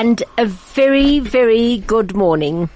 and 0.00 0.22
a 0.38 0.46
very, 0.46 1.20
very 1.20 1.82
good 1.86 2.14
morning. 2.14 2.70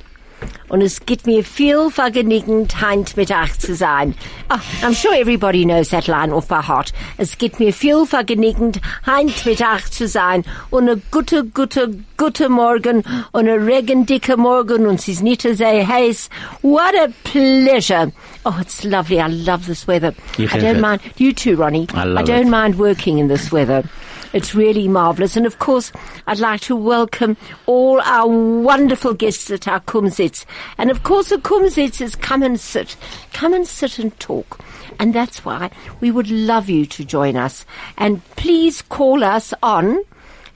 Und 0.69 0.83
es 0.83 1.07
gibt 1.07 1.27
mir 1.27 1.43
viel 1.43 1.89
vergnügend, 1.91 2.83
heint 2.83 3.17
mit 3.17 3.31
euch 3.31 3.59
zu 3.59 3.75
sein. 3.75 4.15
Ah, 4.51 4.61
I'm 4.83 4.93
sure 4.93 5.15
everybody 5.15 5.65
knows 5.65 5.89
that 5.89 6.07
line 6.07 6.33
off 6.35 6.49
by 6.49 6.61
heart. 6.61 6.93
Es 7.17 7.39
gibt 7.39 7.61
mir 7.61 7.73
viel 7.73 8.05
vergnügend, 8.05 8.79
heint 9.07 9.47
mit 9.47 9.63
euch 9.63 9.91
zu 9.91 10.07
sein. 10.07 10.45
Und 10.71 10.91
a 10.91 10.97
gute, 11.11 11.45
gute, 11.45 11.97
gute 12.19 12.49
Morgen 12.51 13.05
und 13.33 13.49
a 13.49 13.55
regendicke 13.55 14.37
Morgen 14.37 14.87
und 14.87 14.97
es 14.97 15.09
ist 15.09 15.23
nicht 15.23 15.43
so 15.43 15.49
heiß. 15.65 16.29
What 16.61 16.95
a 16.95 17.09
pleasure. 17.23 18.13
Oh, 18.45 18.55
it's 18.61 18.85
lovely. 18.85 19.21
I 19.21 19.29
love 19.29 19.65
this 19.67 19.89
weather. 19.89 20.13
Ich 20.37 20.53
I 20.53 20.59
don't 20.59 20.77
auch. 20.77 20.91
mind. 20.91 21.01
You 21.17 21.33
too, 21.33 21.57
Ronnie. 21.57 21.87
I 21.95 22.05
love 22.05 22.27
don't 22.27 22.49
it. 22.49 22.51
mind 22.51 22.79
working 22.79 23.17
in 23.17 23.29
this 23.29 23.51
weather. 23.51 23.85
It's 24.33 24.55
really 24.55 24.89
marvellous. 24.89 25.37
And 25.37 25.47
of 25.47 25.59
course, 25.59 25.93
I'd 26.27 26.39
like 26.39 26.61
to 26.63 26.77
welcome 26.77 27.37
all 27.67 28.01
our 28.01 28.29
wonderful 28.29 29.15
guests 29.15 29.51
at 29.51 29.69
our 29.69 29.81
Kumzits. 29.81 30.45
And 30.79 30.91
of 30.91 31.03
course, 31.03 31.31
a 31.31 31.39
Kumzits 31.39 32.01
is 32.01 32.17
come 32.17 32.43
and 32.43 32.59
sit. 32.59 32.97
Come 33.33 33.55
and 33.55 33.67
sit 33.67 33.99
and 33.99 34.19
talk. 34.19 34.61
And 34.99 35.15
that's 35.15 35.45
why 35.45 35.71
we 36.01 36.11
would 36.11 36.31
love 36.31 36.69
you 36.69 36.87
to 36.87 37.05
join 37.05 37.37
us. 37.37 37.65
And 37.97 38.25
please 38.37 38.83
call 38.83 39.25
us 39.25 39.55
on 39.63 40.01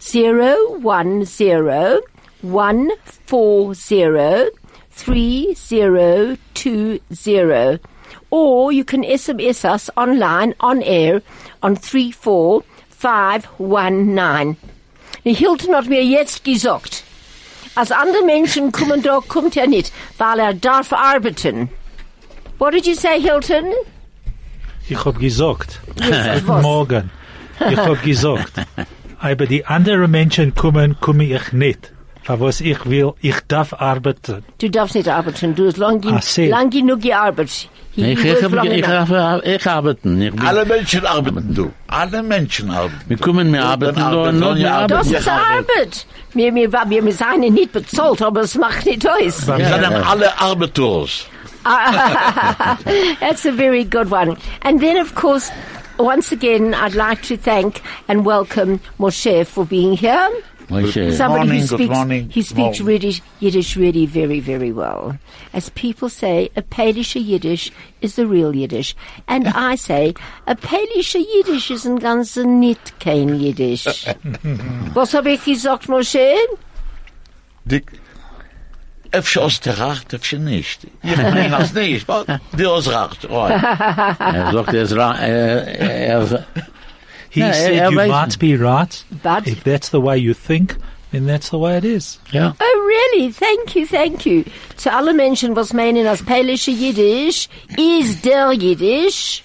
010 0.01 0.83
140 2.43 4.51
3020. 4.91 7.81
Or 8.31 8.73
you 8.73 8.85
can 8.85 9.05
SMS 9.05 9.65
us 9.65 9.89
online 9.97 10.55
on 10.61 10.83
air 10.83 11.23
on 11.63 11.77
34519. 13.01 14.57
Die 15.25 15.35
Hilton 15.35 15.75
hat 15.75 15.87
mir 15.87 16.05
jetzt 16.05 16.45
gesagt, 16.45 17.05
als 17.75 17.93
andere 17.93 18.25
Menschen 18.25 18.73
kommen 18.73 19.03
da, 19.03 19.21
kommt 19.27 19.57
er 19.57 19.67
nicht, 19.67 19.93
weil 20.17 20.39
er 20.39 20.55
darf 20.55 20.93
arbeiten. 20.93 21.69
What 22.59 22.75
did 22.75 22.87
you 22.87 22.95
say, 22.95 23.21
Hilton? 23.21 23.67
Ich 24.89 25.05
hab 25.05 25.19
gesagt, 25.19 25.81
morgen. 26.47 27.11
Ich 27.71 27.77
hab 27.77 28.03
gesagt, 28.03 28.53
aber 29.21 29.47
die 29.47 29.67
anderen 29.67 30.11
Menschen 30.11 30.55
kommen, 30.55 30.97
komme 31.01 31.25
ich 31.25 31.53
nicht. 31.53 31.93
Für 32.29 32.39
was 32.41 32.61
ich 32.61 32.85
will, 32.85 33.15
ich 33.23 33.41
darf 33.49 33.73
arbeiten. 33.73 34.45
Du 34.61 34.69
darfst 34.69 34.95
nicht 34.95 35.09
arbeiten, 35.09 35.55
du 35.55 35.67
hast 35.69 35.79
lang, 35.79 36.03
Ah, 36.07 36.21
sehr. 36.21 36.51
lang 36.51 36.69
genug 36.69 37.01
gearbeitet. 37.01 37.71
He 37.97 38.13
Ich, 38.13 38.23
ich, 38.23 38.43
worked 38.53 38.65
ich, 38.67 38.73
ich, 38.81 38.87
enough. 38.87 39.43
ich, 39.45 39.55
ich 39.55 39.67
arbeiten. 39.67 40.21
Ich 40.21 40.31
bin, 40.35 40.47
Alle 40.47 40.65
Menschen 40.67 41.07
arbeiten, 41.07 41.55
du. 41.55 41.73
Alle 41.87 42.23
Menschen 42.23 42.71
arbeiten. 42.71 43.01
wir 43.09 43.17
kommen, 43.17 43.51
wir 43.51 43.65
arbeiten 43.65 43.95
Dann 43.99 44.13
arbeiten 44.15 44.39
noch 44.41 44.55
wir 44.57 44.61
wir 44.65 44.75
arbeiten. 44.75 45.11
Das 45.11 45.27
arbeiten. 45.27 45.63
ist 45.65 45.77
Arbeit. 45.79 46.07
Wir, 46.35 46.55
wir, 46.55 46.71
wir, 46.91 47.05
wir 47.07 47.13
seien 47.15 47.41
nicht 47.41 47.73
bezahlt, 47.73 48.21
aber 48.21 48.43
es 48.43 48.55
macht 48.57 48.85
nicht 48.85 49.09
aus. 49.09 49.47
Wir 49.47 49.59
Ja, 49.61 49.69
sind 49.81 49.83
ja. 49.91 50.03
alle 50.03 50.39
Arbeiters. 50.39 51.27
That's 53.21 53.47
a 53.47 53.53
very 53.53 53.85
good 53.85 54.11
one. 54.11 54.37
And 54.63 54.81
then, 54.81 54.99
of 54.99 55.15
course, 55.15 55.51
once 55.99 56.31
again, 56.33 56.75
I'd 56.75 56.95
like 56.95 57.23
to 57.29 57.37
thank 57.39 57.81
and 58.07 58.25
welcome 58.27 58.81
Moshe 58.99 59.47
for 59.47 59.65
being 59.65 59.93
here. 59.95 60.29
Moshe. 60.69 61.13
Somebody 61.17 61.47
morning, 61.47 61.61
who 61.63 61.67
good 61.69 61.79
speaks, 61.79 61.95
morning. 61.97 62.29
he 62.31 62.43
speaks 62.43 62.79
Yiddish, 62.81 63.23
Yiddish 63.41 63.77
really 63.77 64.05
very, 64.07 64.41
very 64.41 64.71
well. 64.73 65.17
As 65.55 65.71
people 65.71 66.09
say, 66.09 66.51
a 66.57 66.63
Palische 66.63 67.25
Yiddish 67.25 67.73
is 68.03 68.17
the 68.17 68.27
real 68.27 68.55
Yiddish. 68.55 68.95
And 69.27 69.49
I 69.55 69.77
say, 69.77 70.15
a 70.47 70.55
Palische 70.55 71.25
Yiddish 71.25 71.71
is 71.71 71.87
ein 71.87 71.99
ganze 71.99 72.45
nicht 72.45 73.01
kein 73.01 73.41
Yiddish. 73.41 73.87
Was 74.95 75.15
habe 75.15 75.31
ich 75.31 75.45
gesagt, 75.45 75.89
Moshe? 75.89 76.35
Dick. 77.65 77.93
Efter 79.11 79.41
aus 79.45 79.59
der 79.61 79.79
Racht, 79.79 80.13
efter 80.13 80.39
nicht. 80.39 80.87
Ich 81.03 81.17
meine 81.17 81.49
das 81.49 81.73
nicht. 81.73 82.07
Die 82.59 82.67
aus 82.67 82.93
Racht. 82.93 83.25
right. 83.31 84.17
Er 84.21 84.53
sagt, 84.53 84.75
er 84.75 84.83
ist, 84.83 84.95
ra- 84.97 85.17
er, 85.19 85.67
er, 85.67 86.45
He 87.31 87.41
Ja, 87.41 87.47
er- 87.49 87.53
said 87.55 87.91
you 87.93 87.97
might 88.07 88.39
be 88.39 88.57
right. 88.57 89.05
But, 89.23 89.47
If 89.47 89.63
that's 89.65 89.91
the 89.91 90.01
way 90.01 90.17
you 90.19 90.35
think, 90.35 90.77
then 91.13 91.27
that's 91.27 91.51
the 91.51 91.59
way 91.59 91.77
it 91.79 91.85
is. 91.85 92.19
ja. 92.33 92.55
oh 92.59 92.87
really? 92.87 93.33
Thank 93.33 93.75
you, 93.77 93.87
thank 93.87 94.25
you. 94.27 94.45
Zu 94.77 94.91
alle 94.93 95.13
Menschen, 95.15 95.55
was 95.57 95.73
meinen 95.73 96.07
als 96.07 96.23
Palische 96.23 96.71
Yiddish, 96.71 97.49
ist 97.77 98.25
der 98.25 98.53
Yiddish, 98.53 99.43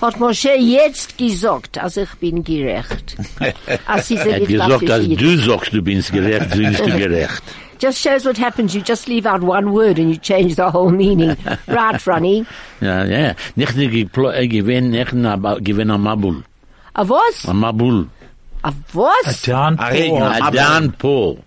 hat 0.00 0.18
Moshe 0.20 0.54
jetzt 0.58 1.16
gesagt, 1.18 1.78
also 1.78 2.02
ich 2.02 2.14
bin 2.20 2.42
gerecht. 2.44 3.16
Als 3.86 4.08
sie 4.08 4.16
Er 4.16 4.40
gesagt, 4.40 4.88
dass 4.88 5.06
du 5.08 5.36
sagst, 5.38 5.72
du 5.72 5.82
bist 5.82 6.12
gerecht, 6.12 6.50
so 6.52 6.58
bist 6.58 6.80
du 6.80 6.98
gerecht. 6.98 7.42
Just 7.80 7.98
shows 8.00 8.24
what 8.24 8.38
happens. 8.38 8.74
You 8.74 8.82
just 8.86 9.08
leave 9.08 9.26
out 9.26 9.42
one 9.42 9.72
word 9.72 9.98
and 9.98 10.10
you 10.10 10.16
change 10.16 10.54
the 10.56 10.70
whole 10.72 10.90
meaning. 10.92 11.36
right, 11.68 12.00
Ronnie? 12.06 12.44
Ja, 12.80 13.04
ja. 13.04 13.34
Nicht 13.56 13.76
die 13.76 13.88
geplo- 13.88 14.32
äh, 14.32 14.46
gewinn, 14.48 14.90
nicht 14.90 15.12
na- 15.12 15.36
gewinn 15.60 15.90
am 15.90 16.02
Mabul. 16.02 16.44
A 16.96 17.04
was? 17.04 17.44
Am 17.48 17.60
Mabul. 17.60 18.08
A 18.64 18.68
A 18.68 18.74
was? 18.94 19.42
downpour. 19.42 20.32
A 20.42 20.50
downpour. 20.52 21.38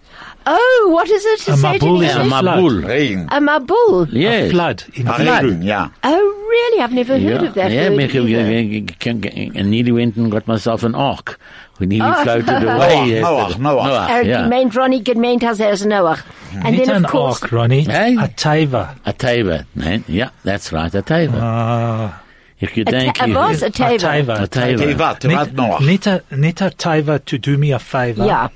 Oh, 0.49 0.89
what 0.93 1.09
is 1.09 1.25
it 1.25 1.39
to 1.41 1.51
A 1.53 1.57
say 1.57 1.77
to 1.77 1.85
mabul 1.85 1.99
me? 1.99 2.05
is 2.07 2.15
A 2.15 2.21
a 2.21 2.25
flood. 2.25 2.45
Mabul. 2.45 2.87
Regen. 2.87 3.27
A 3.29 3.39
mabul. 3.41 4.13
A 4.15 4.49
flood. 4.49 4.83
In 4.93 5.07
A 5.07 5.13
flood. 5.13 5.43
Regen, 5.43 5.61
ja. 5.61 5.89
Oh, 6.03 6.45
really? 6.49 6.81
I've 6.81 6.93
never 6.93 7.13
heard 7.19 7.41
Ja, 7.41 7.47
of 7.47 7.53
that 7.55 7.71
yeah, 7.71 7.89
word 7.89 7.97
make 7.97 8.15
either. 8.15 9.59
and 9.59 9.69
nearly 9.71 9.91
went 9.91 10.15
and 10.15 10.31
got 10.31 10.47
myself 10.47 10.83
an 10.83 10.95
ark. 10.95 11.37
We 11.79 11.85
nearly 11.87 12.09
Oh. 12.15 12.23
floated 12.23 12.49
away. 12.63 13.21
Noach, 13.21 13.53
Noach, 13.53 13.81
Noach. 13.87 14.09
Er 14.09 14.21
yeah. 14.23 14.41
gemeint, 14.47 14.75
Ronnie 14.75 15.01
gemeint 15.03 15.41
has 15.43 15.59
as 15.59 15.85
Noach. 15.85 16.23
And 16.53 16.63
Not 16.77 16.85
then, 16.85 16.95
an 16.95 17.05
of 17.05 17.11
course, 17.11 17.41
ark, 17.43 17.51
Ronnie. 17.51 17.81
Hey. 17.83 18.15
A 18.15 18.27
taiva. 18.29 18.95
A 19.05 19.13
taiva. 19.13 19.65
Nee, 19.75 20.03
ja, 20.07 20.29
that's 20.43 20.71
right, 20.71 20.93
a 20.95 21.01
taiva. 21.01 21.39
Ah, 21.41 22.21
Ik 22.59 22.69
a, 22.69 22.71
gedenk 22.71 23.15
ta- 23.17 23.23
a 23.23 23.31
was? 23.31 23.61
A 23.63 23.65
a 23.65 23.69
table. 23.69 23.97
taiva. 23.97 24.33
A 24.33 24.47
taiva. 24.47 24.83
Tevat, 24.83 25.19
Tevat 25.19 25.51
Noach. 25.51 25.79
Niet 25.79 26.07
a, 26.07 26.21
niet 26.29 26.61
a 26.61 26.69
taiva 26.75 27.19
to 27.23 27.37
do 27.39 27.57
me 27.57 27.73
a 27.73 27.79
favor. 27.79 28.25
Ja. 28.25 28.51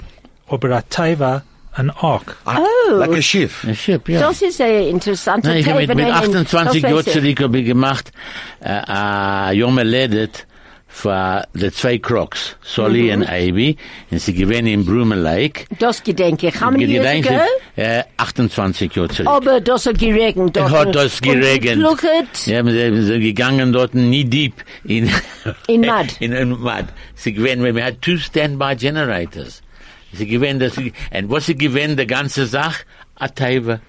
Aber 0.48 0.72
a 0.72 0.82
taiva, 0.88 1.44
an 1.74 1.90
ark. 1.96 2.38
Ah, 2.44 2.58
oh. 2.58 3.00
Like 3.00 3.18
a 3.18 3.22
Schiff. 3.22 3.64
Een 3.64 3.76
schip, 3.76 4.08
ja. 4.08 4.20
Das 4.20 4.42
ist 4.42 4.56
sehr 4.58 4.88
interessant. 4.88 5.44
Nee, 5.44 5.58
ik 5.58 5.66
heb 5.66 5.76
met, 5.76 5.88
Table, 5.88 6.04
met 6.04 6.12
nein, 6.14 6.24
28 6.24 6.82
das 6.82 6.82
Jahren 6.82 6.96
weiß 6.98 7.06
ich. 7.08 7.14
zurück 7.14 7.40
habe 7.40 7.58
ich 7.60 7.66
gemacht, 7.66 8.12
äh, 8.60 9.50
äh, 9.50 9.54
Jome 9.54 9.84
Ledet 9.84 10.46
für 10.94 11.44
die 11.54 11.72
zwei 11.72 11.98
Crocs, 12.00 12.58
Solly 12.62 13.14
und 13.14 13.24
Ivy, 13.24 13.78
und 14.12 14.20
sie 14.22 14.34
gewinnen 14.34 14.68
in 14.68 14.86
Brume 14.86 15.16
Lake. 15.16 15.64
Das 15.80 16.04
gedenke 16.04 16.50
ich. 16.50 16.62
How 16.62 16.70
many 16.70 16.84
years 16.86 17.06
Gedenk 17.06 17.32
ago? 17.32 17.42
ich, 17.78 17.84
äh, 17.84 18.04
28 18.18 18.94
Jahre 18.96 19.08
zurück. 19.10 19.28
Aber 19.30 19.62
das 19.62 19.86
hat 19.86 19.98
geregnet. 19.98 20.56
dort. 20.58 20.70
Hat 20.70 20.94
das 20.94 21.16
Und 21.22 21.32
geregnet. 21.32 21.76
geflucht. 21.76 22.46
Ja, 22.46 22.66
wir 22.66 23.04
sind 23.04 23.22
gegangen 23.22 23.72
dort 23.72 23.96
nie 23.96 24.26
deep 24.26 24.54
in, 24.84 25.10
In 25.68 25.82
mud. 25.82 26.08
In, 26.20 26.34
in 26.34 26.50
mud. 26.60 26.86
Sie 27.16 27.32
gewinnen, 27.34 27.64
we 27.74 27.82
had 27.82 28.02
two 28.02 28.18
standby 28.18 28.76
generators. 28.76 29.62
Sie 30.14 30.28
gewinnen 30.28 30.60
das, 30.60 30.76
und 30.78 30.94
was 31.30 31.46
sie 31.46 31.56
gewinnen, 31.56 31.96
die 31.96 32.06
ganze 32.06 32.46
Sache, 32.46 32.84
a 33.16 33.30
Taiva. 33.30 33.80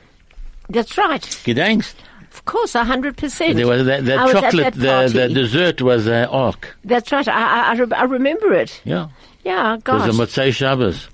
That's 0.73 0.97
right. 0.97 1.27
Gedenkst? 1.45 1.97
Of 2.33 2.47
course, 2.47 2.75
a 2.75 2.85
hundred 2.85 3.17
percent. 3.19 3.57
There 3.57 3.67
was 3.67 3.85
the, 3.85 4.01
the 4.01 4.15
I 4.15 4.25
was 4.25 4.35
at 4.35 4.43
chocolate, 4.45 4.75
that 4.75 5.13
the, 5.13 5.19
the 5.19 5.29
dessert 5.29 5.83
was 5.83 6.09
uh, 6.09 6.27
ark. 6.31 6.77
That's 6.83 7.13
right. 7.13 7.29
I, 7.29 7.73
I, 7.73 7.75
re- 7.75 7.93
I 7.95 8.05
remember 8.05 8.55
it. 8.55 8.81
Yeah. 8.85 9.09
Yeah, 9.45 9.75
It 9.75 9.89
was 9.89 10.19
a 10.19 10.23
Motzei 10.23 10.53
Shabbos. 10.53 11.09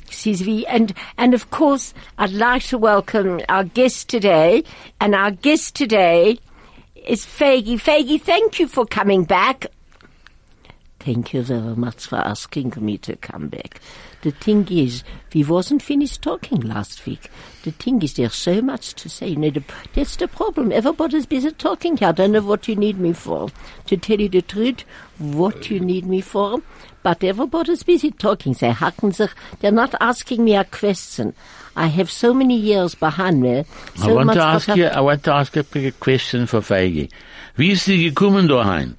And, 0.68 0.92
and 1.16 1.32
of 1.32 1.50
course, 1.50 1.94
I'd 2.18 2.32
like 2.32 2.62
to 2.64 2.78
welcome 2.78 3.40
our 3.48 3.64
guest 3.64 4.08
today. 4.08 4.64
And 5.00 5.14
our 5.14 5.30
guest 5.30 5.74
today 5.74 6.38
is 6.94 7.24
Faggy. 7.24 7.80
Faggy, 7.80 8.20
thank 8.20 8.60
you 8.60 8.68
for 8.68 8.84
coming 8.84 9.24
back. 9.24 9.66
Thank 11.00 11.32
you 11.32 11.42
very 11.42 11.74
much 11.74 12.06
for 12.06 12.16
asking 12.16 12.74
me 12.78 12.98
to 12.98 13.16
come 13.16 13.48
back. 13.48 13.80
The 14.22 14.32
thing 14.32 14.66
is, 14.68 15.04
we 15.32 15.44
wasn't 15.44 15.82
finished 15.82 16.22
talking 16.22 16.60
last 16.60 17.06
week. 17.06 17.30
The 17.62 17.70
thing 17.70 18.02
is, 18.02 18.14
there's 18.14 18.34
so 18.34 18.60
much 18.60 18.94
to 18.94 19.08
say. 19.08 19.28
You 19.28 19.36
know, 19.36 19.50
the, 19.50 19.62
that's 19.94 20.16
the 20.16 20.26
problem. 20.26 20.72
Everybody's 20.72 21.26
busy 21.26 21.52
talking 21.52 21.96
here. 21.96 22.08
I 22.08 22.12
don't 22.12 22.32
know 22.32 22.42
what 22.42 22.66
you 22.66 22.74
need 22.74 22.98
me 22.98 23.12
for. 23.12 23.48
To 23.86 23.96
tell 23.96 24.20
you 24.20 24.28
the 24.28 24.42
truth, 24.42 24.84
what 25.18 25.70
you 25.70 25.78
need 25.78 26.04
me 26.04 26.20
for. 26.20 26.60
But 27.04 27.22
everybody's 27.22 27.84
busy 27.84 28.10
talking. 28.10 28.54
They 28.54 28.70
hacken 28.70 29.14
sich. 29.14 29.30
They're 29.60 29.70
not 29.70 29.94
asking 30.00 30.44
me 30.44 30.56
a 30.56 30.64
question. 30.64 31.34
I 31.76 31.86
have 31.86 32.10
so 32.10 32.34
many 32.34 32.56
years 32.56 32.96
behind 32.96 33.40
me. 33.40 33.64
So 33.94 34.10
I 34.10 34.12
want 34.24 34.32
to 34.32 34.42
ask 34.42 34.68
you, 34.76 34.86
I 34.86 35.00
want 35.00 35.22
to 35.24 35.32
ask 35.32 35.54
you 35.54 35.62
a 35.62 35.92
question 35.92 36.46
for 36.46 36.60
Feige. 36.60 37.08
Wie 37.56 37.70
ist 37.70 37.84
sie 37.84 38.10
gekommen 38.10 38.48
daheim? 38.48 38.96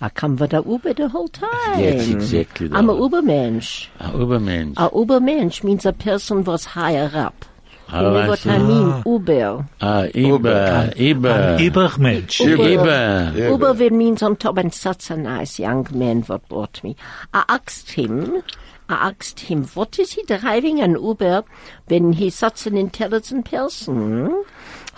I 0.00 0.08
come 0.08 0.36
with 0.36 0.54
a 0.54 0.62
Uber 0.66 0.94
the 0.94 1.08
whole 1.08 1.28
time. 1.28 1.78
Yes, 1.78 2.08
exactly 2.08 2.70
I'm 2.72 2.88
a 2.88 2.94
that. 2.94 3.00
Ubermensch. 3.00 3.88
Ein 4.00 4.12
Übermensch. 4.12 4.74
A 4.78 4.88
Ubermensch 4.90 5.62
means 5.62 5.84
a 5.84 5.92
person 5.92 6.42
was 6.44 6.64
higher 6.64 7.10
up. 7.12 7.44
Ah, 7.92 7.98
you 7.98 8.02
know 8.08 8.16
I 8.16 8.28
what 8.28 8.38
see. 8.38 8.50
I 8.50 8.58
mean? 8.58 9.02
Uber. 9.04 9.66
Ah, 9.80 10.02
Iber, 10.14 10.94
Iber. 10.94 11.56
An 11.56 11.58
Ibermensch. 11.58 12.40
Iber. 12.40 13.50
Uber 13.50 13.72
will 13.74 13.90
means 13.90 14.22
on 14.22 14.36
top, 14.36 14.58
and 14.58 14.72
such 14.72 15.10
a 15.10 15.16
nice 15.16 15.58
young 15.58 15.86
man 15.92 16.22
what 16.22 16.48
brought 16.48 16.82
me. 16.84 16.96
I 17.34 17.44
asked 17.48 17.90
him, 17.90 18.42
I 18.88 19.10
asked 19.10 19.40
him, 19.40 19.64
what 19.74 19.98
is 19.98 20.12
he 20.12 20.22
driving 20.22 20.80
an 20.80 20.92
Uber 20.92 21.44
when 21.88 22.12
he's 22.12 22.36
such 22.36 22.66
an 22.66 22.76
intelligent 22.76 23.50
person? 23.50 24.44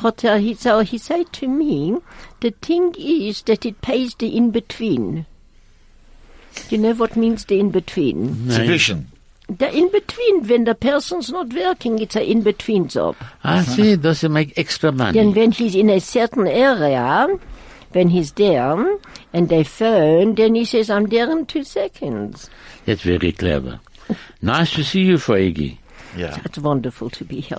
What, 0.00 0.24
uh, 0.24 0.38
he, 0.38 0.54
so 0.54 0.80
he 0.80 0.98
said 0.98 1.32
to 1.34 1.46
me, 1.46 1.96
the 2.40 2.50
thing 2.62 2.94
is 2.98 3.42
that 3.42 3.64
it 3.64 3.80
pays 3.82 4.14
the 4.14 4.36
in-between. 4.36 5.26
You 6.70 6.78
know 6.78 6.94
what 6.94 7.16
means 7.16 7.44
the 7.44 7.60
in-between? 7.60 8.48
Zwischen. 8.48 9.06
The 9.48 9.74
in-between, 9.74 10.48
when 10.48 10.64
the 10.64 10.74
person's 10.74 11.30
not 11.30 11.52
working, 11.52 11.98
it's 11.98 12.16
an 12.16 12.22
in-between 12.22 12.88
job. 12.88 13.16
Ah, 13.44 13.62
see, 13.62 13.96
does 13.96 14.24
it 14.24 14.30
make 14.30 14.56
extra 14.58 14.92
money? 14.92 15.18
Then 15.18 15.34
when 15.34 15.52
he's 15.52 15.74
in 15.74 15.90
a 15.90 16.00
certain 16.00 16.46
area, 16.46 17.28
when 17.92 18.08
he's 18.08 18.32
there, 18.32 18.98
and 19.32 19.48
they 19.48 19.62
phone, 19.62 20.34
then 20.34 20.54
he 20.54 20.64
says, 20.64 20.88
I'm 20.90 21.06
there 21.06 21.30
in 21.30 21.46
two 21.46 21.64
seconds. 21.64 22.48
That's 22.86 23.02
very 23.02 23.32
clever. 23.32 23.80
Nice 24.40 24.72
to 24.74 24.84
see 24.84 25.02
you, 25.02 25.16
Feige. 25.16 25.78
Ja. 26.16 26.36
It's 26.44 26.58
wonderful 26.58 27.10
to 27.10 27.24
be 27.24 27.40
here. 27.40 27.58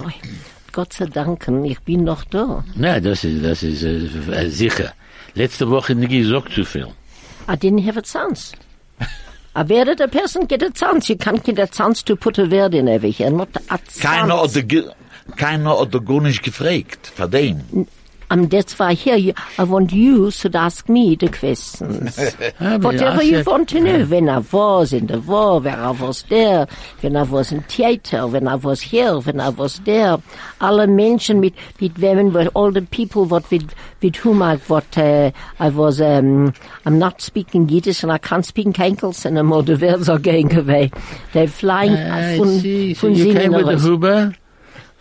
Gott 0.73 0.91
sei 0.93 1.05
Dank, 1.05 1.47
ich 1.65 1.79
bin 1.81 2.03
noch 2.03 2.23
da. 2.25 2.63
Na, 2.75 2.99
das 2.99 3.23
ist, 3.23 3.45
das 3.45 3.63
ist 3.63 3.83
äh, 3.83 4.07
äh, 4.45 4.49
sicher. 4.49 4.91
Letzte 5.35 5.69
Woche 5.69 5.95
nicht 5.95 6.09
gesagt 6.11 6.51
zu 6.53 6.65
viel. 6.65 6.87
I 7.47 7.53
didn't 7.53 7.85
have 7.87 7.97
a 7.97 8.01
chance. 8.01 8.53
I 9.55 9.61
where 9.69 9.89
a 9.91 10.07
person 10.07 10.47
get 10.47 10.63
a 10.63 10.71
chance? 10.71 11.09
You 11.09 11.15
can't 11.17 11.43
get 11.43 11.59
a 11.59 11.67
chance 11.67 12.03
to 12.05 12.15
put 12.15 12.39
a 12.39 12.45
word 12.49 12.73
in 12.73 12.87
everything. 12.87 13.37
Not 13.37 13.49
a 13.69 13.77
Keiner 14.01 14.27
chance. 14.29 14.41
hat 14.41 14.55
de, 14.55 14.63
ge- 14.63 14.91
keiner 15.35 15.79
hat 15.79 15.91
gar 16.05 16.21
nicht 16.21 16.41
gefragt. 16.43 17.11
Von 17.15 17.29
dem. 17.29 17.61
Um, 18.33 18.47
that's 18.47 18.79
why 18.79 18.93
here 18.95 19.15
you, 19.15 19.33
I 19.59 19.63
want 19.63 19.93
you 19.93 20.31
to 20.31 20.57
ask 20.57 20.89
me 20.89 21.15
the 21.15 21.29
questions. 21.29 22.17
Ah, 22.59 22.77
Whatever 22.77 23.21
you 23.21 23.43
want 23.45 23.69
to 23.69 23.79
know. 23.79 24.05
When 24.05 24.27
I 24.29 24.39
was 24.39 24.91
in 24.93 25.07
the 25.07 25.19
war, 25.19 25.59
where 25.59 25.75
I 25.77 25.91
was 25.91 26.23
there, 26.23 26.67
when 27.01 27.15
I 27.15 27.23
was 27.23 27.51
in 27.51 27.61
theater, 27.63 28.25
when 28.27 28.47
I 28.47 28.55
was 28.55 28.81
here, 28.81 29.19
when 29.19 29.39
I 29.39 29.49
was 29.49 29.79
there. 29.81 30.17
Alle 30.61 30.87
Menschen 30.87 31.39
mit, 31.41 31.53
mit 31.79 31.97
were 32.33 32.47
all 32.55 32.71
the 32.71 32.81
people 32.81 33.25
what 33.25 33.49
with, 33.51 33.73
with 34.01 34.15
whom 34.15 34.41
I, 34.41 34.57
what, 34.67 34.97
uh, 34.97 35.31
I 35.59 35.69
was, 35.69 36.01
um, 36.01 36.53
I'm 36.85 36.97
not 36.97 37.21
speaking 37.21 37.69
Yiddish 37.69 38.01
and 38.03 38.11
I 38.11 38.17
can't 38.17 38.45
speak 38.45 38.67
Kenkels 38.67 39.25
anymore. 39.25 39.63
The 39.63 39.77
words 39.77 40.09
are 40.09 40.19
going 40.19 40.55
away. 40.55 40.91
They're 41.33 41.47
flying 41.47 41.93
I 41.93 42.37
von, 42.37 42.59
see. 42.59 42.93
So 42.93 43.07
you 43.07 43.33
came 43.33 43.51
with 43.51 43.67
the. 43.67 43.77
Huber? 43.77 44.35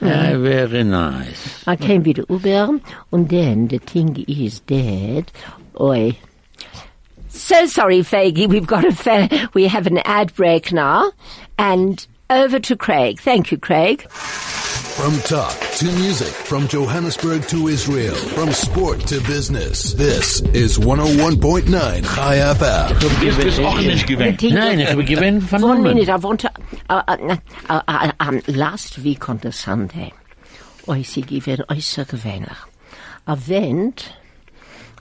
Ah, 0.02 0.32
very 0.36 0.82
nice. 0.84 1.62
I 1.66 1.76
came 1.76 2.02
with 2.02 2.16
the 2.16 2.26
Uber, 2.28 2.80
and 3.12 3.28
then 3.28 3.68
the 3.68 3.78
thing 3.78 4.24
is 4.28 4.60
that, 4.66 5.26
oi. 5.80 6.16
So 7.28 7.66
sorry, 7.66 8.00
Faggy, 8.00 8.48
we've 8.48 8.66
got 8.66 8.84
a 8.84 8.92
fa- 8.92 9.28
we 9.54 9.66
have 9.68 9.86
an 9.86 9.98
ad 10.04 10.34
break 10.34 10.72
now, 10.72 11.12
and 11.58 12.04
over 12.30 12.58
to 12.58 12.76
Craig. 12.76 13.20
Thank 13.20 13.50
you, 13.52 13.58
Craig. 13.58 14.02
From 14.92 15.16
talk 15.20 15.58
to 15.78 15.86
music, 15.86 16.28
from 16.28 16.68
Johannesburg 16.68 17.48
to 17.48 17.68
Israel, 17.68 18.14
from 18.14 18.52
sport 18.52 19.00
to 19.06 19.20
business. 19.22 19.94
This 19.94 20.42
is 20.52 20.78
101.9 20.78 22.04
Chai 22.04 22.36
FM. 22.54 23.26
Ich 23.26 23.36
bist 23.38 23.58
auch 23.60 23.80
nicht 23.80 24.06
The 24.06 24.14
gewinnt. 24.16 24.38
thing 24.40 24.54
Nein, 24.54 24.78
is- 24.80 24.84
ich 24.84 24.90
habe 24.90 25.04
gewinnt 25.04 25.44
von 25.48 25.62
One 25.64 25.82
minute, 25.82 26.10
I 26.10 26.16
want 26.16 26.40
to. 26.40 26.50
Uh, 26.92 27.02
uh, 27.08 27.36
uh, 27.70 27.80
uh, 27.88 28.12
um, 28.20 28.42
last 28.48 28.98
week 28.98 29.30
on 29.30 29.38
the 29.38 29.50
Sunday, 29.50 30.12
I 30.86 31.00
see 31.00 31.22
given 31.22 31.64
äußer 31.70 32.04
gewöhnlich. 32.04 32.58
I 33.26 33.34
went, 33.48 34.12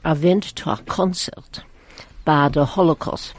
I 0.05 0.13
went 0.13 0.55
to 0.55 0.69
a 0.71 0.77
concert 0.87 1.63
by 2.23 2.47
the 2.47 2.63
Holocaust. 2.63 3.33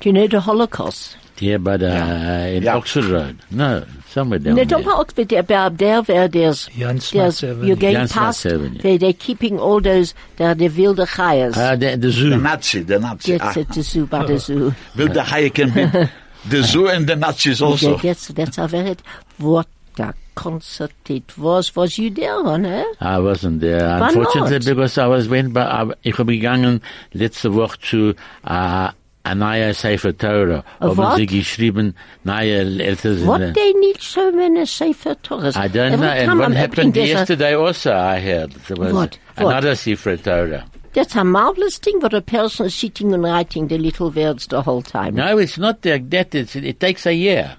Do 0.00 0.10
you 0.10 0.12
know 0.12 0.26
the 0.26 0.40
Holocaust? 0.40 1.16
Yeah, 1.38 1.56
by 1.56 1.78
the, 1.78 1.90
uh, 1.90 2.46
in 2.56 2.62
Yeah. 2.64 2.76
Oxford 2.76 3.04
Road. 3.06 3.38
No, 3.50 3.86
somewhere 4.10 4.38
down 4.38 4.50
No, 4.54 4.56
there. 4.56 4.64
don't 4.66 4.84
talk 4.84 5.10
about 5.12 5.28
there, 5.28 5.42
there, 5.42 5.70
there 5.70 6.02
where 6.02 6.28
there's, 6.28 6.66
Jan 6.68 7.00
there's 7.10 7.42
you're 7.42 7.74
going 7.76 7.94
Jan 7.94 8.06
Smuts 8.08 8.12
past, 8.42 8.46
Avenue. 8.46 8.78
they, 8.82 8.98
they're 8.98 9.12
keeping 9.14 9.58
all 9.58 9.80
those, 9.80 10.12
they're 10.36 10.54
the 10.54 10.68
wilde 10.68 10.98
Chayas. 11.08 11.56
Ah, 11.56 11.74
the, 11.74 11.96
the 11.96 12.10
zoo. 12.10 12.28
Der 12.30 12.36
Nazi, 12.36 12.84
der 12.84 12.98
Nazi. 13.00 13.38
That's 13.38 13.56
Ah, 13.56 13.60
at 13.60 13.68
the 13.70 13.82
zoo, 13.82 14.06
by 14.06 14.24
the 14.26 14.38
zoo. 14.38 14.74
will 14.94 15.08
der 15.08 15.22
Haie 15.24 15.48
can 15.48 15.70
be. 15.70 15.86
The 16.48 16.62
zoo 16.62 16.88
and 16.88 17.06
the 17.06 17.16
Nazis 17.16 17.62
also. 17.62 17.92
Yeah, 17.96 18.02
that's, 18.02 18.28
that's 18.28 18.58
a 18.58 18.66
very, 18.68 18.96
what 19.38 19.66
the 19.96 20.12
concert 20.34 20.92
it 21.08 21.36
was, 21.38 21.74
was 21.76 21.98
you 21.98 22.10
there, 22.10 22.42
huh? 22.42 22.84
I 23.00 23.18
wasn't 23.18 23.60
there. 23.60 23.98
Why 24.00 24.08
Unfortunately, 24.08 24.58
not? 24.58 24.64
because 24.64 24.98
I 24.98 25.06
was 25.06 25.28
went 25.28 25.52
by, 25.52 25.62
I, 25.62 25.90
ich 26.02 26.16
habe 26.18 26.32
gegangen 26.32 26.80
letzte 27.14 27.52
Woche 27.54 27.78
zu 27.80 28.14
uh, 28.44 28.90
a 29.24 29.34
neue 29.36 29.72
Sefer 29.72 30.12
Torah. 30.16 30.64
A 30.80 30.88
Haben 30.88 30.96
what? 30.96 31.16
sie 31.16 31.26
geschrieben, 31.26 31.94
neue 32.24 32.64
letters. 32.64 33.22
What 33.22 33.54
they 33.54 33.72
need 33.74 34.00
so 34.00 34.32
many 34.32 34.66
Sefer 34.66 35.14
Torahs? 35.14 35.56
I 35.56 35.68
don't 35.68 35.92
Every 35.92 36.06
know. 36.06 36.12
And 36.12 36.38
what 36.40 36.52
happened 36.52 36.96
opening, 36.96 37.04
a- 37.04 37.08
yesterday 37.08 37.54
also, 37.54 37.94
I 37.94 38.18
heard. 38.18 38.50
There 38.52 38.76
was 38.76 38.92
What? 38.92 39.18
What? 39.36 39.46
another 39.46 39.76
Sefer 39.76 40.16
Torah. 40.16 40.64
That's 40.94 41.16
a 41.16 41.24
marvelous 41.24 41.78
thing, 41.78 41.98
but 42.00 42.12
a 42.12 42.20
person 42.20 42.66
is 42.66 42.74
sitting 42.74 43.12
and 43.14 43.22
writing 43.22 43.68
the 43.68 43.78
little 43.78 44.10
words 44.10 44.46
the 44.46 44.62
whole 44.62 44.82
time. 44.82 45.14
No, 45.14 45.38
it's 45.38 45.56
not 45.58 45.84
like 45.84 46.10
that. 46.10 46.34
It's, 46.34 46.54
it 46.54 46.78
takes 46.80 47.06
a 47.06 47.14
year. 47.14 47.56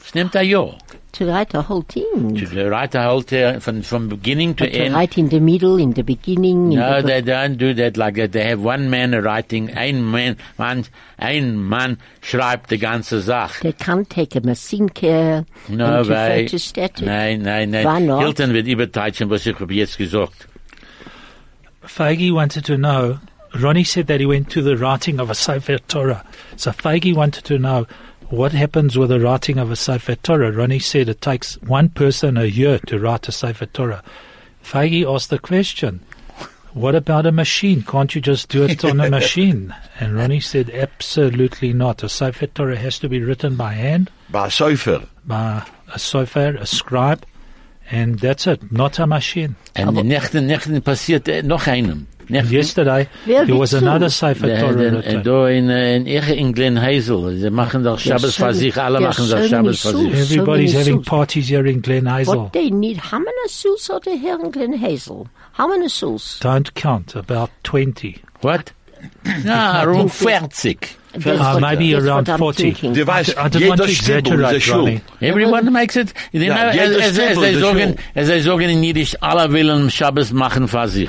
Es 0.00 0.14
nimmt 0.14 0.34
ein 0.36 0.46
Jahr. 0.48 0.78
To 1.12 1.26
write 1.26 1.50
the 1.50 1.60
whole 1.62 1.82
thing. 1.82 2.34
To 2.36 2.70
write 2.70 2.92
the 2.92 3.02
whole 3.02 3.20
thing 3.22 3.60
from, 3.60 3.82
from 3.82 4.08
beginning 4.08 4.54
to 4.54 4.64
But 4.64 4.72
to 4.72 4.78
end. 4.78 4.94
write 4.94 5.18
in 5.18 5.28
the 5.28 5.40
middle, 5.40 5.76
in 5.76 5.92
the 5.92 6.02
beginning. 6.02 6.72
in 6.72 6.78
No, 6.78 7.02
the, 7.02 7.08
they 7.08 7.20
don't 7.22 7.58
do 7.58 7.74
that 7.74 7.96
like 7.98 8.14
that. 8.14 8.32
They 8.32 8.44
have 8.44 8.62
one 8.62 8.88
man 8.88 9.10
writing, 9.12 9.76
ein 9.76 10.02
man, 10.02 10.36
man, 10.58 10.84
ein 11.18 11.56
Mann 11.56 11.98
schreibt 12.22 12.70
die 12.70 12.78
ganze 12.78 13.20
Sache. 13.20 13.60
They 13.62 13.72
can't 13.72 14.08
take 14.08 14.34
a 14.36 14.40
Masinke 14.40 15.44
No 15.68 15.98
into 15.98 16.10
way. 16.10 16.46
photostatic. 16.46 17.04
Nein, 17.04 17.42
nein, 17.42 17.70
nein. 17.70 18.08
Hilton 18.18 18.54
wird 18.54 18.66
übertreiben, 18.66 19.28
was 19.28 19.44
ich 19.44 19.58
habe 19.60 19.74
jetzt 19.74 19.98
gesagt. 19.98 20.48
Feige 21.88 22.32
wanted 22.32 22.64
to 22.66 22.76
know. 22.78 23.18
Ronnie 23.58 23.84
said 23.84 24.06
that 24.08 24.20
he 24.20 24.26
went 24.26 24.50
to 24.50 24.62
the 24.62 24.76
writing 24.76 25.18
of 25.18 25.30
a 25.30 25.34
Sefer 25.34 25.78
Torah. 25.78 26.24
So 26.56 26.70
Feige 26.70 27.14
wanted 27.14 27.44
to 27.46 27.58
know 27.58 27.86
what 28.28 28.52
happens 28.52 28.96
with 28.98 29.08
the 29.08 29.18
writing 29.20 29.58
of 29.58 29.70
a 29.70 29.76
Sefer 29.76 30.14
Torah. 30.16 30.52
Ronnie 30.52 30.78
said 30.78 31.08
it 31.08 31.20
takes 31.22 31.54
one 31.62 31.88
person 31.88 32.36
a 32.36 32.44
year 32.44 32.78
to 32.86 32.98
write 32.98 33.26
a 33.28 33.32
Sefer 33.32 33.66
Torah. 33.66 34.02
Feige 34.62 35.04
asked 35.12 35.30
the 35.30 35.38
question, 35.38 36.00
what 36.74 36.94
about 36.94 37.24
a 37.26 37.32
machine? 37.32 37.82
Can't 37.82 38.14
you 38.14 38.20
just 38.20 38.50
do 38.50 38.64
it 38.64 38.84
on 38.84 39.00
a 39.00 39.08
machine? 39.18 39.74
And 39.98 40.14
Ronnie 40.14 40.40
said, 40.40 40.68
absolutely 40.70 41.72
not. 41.72 42.02
A 42.02 42.08
Sefer 42.08 42.46
Torah 42.48 42.76
has 42.76 42.98
to 42.98 43.08
be 43.08 43.22
written 43.22 43.56
by 43.56 43.72
hand, 43.72 44.10
By 44.30 44.46
a 44.48 44.50
Säufer. 44.50 45.08
by 45.24 45.66
a 45.88 45.98
sofer, 45.98 46.60
a 46.60 46.66
scribe, 46.66 47.24
and 47.90 48.18
that's 48.18 48.46
it, 48.46 48.70
not 48.70 48.98
a 48.98 49.06
machine. 49.06 49.56
Und 49.76 50.06
nächten, 50.06 50.46
nächten 50.46 50.80
passiert 50.82 51.28
äh, 51.28 51.42
noch 51.42 51.66
einem. 51.66 52.06
Nächten, 52.30 52.52
Yesterday, 52.52 53.06
Wer 53.24 53.46
there 53.46 53.58
was 53.58 53.72
another 53.72 54.10
Sefer 54.10 54.48
Torah 54.48 54.72
da, 54.72 54.92
written. 54.92 55.46
in, 55.48 55.70
äh, 55.70 55.96
in, 55.96 56.06
ich 56.06 56.28
in 56.28 56.52
Glen 56.52 56.78
Hazel. 56.80 57.36
Sie 57.36 57.48
machen 57.50 57.84
doch 57.84 57.98
Shabbos 57.98 58.36
so 58.36 58.44
für 58.44 58.52
sich. 58.54 58.76
Alle 58.76 58.98
there's 58.98 59.18
machen 59.18 59.30
doch 59.30 59.48
Shabbos 59.48 59.80
für 59.80 59.96
sich. 59.96 60.12
Everybody's 60.12 60.74
many 60.74 60.84
having 60.84 61.02
parties 61.02 61.48
here 61.48 61.66
in 61.66 61.80
Glen 61.80 62.06
Hazel. 62.06 62.36
What 62.36 62.52
they 62.52 62.70
need, 62.70 62.98
how 62.98 63.18
many 63.18 63.48
souls 63.48 63.88
are 63.88 64.00
there 64.00 64.18
here 64.18 64.38
in 64.38 64.50
Glen 64.50 64.74
Hazel? 64.74 65.26
How 65.56 65.68
many 65.68 65.88
souls? 65.88 66.38
Don't 66.40 66.74
count, 66.74 67.16
about 67.16 67.50
20. 67.64 68.20
What? 68.42 68.72
Ah, 69.46 69.82
ja, 69.82 69.82
rund 69.84 70.12
40. 70.12 70.76
That's 71.24 71.40
Uh, 71.40 71.60
maybe 71.60 71.92
that's 71.92 72.04
around 72.06 72.28
40. 72.28 72.62
thinking. 72.62 72.94
Du 72.94 73.06
weißt, 73.06 73.30
I 73.36 73.48
don't 73.48 73.58
jeder 73.60 73.76
to 73.76 73.82
Stiebel 73.84 73.88
ist 73.88 74.00
exaggerate. 74.00 74.72
Ronnie. 74.72 75.00
Everyone 75.20 75.72
makes 75.72 75.96
it, 75.96 76.12
you 76.32 76.40
know, 76.46 76.54
Ja, 76.54 76.68
as, 76.68 76.74
jeder 76.76 76.98
as, 77.02 77.18
as 77.18 77.36
they 77.40 77.52
ist 77.54 77.60
sagen, 77.60 77.96
as 78.14 78.26
they 78.28 78.40
sagen 78.40 78.68
in 78.70 78.82
Yiddish, 78.82 79.16
alle 79.20 79.52
willen 79.52 79.90
Shabbos 79.90 80.32
machen 80.32 80.68
für 80.68 80.88
sich. 80.88 81.08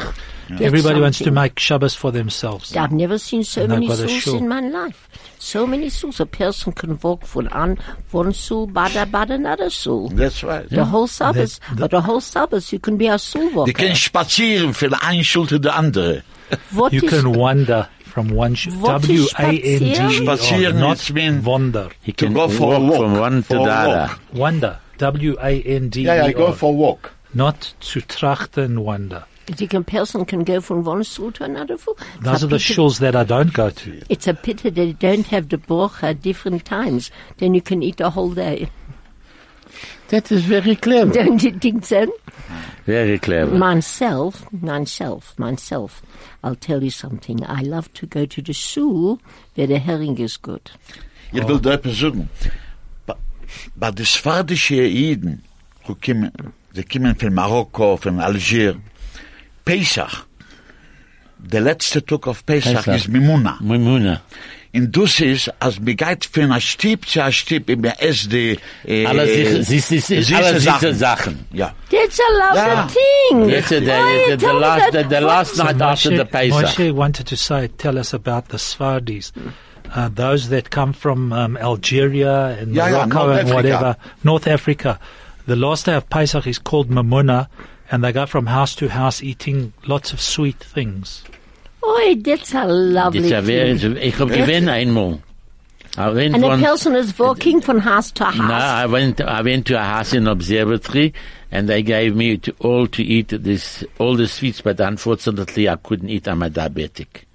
That's 0.49 0.61
Everybody 0.61 0.99
wants 0.99 1.19
to 1.19 1.29
make 1.31 1.59
Shabbos 1.59 1.93
for 1.93 2.11
themselves. 2.11 2.75
I've 2.75 2.91
never 2.91 3.19
seen 3.19 3.43
so 3.43 3.61
And 3.61 3.69
many 3.69 3.87
souls 3.87 4.25
in 4.33 4.47
my 4.47 4.61
life. 4.61 5.07
So 5.37 5.67
many 5.67 5.89
souls. 5.91 6.19
A 6.19 6.25
person 6.25 6.73
can 6.73 6.97
walk 7.03 7.23
from 7.27 7.47
an, 7.51 7.77
one 8.11 8.33
soul 8.33 8.65
by 8.65 8.89
the, 8.89 9.07
another 9.31 9.69
soul. 9.69 10.09
That's 10.09 10.43
right. 10.43 10.67
The 10.67 10.85
whole 10.85 11.05
Sabbath, 11.05 11.59
That- 11.59 11.77
but 11.79 11.91
the 11.91 12.01
whole 12.01 12.19
Sabbath 12.19 12.73
you 12.73 12.79
can 12.79 12.97
be 12.97 13.07
a 13.07 13.19
soul 13.19 13.49
Die 13.49 13.55
walker. 13.55 13.73
können 13.73 13.95
spazieren 13.95 14.73
von 14.73 14.95
ein 14.95 15.23
Schul 15.23 15.47
zu 15.47 15.59
der 15.59 15.75
andere. 15.75 16.23
What 16.71 16.93
You 16.93 17.01
can 17.01 17.35
wander 17.35 17.87
from 18.09 18.29
one 18.29 18.55
sh- 18.55 18.67
What 18.67 19.07
is 19.09 19.31
W-A-N-D-E-R, 19.31 20.09
Spazieren 20.11 20.79
not 20.79 21.11
mean- 21.13 21.43
wander. 21.43 21.89
He 22.01 22.11
To 22.13 22.25
can 22.25 22.33
go 22.33 22.47
for 22.49 22.73
a 22.75 22.79
walk 22.79 22.91
walk. 22.91 23.01
from 23.01 23.19
one 23.19 23.43
to 23.43 23.53
the 23.53 23.61
other. 23.61 24.15
Wander. 24.33 24.77
W-A-N-D-E-R. 24.97 26.15
Ja, 26.17 26.25
ja, 26.25 26.31
go 26.33 26.51
for 26.51 26.69
a 26.71 26.75
walk. 26.75 27.11
Not 27.33 27.73
to 27.91 28.01
trachten 28.01 28.79
wander. 28.79 29.23
the 29.57 29.65
can- 29.67 29.83
person 29.83 30.25
can 30.25 30.43
go 30.43 30.61
from 30.61 30.83
one 30.83 31.03
soul 31.03 31.31
to 31.31 31.43
another 31.43 31.75
soul. 31.77 31.97
Those 32.21 32.43
A 32.43 32.45
are 32.45 32.49
the 32.49 32.57
pity- 32.57 32.73
shuls 32.75 32.99
that 32.99 33.15
I 33.15 33.23
don't 33.23 33.51
go 33.51 33.71
to. 33.71 34.01
It's 34.07 34.27
a 34.27 34.33
pity 34.35 34.69
they 34.69 34.91
don't 34.93 35.25
have 35.27 35.49
the 35.49 35.57
broch 35.57 36.03
at 36.03 36.21
different 36.21 36.65
times. 36.65 37.09
Then 37.37 37.55
you 37.55 37.61
can 37.61 37.81
eat 37.81 37.99
a 37.99 38.11
whole 38.11 38.29
day. 38.29 38.69
That 40.09 40.31
is 40.31 40.41
very 40.43 40.75
clever. 40.75 41.11
Don't 41.23 41.41
you 41.43 41.51
think 41.59 41.85
so? 41.85 42.07
Very 42.85 43.19
clever. 43.19 43.55
Myself, 43.55 44.45
myself, 44.51 45.37
myself. 45.37 46.01
I'll 46.43 46.55
tell 46.55 46.83
you 46.83 46.89
something. 46.89 47.43
I 47.45 47.61
love 47.61 47.93
to 47.93 48.07
go 48.07 48.25
to 48.25 48.41
the 48.41 48.53
shul 48.53 49.19
where 49.55 49.67
the 49.67 49.77
herring 49.79 50.17
is 50.17 50.37
good. 50.37 50.71
Ich 51.31 51.47
will 51.47 51.59
da 51.59 51.73
etwas 51.73 51.97
sagen. 51.99 52.29
Ba- 53.05 53.17
Bei 53.75 53.91
den 53.91 54.05
svardischen 54.05 54.77
Jiden, 54.85 55.43
die 55.87 55.93
kommen, 55.95 56.31
die 56.75 56.83
kommen 56.83 57.15
von 57.15 57.33
Marokko, 57.33 57.97
von 57.97 58.19
Algier, 58.19 58.75
Pesach, 59.65 60.25
der 61.37 61.61
letzte 61.61 62.03
Tag 62.03 62.27
auf 62.27 62.43
Pesach, 62.45 62.83
Pesach. 62.83 62.95
ist 62.95 63.07
Mimuna. 63.09 63.57
Mimuna. 63.61 64.21
Und 64.71 64.95
das 64.95 65.19
ist, 65.19 65.51
als 65.59 65.79
mir 65.79 65.95
geht 65.95 66.25
von 66.25 66.43
einem 66.51 66.61
Stieb 66.61 67.07
zu 67.09 67.23
einem 67.23 67.31
Stieb, 67.31 67.69
in 67.71 67.81
der 67.81 68.03
SD, 68.03 68.59
äh, 68.85 69.05
Alle 69.07 69.25
sicher- 69.25 69.63
sie- 69.63 69.79
sie- 69.79 69.99
sie- 69.99 70.21
süße 70.21 70.35
alle 70.37 70.59
Sachen. 70.59 70.93
Sachen. 70.95 71.45
Ja. 71.51 71.73
That's 71.89 72.19
a 72.19 72.31
lovely 72.37 72.59
Yeah. 72.59 72.87
thing. 72.87 73.49
That's 73.49 73.69
the, 73.69 73.79
the, 73.79 73.91
Oh, 73.91 74.03
the, 74.05 74.31
you 74.31 74.37
the 74.37 74.45
told 74.45 74.61
last, 74.61 74.91
that 74.91 75.09
the, 75.09 75.15
the 75.15 75.21
last 75.21 75.55
So 75.55 75.63
night 75.63 75.81
after 75.81 76.15
the 76.15 76.25
Pesach. 76.25 76.65
Moshe 76.77 76.91
wanted 76.93 77.25
to 77.27 77.35
say, 77.35 77.67
tell 77.79 77.97
us 77.97 78.13
about 78.13 78.49
the 78.49 78.57
Sfardis, 78.57 79.31
uh, 79.95 80.07
those 80.13 80.49
that 80.49 80.69
come 80.69 80.93
from 80.93 81.33
um, 81.33 81.57
Algeria 81.57 82.55
and 82.61 82.75
Yeah, 82.75 82.89
yeah, 82.89 83.05
Morocco 83.07 83.25
North 83.25 83.39
and 83.39 83.39
Africa. 83.49 83.55
whatever, 83.55 83.95
North 84.23 84.47
Africa. 84.47 84.99
The 85.47 85.55
last 85.55 85.87
day 85.87 85.95
of 85.95 86.07
Pesach 86.11 86.45
is 86.45 86.59
called 86.59 86.91
Mimuna, 86.91 87.47
and 87.89 88.03
they 88.03 88.11
go 88.11 88.27
from 88.27 88.45
house 88.45 88.75
to 88.75 88.89
house 88.89 89.23
eating 89.23 89.73
lots 89.87 90.13
of 90.13 90.21
sweet 90.21 90.57
things. 90.59 91.23
Oh, 91.81 92.15
that's 92.23 92.53
a 92.53 92.65
lovely 92.65 93.19
Das 93.21 93.25
ist 93.25 93.31
ja 93.31 93.41
thing. 93.41 93.77
very- 93.79 93.99
Ich 93.99 94.19
hab 94.19 94.29
gewinnt 94.29 94.69
einmal. 94.69 95.19
I 95.97 96.13
went 96.13 96.35
And 96.35 96.43
the 96.43 96.57
person 96.65 96.95
is 96.95 97.17
walking 97.17 97.61
from 97.61 97.79
house 97.79 98.11
to 98.13 98.25
house. 98.25 98.37
no, 98.37 98.53
I 98.53 98.85
went, 98.85 99.19
I 99.21 99.41
went 99.43 99.65
to 99.67 99.75
a 99.77 99.83
house 99.83 100.13
in 100.13 100.27
observatory 100.27 101.13
and 101.51 101.67
they 101.67 101.81
gave 101.81 102.15
me 102.15 102.37
to, 102.37 102.53
all 102.59 102.87
to 102.87 103.01
eat 103.03 103.29
this, 103.29 103.83
all 103.97 104.15
the 104.15 104.27
sweets, 104.27 104.61
but 104.61 104.79
unfortunately 104.79 105.67
I 105.67 105.75
couldn't 105.77 106.09
eat. 106.09 106.27
I'm 106.27 106.43
a 106.43 106.49
diabetic. 106.49 107.25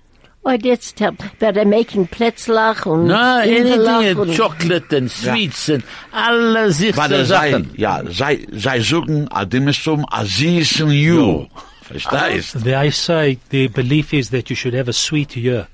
Oh, 0.46 0.56
that's 0.56 0.92
terrible. 0.92 1.24
But 1.40 1.54
they're 1.54 1.64
making 1.64 2.06
Plätzlach 2.08 2.86
and 2.86 3.08
No, 3.08 3.40
anything, 3.40 4.20
and- 4.28 4.34
chocolate 4.36 4.92
and 4.92 5.10
sweets 5.10 5.68
and 5.70 5.82
alle 6.12 6.70
sich 6.72 6.96
Weil 6.96 7.12
er 7.12 7.24
sei, 7.24 7.50
Sachen. 7.50 7.70
ja, 7.76 8.02
sei, 8.10 8.46
sei 8.56 8.80
suchen, 8.80 9.26
a 9.32 9.44
dimesum, 9.46 10.04
a 10.12 10.22
süßen 10.24 10.90
Ju. 10.92 11.46
Verstehst? 11.88 12.52
They 12.62 12.90
say 12.90 13.38
their 13.50 13.68
belief 13.68 14.14
is 14.14 14.30
that 14.30 14.50
you 14.50 14.56
should 14.56 14.74
have 14.74 14.88
a 14.88 14.92
sweet 14.92 15.36
year. 15.36 15.68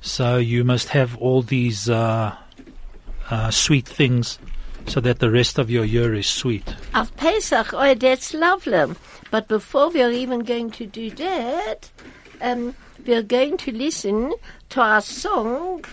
So 0.00 0.36
you 0.36 0.62
must 0.62 0.88
have 0.90 1.16
all 1.16 1.42
these 1.42 1.90
uh, 1.90 2.36
uh, 3.28 3.50
sweet 3.50 3.86
things 3.86 4.38
so 4.86 5.00
that 5.00 5.18
the 5.18 5.30
rest 5.30 5.58
of 5.58 5.68
your 5.68 5.84
year 5.84 6.14
is 6.14 6.28
sweet. 6.28 6.74
Of 6.94 7.14
Pesach, 7.16 7.74
oh, 7.74 7.94
that's 7.94 8.32
lovely. 8.32 8.94
But 9.30 9.48
before 9.48 9.90
we 9.90 10.02
are 10.02 10.12
even 10.12 10.40
going 10.40 10.70
to 10.72 10.86
do 10.86 11.10
that, 11.10 11.90
um, 12.40 12.76
we 13.04 13.14
are 13.14 13.22
going 13.22 13.56
to 13.58 13.72
listen 13.72 14.32
to 14.70 14.80
our 14.80 15.00
song, 15.00 15.84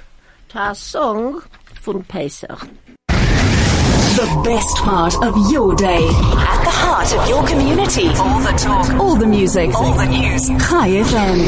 to 0.49 0.59
our 0.59 0.75
song 0.75 1.41
from 1.73 2.03
Pesach. 2.03 2.67
The 4.13 4.41
best 4.45 4.77
part 4.77 5.15
of 5.23 5.35
your 5.51 5.73
day. 5.73 5.97
At 5.97 6.63
the 6.63 6.69
heart 6.69 7.11
of 7.17 7.27
your 7.27 7.47
community. 7.47 8.09
All 8.09 8.39
the 8.41 8.53
talk. 8.59 8.93
All 8.99 9.15
the 9.15 9.25
music. 9.25 9.73
All 9.73 9.93
the 9.93 10.05
news. 10.05 10.49
Chai 10.49 10.89
FM. 11.01 11.39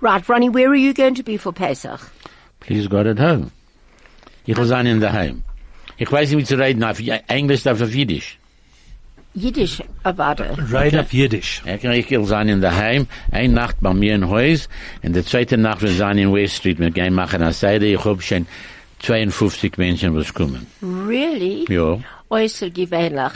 Right, 0.00 0.28
Ronnie, 0.28 0.48
where 0.48 0.68
are 0.68 0.74
you 0.74 0.94
going 0.94 1.14
to 1.14 1.22
be 1.22 1.36
for 1.36 1.52
Pesach? 1.52 2.00
Please 2.58 2.88
God 2.88 3.06
at 3.06 3.20
home. 3.20 3.52
Ich 4.46 4.56
will 4.56 4.66
sein 4.66 4.88
in 4.88 4.98
daheim. 5.00 5.44
Ich 5.96 6.10
weiß 6.10 6.30
nicht, 6.30 6.38
wie 6.38 6.44
zu 6.44 6.58
reden, 6.58 6.82
auf 6.82 6.98
Englisch, 7.28 7.64
auf 7.68 7.80
Jiddisch. 7.80 8.36
Yiddish, 9.36 9.80
Avada. 10.04 10.56
Right 10.72 10.94
of 10.94 11.12
Yiddish. 11.12 11.62
Ich 11.64 11.82
kann 11.82 11.92
ich 11.92 12.10
will 12.10 12.24
sein 12.24 12.48
in 12.48 12.60
daheim, 12.60 13.06
eine 13.30 13.52
Nacht 13.52 13.76
bei 13.80 13.94
mir 13.94 14.16
in 14.16 14.28
Haus, 14.28 14.68
und 15.04 15.14
die 15.14 15.24
zweite 15.24 15.56
Nacht 15.56 15.82
wir 15.82 15.92
sein 15.92 16.18
in 16.18 16.32
West 16.32 16.56
Street, 16.56 16.80
wir 16.80 16.90
gehen 16.90 17.14
machen 17.14 17.42
eine 17.42 17.52
Seite, 17.52 17.86
ich 17.86 18.04
hab 18.04 18.20
schon 18.22 18.46
52 19.04 19.76
Menschen, 19.76 20.14
was 20.14 20.32
kommen. 20.32 20.66
Really? 20.82 21.64
Ja. 21.68 21.98
Äußer 22.30 22.70
gewöhnlich. 22.70 23.32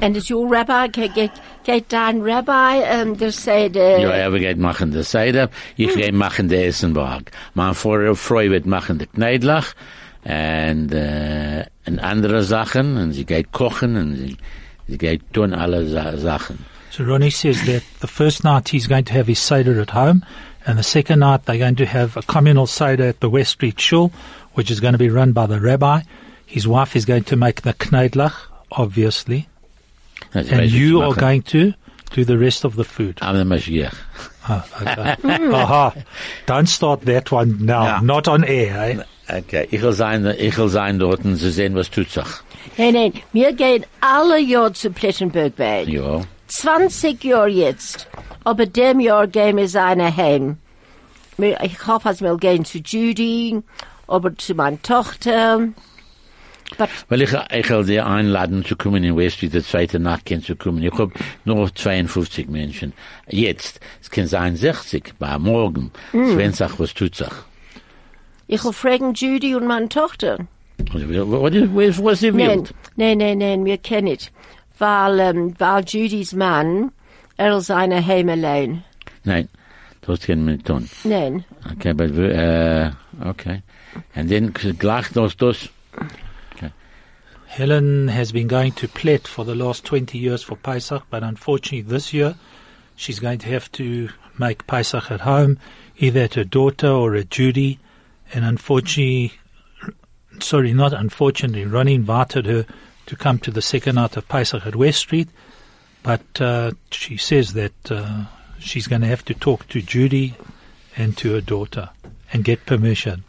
And 0.00 0.16
is 0.16 0.30
your 0.30 0.46
rabbi, 0.48 0.88
geht, 0.88 1.14
geht, 1.14 1.32
geht 1.64 1.92
dein 1.92 2.22
Rabbi, 2.22 3.02
um, 3.02 3.18
der 3.18 3.32
sagt, 3.32 3.76
äh, 3.76 4.00
Ja, 4.00 4.10
er 4.10 4.30
geht 4.38 4.58
machen 4.58 4.92
die 4.92 5.02
Seite, 5.02 5.50
ich 5.76 5.92
gehe 5.94 6.12
machen 6.12 6.48
die 6.48 6.56
Essenberg. 6.56 7.32
Mein 7.54 7.74
Frau 7.74 8.14
Frau 8.14 8.38
wird 8.38 8.66
machen 8.66 8.98
die 8.98 9.06
Kneidlach, 9.06 9.74
und, 10.22 10.92
äh, 10.92 11.64
und 11.86 11.98
andere 11.98 12.44
Sachen, 12.44 12.96
und 12.96 13.12
sie 13.12 13.24
geht 13.24 13.50
kochen, 13.50 13.96
und 13.96 14.16
sie, 14.16 14.36
sie 14.86 14.98
geht 14.98 15.32
tun 15.32 15.52
alle 15.52 15.86
Sa 15.88 16.16
Sachen. 16.16 16.64
So 16.90 17.04
Ronnie 17.04 17.30
says 17.30 17.64
that 17.66 17.82
the 18.00 18.06
first 18.06 18.44
night 18.44 18.68
he's 18.68 18.88
going 18.88 19.04
to 19.04 19.14
have 19.14 19.26
his 19.26 19.40
Seder 19.40 19.80
at 19.80 19.90
home, 19.90 20.24
and 20.64 20.78
the 20.78 20.84
second 20.84 21.20
night 21.20 21.44
they're 21.46 21.58
going 21.58 21.76
to 21.76 21.86
have 21.86 22.16
a 22.16 22.22
communal 22.22 22.66
Seder 22.66 23.08
at 23.08 23.20
the 23.20 23.28
West 23.28 23.52
Street 23.52 23.80
Shul, 23.80 24.12
which 24.58 24.72
is 24.72 24.80
going 24.80 24.90
to 24.90 24.98
be 24.98 25.08
run 25.08 25.30
by 25.32 25.46
the 25.46 25.60
rabbi. 25.60 26.02
His 26.44 26.66
wife 26.66 26.96
is 26.96 27.04
going 27.04 27.22
to 27.24 27.36
make 27.36 27.62
the 27.62 27.74
Kneidlach, 27.74 28.34
obviously, 28.72 29.48
Das 30.32 30.48
and 30.50 30.68
you 30.68 31.00
are 31.00 31.14
going 31.14 31.42
to 31.42 31.74
do 32.10 32.24
the 32.24 32.36
rest 32.36 32.64
of 32.64 32.74
the 32.74 32.82
food. 32.82 33.18
I'm 33.22 33.36
the 33.36 33.44
Mashiach. 33.44 33.94
Oh, 34.48 34.64
okay. 34.82 35.14
Aha. 35.54 35.94
Don't 36.46 36.66
start 36.68 37.02
that 37.02 37.30
one 37.30 37.64
now. 37.64 37.84
Yeah. 37.84 38.00
Not 38.02 38.26
on 38.26 38.42
air, 38.44 39.04
eh? 39.30 39.38
Okay, 39.38 39.68
ich 39.70 39.80
will 39.80 39.92
sein, 39.92 40.26
ich 40.26 40.56
will 40.58 40.70
sein 40.70 40.98
dort 40.98 41.24
und 41.24 41.36
zu 41.36 41.52
sehen, 41.52 41.74
was 41.76 41.88
tut 41.88 42.10
sich. 42.10 42.24
nein, 42.78 42.94
nein, 42.94 43.12
wir 43.32 43.52
gehen 43.52 43.84
alle 44.00 44.40
Jahr 44.40 44.72
zu 44.74 44.90
Plettenberg 44.90 45.86
Ja. 45.86 46.22
20 46.48 47.22
Jahre 47.22 47.48
jetzt. 47.48 48.08
Aber 48.42 48.66
dem 48.66 48.98
Jahr 48.98 49.28
gehen 49.28 49.56
wir 49.56 49.68
seine 49.68 50.16
heim. 50.16 50.56
Ich 51.36 51.86
hoffe, 51.86 52.08
dass 52.08 52.22
wir 52.22 52.36
gehen 52.38 52.64
zu 52.64 52.78
Judy, 52.78 53.62
aber 54.08 54.36
zu 54.36 54.54
meiner 54.54 54.80
Tochter. 54.82 55.68
But 56.76 56.90
Weil 57.08 57.22
ich, 57.22 57.30
ich 57.32 57.70
will 57.70 57.84
dir 57.86 58.06
einladen 58.06 58.64
zu 58.64 58.76
kommen 58.76 59.02
in 59.02 59.16
West 59.16 59.36
Street, 59.36 59.54
die 59.54 59.62
zweite 59.62 59.98
Nacht 59.98 60.26
kann 60.26 60.42
zu 60.42 60.54
kommen. 60.54 60.82
Ich 60.82 60.92
hab 60.92 61.10
nur 61.44 61.74
52 61.74 62.48
Menschen. 62.48 62.92
Jetzt. 63.26 63.80
Es 64.02 64.10
kann 64.10 64.26
sein 64.26 64.54
60, 64.54 65.14
bei 65.18 65.38
morgen. 65.38 65.92
Mm. 66.12 66.36
Wenn 66.36 66.52
sich 66.52 66.78
was 66.78 66.92
tut 66.92 67.14
sich. 67.14 67.32
ich 68.48 68.64
will 68.64 68.72
fragen 68.72 69.14
Judy 69.14 69.54
und 69.54 69.66
meine 69.66 69.88
Tochter. 69.88 70.38
Was, 70.92 71.02
was, 71.02 72.04
was 72.04 72.20
sie 72.20 72.34
will. 72.34 72.64
Nein, 72.96 73.18
nein, 73.18 73.38
nein, 73.38 73.64
wir 73.64 73.78
kennen 73.78 74.08
nicht. 74.08 74.32
Weil, 74.78 75.20
ähm, 75.20 75.54
weil 75.58 75.84
Judys 75.84 76.32
Mann, 76.32 76.92
er 77.36 77.58
ist 77.58 77.70
eine 77.70 78.04
Heim 78.04 78.28
allein. 78.28 78.84
Nein, 79.24 79.48
das 80.08 80.20
können 80.20 80.46
wir 80.46 80.54
nicht 80.54 80.66
tun. 80.66 80.88
Nein. 81.04 81.44
Okay, 81.72 81.92
but, 81.92 82.16
äh, 82.16 82.90
okay. 83.24 83.62
Und 84.14 84.30
dann 84.30 84.52
gleich 84.52 85.08
das, 85.12 85.36
das, 85.36 85.68
Helen 87.48 88.08
has 88.08 88.30
been 88.30 88.46
going 88.46 88.72
to 88.72 88.86
Plet 88.86 89.26
for 89.26 89.44
the 89.44 89.54
last 89.54 89.84
20 89.84 90.18
years 90.18 90.42
for 90.42 90.54
Pesach, 90.54 91.04
but 91.10 91.22
unfortunately 91.22 91.80
this 91.80 92.12
year 92.12 92.36
she's 92.94 93.18
going 93.18 93.38
to 93.38 93.48
have 93.48 93.72
to 93.72 94.10
make 94.38 94.66
Pesach 94.66 95.10
at 95.10 95.22
home, 95.22 95.58
either 95.96 96.20
at 96.20 96.34
her 96.34 96.44
daughter 96.44 96.88
or 96.88 97.16
at 97.16 97.30
Judy. 97.30 97.78
And 98.32 98.44
unfortunately, 98.44 99.32
sorry, 100.40 100.74
not 100.74 100.92
unfortunately, 100.92 101.64
Ronnie 101.64 101.94
invited 101.94 102.46
her 102.46 102.66
to 103.06 103.16
come 103.16 103.38
to 103.40 103.50
the 103.50 103.62
second 103.62 103.94
night 103.94 104.16
of 104.16 104.28
Pesach 104.28 104.66
at 104.66 104.76
West 104.76 105.00
Street, 105.00 105.28
but 106.02 106.40
uh, 106.40 106.72
she 106.90 107.16
says 107.16 107.54
that 107.54 107.90
uh, 107.90 108.24
she's 108.60 108.86
going 108.88 109.02
to 109.02 109.08
have 109.08 109.24
to 109.26 109.34
talk 109.34 109.66
to 109.68 109.80
Judy 109.80 110.34
and 110.96 111.16
to 111.18 111.32
her 111.34 111.40
daughter 111.40 111.90
and 112.32 112.44
get 112.44 112.64
permission. 112.66 113.24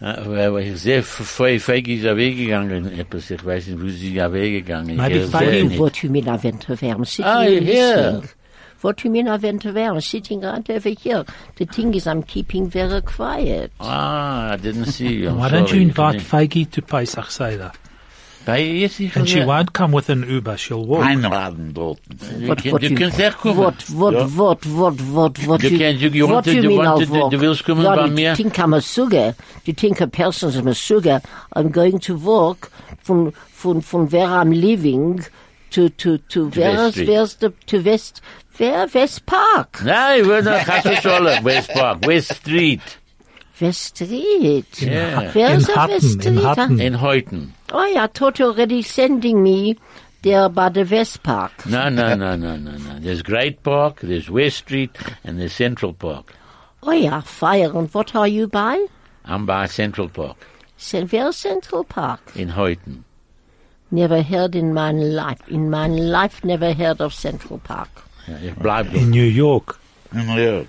äh, 0.00 0.52
weil 0.52 0.58
ich 0.74 0.80
sehe, 0.82 1.02
Fe- 1.02 1.58
Feige 1.58 2.16
weggegangen, 2.16 2.98
etwas, 2.98 3.30
ich 3.30 3.42
weiß 3.44 3.68
nicht, 3.68 3.80
wo 3.82 3.88
sie 3.88 4.12
ja 4.14 4.30
weggegangen 4.30 4.90
ist. 4.90 4.96
Maybe 4.98 5.18
Ich 5.24 5.30
Feige 5.30 5.50
sehe 5.50 5.62
You, 5.62 5.68
nicht. 5.68 5.80
what 5.80 5.96
you 6.02 6.10
mean, 6.10 6.26
I 6.28 6.36
went 6.42 6.60
to 6.66 6.74
where 6.74 6.94
I'm 6.94 7.04
sitting 7.06 7.24
Ah, 7.24 7.42
here 7.42 7.62
yeah. 7.62 8.20
What 8.82 9.02
you 9.04 9.10
mean, 9.10 9.26
I 9.26 9.38
went 9.38 9.62
to 9.62 9.72
where 9.72 9.90
I'm 9.90 10.00
sitting 10.02 10.42
right 10.42 10.68
over 10.68 10.90
here. 10.90 11.24
The 11.56 11.64
thing 11.64 11.94
is, 11.94 12.06
I'm 12.06 12.22
keeping 12.22 12.68
very 12.68 13.00
quiet. 13.00 13.72
Ah, 13.80 14.52
I 14.52 14.56
didn't 14.58 14.92
see 14.92 15.14
you. 15.14 15.30
I'm 15.30 15.38
Why 15.38 15.48
don't 15.48 15.72
you 15.72 15.80
invite 15.80 16.20
Feige 16.20 16.70
to 16.72 16.82
Pesach 16.82 17.30
Seder? 17.30 17.72
Bei, 18.46 18.62
jetzt, 18.62 19.00
ich 19.00 19.14
And 19.16 19.28
she 19.28 19.40
will- 19.40 19.46
won't 19.48 19.72
come 19.74 19.92
with 19.92 20.08
an 20.08 20.22
Uber, 20.22 20.56
she'll 20.56 20.86
walk. 20.86 21.04
Einladen 21.04 21.74
dort. 21.74 21.98
Du 22.08 22.46
What, 22.48 22.62
kann- 22.62 22.72
what 22.72 22.82
you, 22.82 22.94
kannst 22.94 23.18
echt 23.18 23.38
kommen. 23.38 23.56
what, 23.58 23.74
what, 23.90 24.14
Ja. 24.14 24.26
what, 24.36 24.64
what, 24.66 25.00
what, 25.12 25.46
what, 25.46 25.62
You 25.64 25.70
you, 25.70 25.78
can't- 25.78 25.98
you- 26.00 26.10
you 26.10 26.26
what 26.28 26.46
wanted- 26.46 26.54
you 26.54 26.62
you 26.62 26.68
mean 26.68 26.78
wanted- 26.86 27.08
I'll 27.10 27.20
walk? 27.22 27.30
du 27.32 27.40
willst 27.40 27.64
kommen 27.64 27.82
Ja, 27.84 27.96
bei 27.96 28.06
du 28.08 28.14
mir? 28.14 28.34
think 28.36 28.56
I'm 28.58 28.72
a 28.72 28.80
sugar. 28.80 29.34
You 29.64 29.74
think 29.74 30.00
a 30.00 30.06
person's 30.06 30.56
a 30.56 30.74
sugar. 30.74 31.20
I'm 31.56 31.70
going 31.72 31.98
to 32.00 32.14
walk 32.14 32.70
from, 33.02 33.32
from, 33.52 33.82
from 33.82 34.06
where 34.12 34.28
I'm 34.28 34.52
living 34.52 35.24
to, 35.72 35.88
to, 35.88 36.18
to, 36.28 36.44
West 36.46 36.56
where's, 36.56 36.96
where's 37.08 37.34
the, 37.38 37.52
to 37.66 37.82
West, 37.82 38.22
where, 38.58 38.86
West 38.94 39.26
Park. 39.26 39.82
Nein, 39.84 40.20
ich 40.20 40.26
will 40.28 40.42
noch 40.42 40.64
Hasselschole, 40.66 41.42
West 41.42 41.70
Park, 41.74 42.06
West 42.06 42.32
Street, 42.36 42.80
West 43.58 43.96
Street. 43.96 44.66
Yeah. 44.80 45.30
Where's 45.34 45.68
In 45.68 45.74
the 45.74 45.80
Hutton, 45.80 45.94
West 45.94 46.10
Street? 46.22 46.38
huh? 46.38 46.54
Hutton. 46.54 46.80
in 46.80 47.00
Heuten. 47.00 47.52
Oh 47.72 47.84
yeah, 47.84 48.04
I 48.04 48.06
thought 48.06 48.38
you 48.38 48.46
already 48.46 48.82
sending 48.82 49.42
me 49.42 49.76
there 50.22 50.48
by 50.48 50.68
the 50.68 50.84
West 50.84 51.22
Park. 51.22 51.66
No, 51.66 51.88
no, 51.88 52.14
no, 52.14 52.36
no, 52.36 52.56
no, 52.56 52.76
no. 52.76 52.98
There's 52.98 53.22
Great 53.22 53.62
Park, 53.62 54.00
there's 54.00 54.30
West 54.30 54.58
Street, 54.58 54.96
and 55.24 55.38
there's 55.38 55.52
Central 55.52 55.92
Park. 55.92 56.32
Oh 56.82 56.92
ja, 56.92 57.20
fire. 57.20 57.76
And 57.76 57.92
what 57.92 58.14
are 58.14 58.28
you 58.28 58.46
by? 58.46 58.86
I'm 59.24 59.44
by 59.46 59.66
Central 59.66 60.08
Park 60.08 60.36
St. 60.76 61.10
Where 61.10 61.32
Central 61.32 61.84
Park? 61.84 62.20
in 62.36 62.50
Heuten. 62.50 63.02
Never 63.90 64.22
heard 64.22 64.54
in 64.54 64.74
my 64.74 64.92
life. 64.92 65.48
In 65.48 65.70
my 65.70 65.86
life, 65.86 66.44
never 66.44 66.72
heard 66.72 67.00
of 67.00 67.14
Central 67.14 67.58
Park. 67.58 67.88
Ja, 68.26 68.36
ich 68.42 68.54
bleib 68.54 68.92
In 68.94 69.10
New 69.10 69.24
York. 69.24 69.78
In 70.12 70.26
New 70.26 70.40
York. 70.40 70.68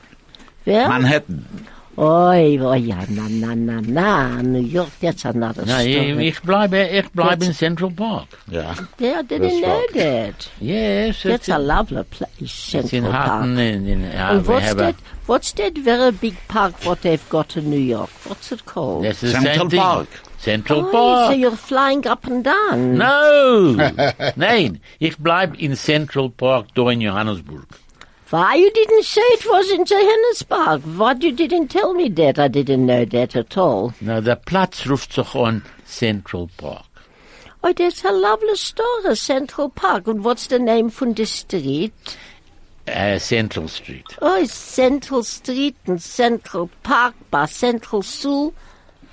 Where? 0.66 0.88
Manhattan. 0.88 1.68
Oi, 2.00 2.60
oh 2.62 2.76
ja, 2.76 3.06
na, 3.10 3.28
na, 3.28 3.56
na, 3.56 3.82
na. 3.82 4.42
New 4.44 4.62
York, 4.62 4.92
that's 5.00 5.26
er 5.26 5.30
another 5.30 5.64
Ja, 5.66 5.82
ich, 5.82 5.96
story. 5.96 6.28
ich 6.28 6.42
bleibe, 6.44 6.88
ich 6.90 7.10
bleib 7.12 7.42
eh, 7.42 7.46
er 7.46 7.48
in 7.48 7.54
Central 7.56 7.90
Park. 7.90 8.28
Ja. 8.52 8.76
Yeah, 9.00 9.20
I 9.20 9.24
didn't 9.24 9.42
That's 9.42 9.60
know 9.60 9.80
right. 9.80 9.94
that. 9.94 10.50
Yes, 10.60 11.24
That's 11.24 11.48
it's, 11.48 11.50
a 11.50 11.58
lovely 11.58 12.04
place, 12.04 12.30
it's 12.40 12.74
in 12.76 12.88
Central 12.88 13.14
Park. 13.14 13.28
Hutton. 13.28 13.58
In, 13.58 13.88
in, 13.88 14.04
uh, 14.04 14.30
And 14.32 14.48
what's 14.48 14.74
that? 14.76 14.96
What's 15.26 15.52
that 15.54 15.76
very 15.76 16.12
big 16.12 16.36
park 16.48 16.76
what 16.86 17.02
they've 17.02 17.30
got 17.30 17.58
in 17.58 17.72
New 17.72 17.80
York? 17.80 18.12
What's 18.28 18.52
it 18.52 18.66
called? 18.66 19.04
that's 19.04 19.22
the 19.22 19.32
Central 19.32 19.70
same. 19.70 19.80
Park. 19.80 20.08
Central 20.38 20.86
oh, 20.86 20.92
Park. 20.92 21.32
so 21.32 21.34
you're 21.34 21.56
flying 21.56 22.06
up 22.06 22.28
and 22.28 22.44
down. 22.44 22.96
No! 23.00 23.74
Nein, 24.36 24.80
ich 25.00 25.18
bleib 25.18 25.56
in 25.56 25.76
Central 25.76 26.30
Park, 26.30 26.68
da 26.76 26.90
in 26.90 27.02
Johannesburg. 27.02 27.66
Why 28.30 28.56
you 28.56 28.70
didn't 28.72 29.04
say 29.06 29.22
it 29.22 29.46
was 29.46 29.72
in 29.72 29.86
Johannesburg? 29.86 30.82
Why 30.98 31.14
you 31.14 31.32
didn't 31.32 31.70
tell 31.70 31.94
me 31.94 32.10
that? 32.10 32.38
I 32.38 32.50
didn't 32.50 32.86
know 32.86 33.06
that 33.06 33.36
at 33.38 33.58
all. 33.58 33.94
Na, 34.02 34.20
the 34.20 34.36
Platz 34.36 34.84
ruft 34.86 35.14
sich 35.14 35.34
an 35.36 35.64
Central 35.86 36.50
Park. 36.58 36.86
Oh, 37.64 37.72
that's 37.74 38.04
a 38.04 38.12
lovely 38.12 38.56
story, 38.56 39.16
Central 39.16 39.70
Park. 39.70 40.08
And 40.08 40.24
what's 40.26 40.48
the 40.48 40.60
name 40.60 40.90
from 40.90 41.14
the 41.14 41.26
street? 41.26 41.94
Uh, 42.88 43.18
Central 43.18 43.68
Street. 43.68 44.06
Oh, 44.22 44.42
it's 44.42 44.54
Central 44.54 45.24
Street 45.24 45.76
and 45.86 46.02
Central 46.02 46.70
Park 46.84 47.16
by 47.32 47.46
Central 47.46 48.02
Zoo. 48.02 48.54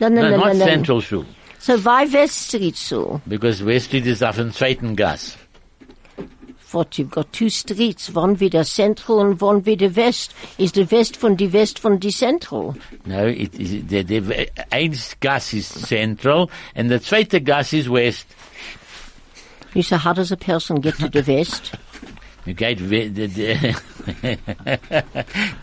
No, 0.00 0.08
no, 0.08 0.22
No, 0.22 0.30
no, 0.30 0.30
no, 0.30 0.44
not 0.44 0.56
no. 0.56 0.64
Central 0.66 1.00
Schule. 1.00 1.26
So 1.58 1.78
why 1.78 2.04
West 2.04 2.48
Street 2.48 2.76
Zoo? 2.76 3.20
Because 3.26 3.62
West 3.62 3.86
Street 3.86 4.06
is 4.06 4.22
auf 4.22 4.36
dem 4.36 4.52
zweiten 4.52 4.96
Gas. 4.96 5.36
What, 6.74 6.98
you've 6.98 7.10
got 7.12 7.32
two 7.32 7.48
streets, 7.50 8.12
one 8.12 8.40
wieder 8.40 8.64
Central 8.64 9.20
and 9.20 9.40
one 9.40 9.64
wieder 9.64 9.94
West. 9.94 10.34
Is 10.58 10.72
the 10.72 10.84
West 10.90 11.16
von 11.16 11.36
die 11.36 11.52
West 11.52 11.78
von 11.78 12.00
die 12.00 12.10
Central? 12.10 12.74
No, 13.06 13.26
it 13.28 13.54
is, 13.54 13.86
the, 13.86 14.02
the, 14.02 14.48
eins 14.72 15.14
Gas 15.20 15.52
is 15.54 15.66
Central 15.68 16.50
and 16.74 16.90
the 16.90 16.98
zweite 16.98 17.40
Gas 17.44 17.72
is 17.72 17.88
West. 17.88 18.26
You 19.72 19.82
say, 19.82 19.96
how 19.96 20.12
does 20.12 20.32
a 20.32 20.36
person 20.36 20.80
get 20.80 20.96
to 20.98 21.08
the 21.08 21.22
West? 21.26 21.74
You 22.44 22.54
geht, 22.54 22.78
the, 22.78 23.08
the, 23.08 23.76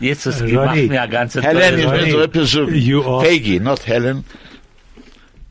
jetzt 0.00 0.26
hast 0.26 0.40
du 0.40 0.46
Ronny. 0.46 0.88
gemacht 0.88 0.88
mir 0.88 1.08
ganze 1.08 1.42
Helen 1.42 1.78
is 1.78 1.84
Ronny, 1.86 2.12
met 2.12 2.14
represent. 2.22 2.70
you 2.72 3.02
are- 3.04 3.22
Peggy, 3.22 3.60
not 3.60 3.86
Helen. 3.86 4.24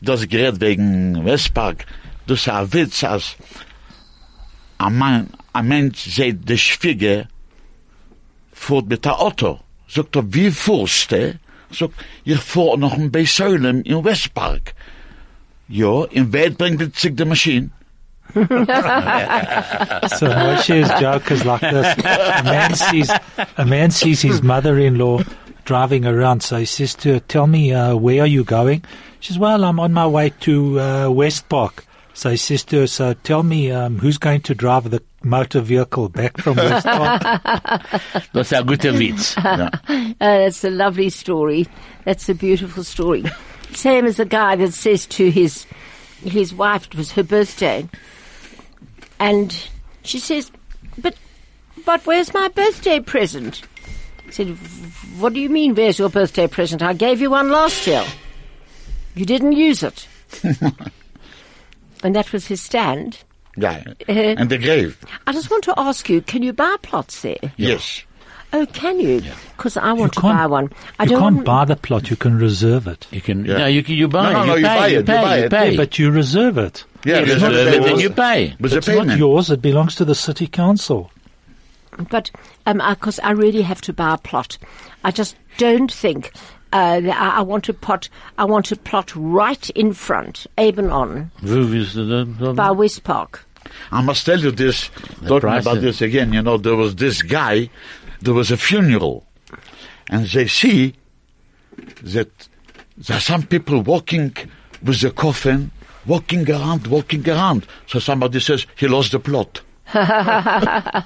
Das 0.01 0.27
gerät 0.27 0.60
wegen 0.60 1.24
Westpark. 1.24 1.86
Das 2.25 2.39
ist 2.39 2.50
ein 2.50 2.74
Witz, 2.74 3.03
als 3.03 3.36
ein 4.82 4.98
Mann, 4.98 5.30
ein 5.54 5.68
Mensch 5.68 6.00
sieht 6.00 6.50
die 6.50 6.58
Schwiege 6.58 7.28
fährt 8.54 8.88
mit 8.88 9.06
der 9.06 9.20
Auto. 9.20 9.60
Sagt 9.88 10.16
er, 10.16 10.34
wie 10.34 10.52
fuhrst 10.52 11.12
du? 11.12 11.40
Sagt, 11.72 11.94
ich 12.24 12.40
fuhr 12.40 12.78
noch 12.78 12.94
ein 12.94 13.12
bei 13.12 13.26
Säulem 13.26 13.82
im 13.84 14.04
Westpark. 14.04 14.74
Ja, 15.68 16.04
im 16.06 16.32
Welt 16.34 16.58
bringt 16.58 16.96
sich 16.96 17.16
die 17.16 17.26
Maschine. 17.26 17.70
So 20.18 20.26
Moshe's 20.28 20.90
joke 21.02 21.30
is 21.32 21.44
like 21.44 21.60
this: 21.60 21.88
a 22.06 22.44
man 22.44 22.74
sees 22.74 23.12
a 23.58 23.66
man 23.66 23.92
sees 23.92 24.22
his 24.22 24.42
mother-in-law 24.42 25.20
driving 25.66 26.05
around, 26.05 26.42
so 26.42 26.55
he 26.58 26.66
says 26.66 26.96
to 26.96 27.14
her, 27.14 27.20
"Tell 27.20 27.46
me, 27.46 27.74
uh, 27.74 27.94
where 27.96 28.22
are 28.24 28.27
you 28.27 28.46
going?" 28.46 28.86
She 29.20 29.34
says, 29.34 29.40
"Well, 29.40 29.66
I'm 29.66 29.82
on 29.82 29.92
my 29.92 30.08
way 30.08 30.32
to 30.42 30.79
uh, 30.79 31.10
West 31.10 31.50
Park." 31.50 31.84
So 32.14 32.30
he 32.30 32.38
says 32.38 32.64
to 32.66 32.80
her, 32.82 32.88
"So 32.88 33.14
tell 33.14 33.44
me, 33.44 33.72
um, 33.72 34.00
who's 34.00 34.18
going 34.18 34.42
to 34.42 34.56
drive 34.56 34.90
the 34.90 35.02
motor 35.24 35.62
vehicle 35.62 36.10
back 36.10 36.38
from 36.38 36.58
West 36.58 36.86
Park?" 36.86 37.22
Das 38.34 38.52
ist 38.52 38.54
ein 38.54 38.66
guter 38.66 38.94
Witz. 38.94 39.36
That's 40.20 40.64
a 40.64 40.70
lovely 40.70 41.10
story. 41.10 41.68
That's 42.06 42.28
a 42.30 42.34
beautiful 42.36 42.84
story. 42.84 43.24
Same 43.74 44.06
as 44.06 44.18
the 44.18 44.26
guy 44.26 44.56
that 44.58 44.74
says 44.74 45.06
to 45.08 45.32
his 45.32 45.66
his 46.24 46.54
wife, 46.54 46.88
it 46.88 46.96
was 46.96 47.12
her 47.14 47.24
birthday, 47.24 47.88
and 49.20 49.56
she 50.04 50.20
says, 50.20 50.52
"But, 50.98 51.16
but 51.86 52.06
where's 52.06 52.34
my 52.34 52.50
birthday 52.50 53.00
present?" 53.00 53.62
He 54.26 54.32
said, 54.32 54.50
"What 55.18 55.34
do 55.34 55.40
you 55.40 55.50
mean? 55.50 55.76
Where's 55.76 55.98
your 55.98 56.10
birthday 56.10 56.48
present? 56.48 56.82
I 56.82 56.94
gave 56.94 57.22
you 57.22 57.32
one 57.32 57.50
last 57.50 57.88
year. 57.88 58.04
You 59.16 59.26
didn't 59.26 59.54
use 59.54 59.82
it." 59.84 60.08
and 62.03 62.16
that 62.16 62.31
was 62.33 62.46
his 62.48 62.61
stand. 62.61 63.18
Ja, 63.57 63.70
Uh, 64.07 64.35
and 64.37 64.50
the 64.50 64.57
grave. 64.57 64.98
I 65.27 65.33
just 65.33 65.51
want 65.51 65.64
to 65.66 65.74
ask 65.77 66.09
you: 66.09 66.22
Can 66.22 66.42
you 66.44 66.53
buy 66.53 66.75
plots 66.81 67.22
there? 67.22 67.37
Yes. 67.57 68.03
Oh, 68.53 68.66
can 68.66 69.00
you? 69.00 69.22
Because 69.55 69.77
I 69.77 69.94
want 69.94 70.14
to 70.14 70.22
buy 70.22 70.46
one. 70.46 70.72
I 71.00 71.03
you 71.03 71.09
don't 71.11 71.20
can't 71.22 71.35
want, 71.35 71.46
buy 71.46 71.66
the 71.66 71.75
plot; 71.77 72.09
you 72.09 72.16
can 72.18 72.37
reserve 72.37 72.85
it. 72.87 73.07
You 73.11 73.22
can, 73.22 73.46
Yeah. 73.46 73.57
no, 73.59 73.66
you, 73.68 73.81
can- 73.83 73.96
you 73.96 74.07
buy 74.09 74.33
No, 74.33 74.44
it. 74.44 74.46
no, 74.48 74.55
you 74.55 74.61
no, 74.61 74.68
you 74.68 74.68
pay, 74.68 74.77
buy 74.79 74.87
you 74.87 74.96
it, 74.96 75.00
you 75.00 75.03
pay, 75.05 75.22
buy 75.22 75.37
you 75.37 75.44
it. 75.46 75.51
pay. 75.51 75.72
Yeah, 75.72 75.77
but 75.77 76.00
you 76.00 76.11
reserve 76.11 76.57
it. 76.57 76.83
Yeah, 77.05 77.20
You 77.20 77.25
there's 77.25 77.44
reserve 77.44 77.74
it, 77.74 77.83
then 77.83 78.00
you 78.00 78.09
pay. 78.09 78.55
There's 78.59 78.74
a 78.74 78.77
It's 78.77 78.87
not 78.87 79.18
yours; 79.18 79.50
it 79.50 79.61
belongs 79.61 79.96
to 79.96 80.05
the 80.05 80.16
city 80.16 80.48
council. 80.48 81.11
but 82.09 82.31
because 82.66 83.20
I 83.20 83.31
really 83.31 83.61
have 83.64 83.81
to 83.81 83.94
buy 83.94 84.14
a 84.14 84.18
plot. 84.18 84.57
I 85.03 85.11
just 85.11 85.35
don't 85.57 85.92
think. 85.92 86.31
Uh, 86.74 87.01
I, 87.14 87.38
I 87.38 87.42
want 87.42 87.68
a 87.70 87.74
plot. 87.74 88.07
I 88.38 88.46
want 88.46 88.72
a 88.72 88.75
plot 88.75 89.12
right 89.16 89.70
in 89.72 89.94
front, 89.94 90.48
even 90.57 90.90
on 90.90 91.31
Wo 91.44 91.66
willst 91.66 91.96
du 91.96 92.07
denn? 92.07 92.55
by 92.55 92.72
West 92.72 93.03
Park. 93.03 93.46
I 93.92 94.01
must 94.01 94.25
tell 94.25 94.40
you 94.40 94.51
this, 94.51 94.90
talking 95.27 95.50
about 95.50 95.77
is- 95.77 95.84
this 95.84 96.01
again, 96.01 96.34
you 96.34 96.42
know, 96.42 96.57
there 96.57 96.75
was 96.75 96.96
this 96.96 97.22
guy, 97.22 97.70
there 98.22 98.34
was 98.34 98.51
a 98.51 98.57
funeral, 98.57 99.25
and 100.10 100.25
they 100.27 100.48
see 100.48 100.94
that 102.03 102.29
there 102.98 103.18
are 103.18 103.22
some 103.22 103.44
people 103.44 103.81
walking 103.81 104.34
with 104.84 105.01
the 105.01 105.12
coffin, 105.12 105.72
walking 106.05 106.50
around, 106.50 106.88
walking 106.88 107.27
around. 107.29 107.66
So 107.88 108.00
somebody 108.00 108.40
says, 108.40 108.66
he 108.77 108.88
lost 108.88 109.12
the 109.12 109.20
plot. 109.20 109.62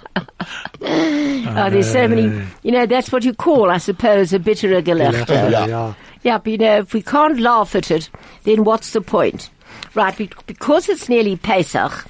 Oh, 0.81 1.69
there's 1.69 1.91
so 1.91 2.07
many. 2.07 2.23
You 2.63 2.71
know, 2.71 2.85
that's 2.85 3.11
what 3.11 3.23
you 3.23 3.33
call, 3.33 3.71
I 3.71 3.77
suppose, 3.77 4.33
a 4.33 4.39
bitterer 4.39 4.81
Gelächter. 4.81 5.51
Yeah. 5.51 5.65
yeah. 5.67 5.93
Yeah, 6.23 6.37
but 6.39 6.51
you 6.51 6.57
know, 6.57 6.77
if 6.79 6.93
we 6.93 7.01
can't 7.01 7.39
laugh 7.39 7.75
at 7.75 7.91
it, 7.91 8.09
then 8.43 8.63
what's 8.63 8.91
the 8.91 9.01
point? 9.01 9.49
Right, 9.93 10.29
because 10.47 10.89
it's 10.89 11.07
nearly 11.07 11.35
Pesach, 11.37 12.05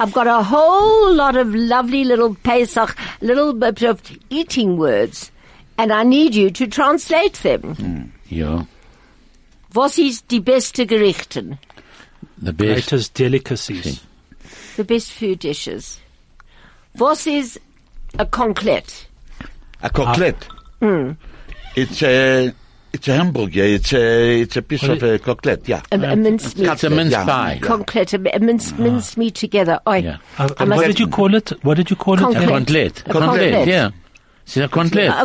I've 0.00 0.12
got 0.12 0.26
a 0.26 0.42
whole 0.42 1.12
lot 1.14 1.36
of 1.36 1.54
lovely 1.54 2.04
little 2.04 2.34
Pesach, 2.34 2.96
little 3.20 3.52
bit 3.52 3.82
of 3.82 4.02
eating 4.30 4.76
words, 4.76 5.30
and 5.78 5.92
I 5.92 6.02
need 6.02 6.34
you 6.34 6.50
to 6.50 6.66
translate 6.66 7.34
them. 7.34 7.74
Hmm, 7.76 8.02
ja, 8.28 8.66
Was 9.74 9.98
ist 9.98 10.28
die 10.28 10.40
beste 10.40 10.86
Gerichten? 10.86 11.58
the 12.38 12.52
best. 12.52 12.88
Greatest 12.88 13.14
delicacies. 13.14 14.00
The 14.76 14.84
best 14.84 15.12
food 15.12 15.38
dishes. 15.38 16.00
Was 16.98 17.26
is 17.26 17.58
a 18.18 18.26
conclet? 18.26 19.06
A 19.82 19.90
coquelette. 19.90 20.46
Ah. 20.50 20.84
Mm. 20.84 21.16
It's 21.74 22.02
a, 22.02 22.52
it's 22.92 23.08
a 23.08 23.14
hamburger, 23.14 23.62
it's 23.64 23.92
a, 23.94 24.40
it's 24.42 24.56
a 24.56 24.62
piece 24.62 24.82
What 24.82 24.90
of 24.92 25.02
a 25.02 25.18
coquelette, 25.18 25.66
yeah. 25.66 25.80
A, 25.90 25.96
a 25.96 26.16
minced 26.16 26.58
meat. 26.58 26.68
It's 26.68 26.84
a 26.84 26.90
mince 26.90 27.12
Yeah. 27.12 27.24
pie. 27.24 27.58
Conclet, 27.62 28.12
a, 28.12 28.36
a 28.36 28.38
minced, 28.40 28.74
ah. 28.78 28.82
minced 28.82 29.16
meat 29.16 29.34
together. 29.34 29.80
Oi. 29.88 29.96
Yeah. 29.98 30.16
Uh, 30.38 30.48
I 30.58 30.62
and 30.62 30.68
must- 30.68 30.76
what 30.80 30.86
did 30.88 31.00
you 31.00 31.08
call 31.08 31.34
it? 31.34 31.50
What 31.64 31.76
did 31.78 31.88
you 31.90 31.96
call 31.96 32.16
Concrete. 32.16 32.42
it? 32.44 32.48
Kotelett. 32.48 33.00
A 33.08 33.12
kotelett. 33.12 33.66
yeah. 33.66 33.86
A 33.86 33.90
kotelett. 33.90 33.92
A 33.92 34.01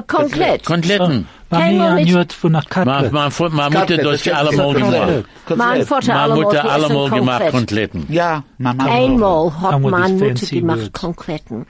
conclet. 0.08 0.64
Koteletten. 0.66 1.28
Hang 1.50 1.80
on, 1.80 1.88
Mami, 1.96 2.02
it's- 2.02 2.10
you 2.10 2.18
had 2.18 2.34
von 2.34 2.56
a 2.56 2.60
Mein, 2.60 2.86
cutlet. 2.86 3.12
mein, 3.14 3.32
Fu- 3.32 3.50
meine 3.50 3.70
Mutter 3.70 3.80
Kotelett, 3.80 4.06
hat 4.06 4.14
das 4.14 4.24
sie 4.24 4.30
ist 4.30 4.36
allemal 4.36 4.68
ein 4.68 4.74
gemacht. 4.76 4.92
Kotelett. 4.92 5.26
Mein 5.58 5.68
Kotelett. 5.70 5.88
Vater 5.88 6.08
Meine 6.08 6.20
allemal 6.22 6.44
Mutter 6.44 6.50
zu 6.50 6.58
essen 6.68 6.70
allemal 6.70 7.10
gemacht 7.10 7.40
Conclet. 7.40 7.52
Koteletten. 7.62 8.06
Ja, 8.10 8.44
Mama. 8.58 8.84
Einmal 8.86 9.62
hat 9.62 9.74
And 9.74 9.86
with 9.86 9.92
meine 9.92 10.06
these 10.08 10.14
Mutter 10.24 10.36
fancy 10.40 10.60
gemacht 10.60 10.80
words. 10.82 10.92
Konkreten. 11.02 11.66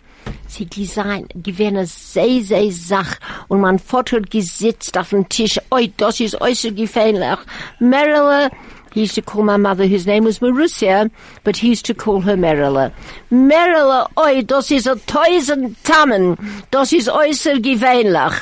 Sie 0.48 0.66
design, 0.66 1.28
gewähne 1.36 1.86
sehr, 1.86 2.42
sehr 2.42 2.72
Sach. 2.72 3.16
Und 3.48 3.62
mein 3.62 3.80
Vater 3.80 4.18
hat 4.18 4.30
gesitzt 4.32 4.98
auf 4.98 5.10
dem 5.12 5.30
Tisch. 5.30 5.60
Oi, 5.72 5.92
das 5.96 6.20
ist 6.20 6.42
äußerst 6.42 6.76
gefährlich. 6.76 7.38
Merilla, 7.80 8.50
he 8.98 9.02
used 9.02 9.14
to 9.14 9.22
call 9.22 9.44
my 9.44 9.58
mother, 9.58 9.86
whose 9.86 10.08
name 10.08 10.24
was 10.24 10.40
Marussia, 10.40 11.12
but 11.44 11.56
he 11.58 11.70
used 11.70 11.86
to 11.86 11.94
call 11.94 12.22
her 12.22 12.36
Merilla. 12.36 12.92
Merilla, 13.32 14.10
oi, 14.18 14.42
das 14.42 14.72
ist 14.72 14.88
ein 14.88 15.00
tausend 15.06 15.78
Tammen. 15.84 16.36
Das 16.72 16.92
ist 16.92 17.08
äußerst 17.08 17.62
gefährlich. 17.62 18.34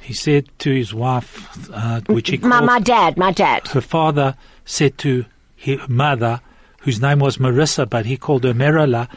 He 0.00 0.12
said 0.14 0.48
to 0.60 0.70
his 0.70 0.94
wife, 0.94 1.48
uh, 1.74 2.00
which 2.06 2.30
he 2.30 2.36
My, 2.38 2.58
called 2.58 2.66
my 2.66 2.78
dad, 2.78 3.16
my 3.16 3.32
dad. 3.32 3.66
her 3.68 3.80
father, 3.80 4.36
said 4.64 4.98
to 4.98 5.24
her 5.64 5.78
mother, 5.88 6.40
whose 6.82 7.00
name 7.00 7.18
was 7.18 7.38
Marissa, 7.38 7.84
but 7.88 8.06
he 8.06 8.16
called 8.16 8.44
her 8.44 8.54
Merila. 8.54 9.08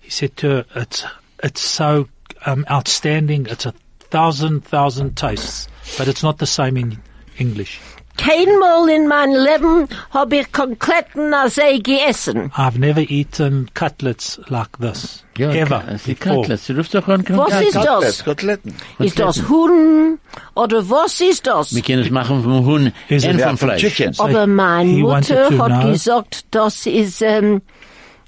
He 0.00 0.08
said 0.10 0.36
to 0.38 0.48
her, 0.48 0.64
"It's 0.74 1.04
it's 1.42 1.60
so 1.60 2.08
um, 2.46 2.64
outstanding. 2.70 3.46
It's 3.50 3.66
a 3.66 3.74
thousand 4.10 4.64
thousand 4.64 5.16
tastes. 5.18 5.68
but 5.98 6.08
it's 6.08 6.22
not 6.22 6.38
the 6.38 6.46
same 6.46 6.78
in 6.78 6.98
English. 7.38 7.78
Keinmal 8.16 8.88
in 8.90 9.08
mein 9.08 9.32
Leben 9.32 9.88
hab 10.10 10.32
ich 10.32 10.50
kompletten 10.52 11.34
Asee 11.34 11.78
gegessen. 11.78 12.50
I've 12.56 12.78
never 12.78 13.00
eaten 13.00 13.68
cutlets 13.74 14.40
like 14.48 14.78
this. 14.80 15.24
Ja, 15.36 15.50
ever. 15.50 15.80
ka- 15.80 15.94
die 16.06 16.14
before. 16.14 16.36
Cutlets. 16.36 16.66
Du 16.68 16.74
rufst 16.74 16.94
doch 16.94 17.08
an 17.08 17.24
Was 17.28 17.60
ist 17.60 17.72
Cutlets. 17.74 17.84
das? 18.18 18.24
Koteletten. 18.24 18.74
Ist 19.00 19.18
das 19.18 19.48
Huhn 19.48 20.18
oder 20.54 20.88
was 20.88 21.20
ist 21.20 21.46
das? 21.46 21.74
Wir 21.74 21.82
können 21.82 22.02
es 22.04 22.10
machen 22.10 22.42
vom 22.42 22.64
Huhn 22.64 22.92
Is 23.08 23.24
und 23.24 23.30
it- 23.30 23.32
vom 23.32 23.40
Ja, 23.40 23.48
vom 23.48 23.58
Fleisch. 23.58 23.80
Chicken. 23.82 24.14
Aber 24.18 24.46
meine 24.46 24.90
he 24.90 25.02
wanted 25.02 25.30
Mutter 25.36 25.48
to 25.56 25.62
hat 25.64 25.80
know- 25.82 25.90
gesagt, 25.90 26.44
das 26.52 26.86
ist, 26.86 27.20
ähm, 27.20 27.62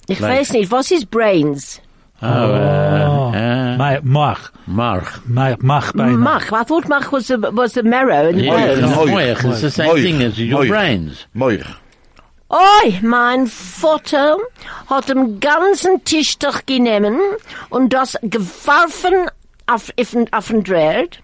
ich 0.08 0.18
Fleisch. 0.18 0.40
weiß 0.40 0.52
nicht, 0.54 0.70
was 0.72 0.90
ist 0.90 1.10
Brains? 1.10 1.80
Oh, 2.22 3.32
äh, 3.34 3.76
my, 3.76 3.98
mach, 4.02 4.50
March. 4.66 5.06
my, 5.26 5.54
mach 5.60 5.92
beina. 5.92 6.16
Mach. 6.16 6.50
I 6.50 6.64
thought 6.64 6.88
mach 6.88 7.12
was 7.12 7.26
the, 7.28 7.36
was 7.52 7.74
the 7.74 7.82
marrow 7.82 8.28
and 8.28 8.38
the 8.38 8.44
Yeah, 8.44 8.66
bones. 8.66 8.78
it's 8.78 8.96
Moich. 8.96 9.10
moich. 9.10 9.44
It's 9.50 9.60
the 9.60 9.70
same 9.70 9.90
Moich. 9.90 10.02
thing 10.02 10.22
as 10.22 10.38
your 10.38 10.60
Moich. 10.64 10.68
brains. 10.68 11.26
Moich. 11.34 11.66
Oi, 12.48 12.98
mein 13.02 13.46
Vater 13.46 14.36
hat 14.88 15.08
den 15.08 15.40
ganzen 15.40 16.02
Tisch 16.04 16.38
durchgenommen 16.38 17.18
und 17.70 17.92
das 17.92 18.16
geworfen 18.22 19.28
auf, 19.66 19.90
auf, 20.00 20.10
den- 20.12 20.32
auf 20.32 20.46
den 20.48 20.62
Dreht 20.64 21.18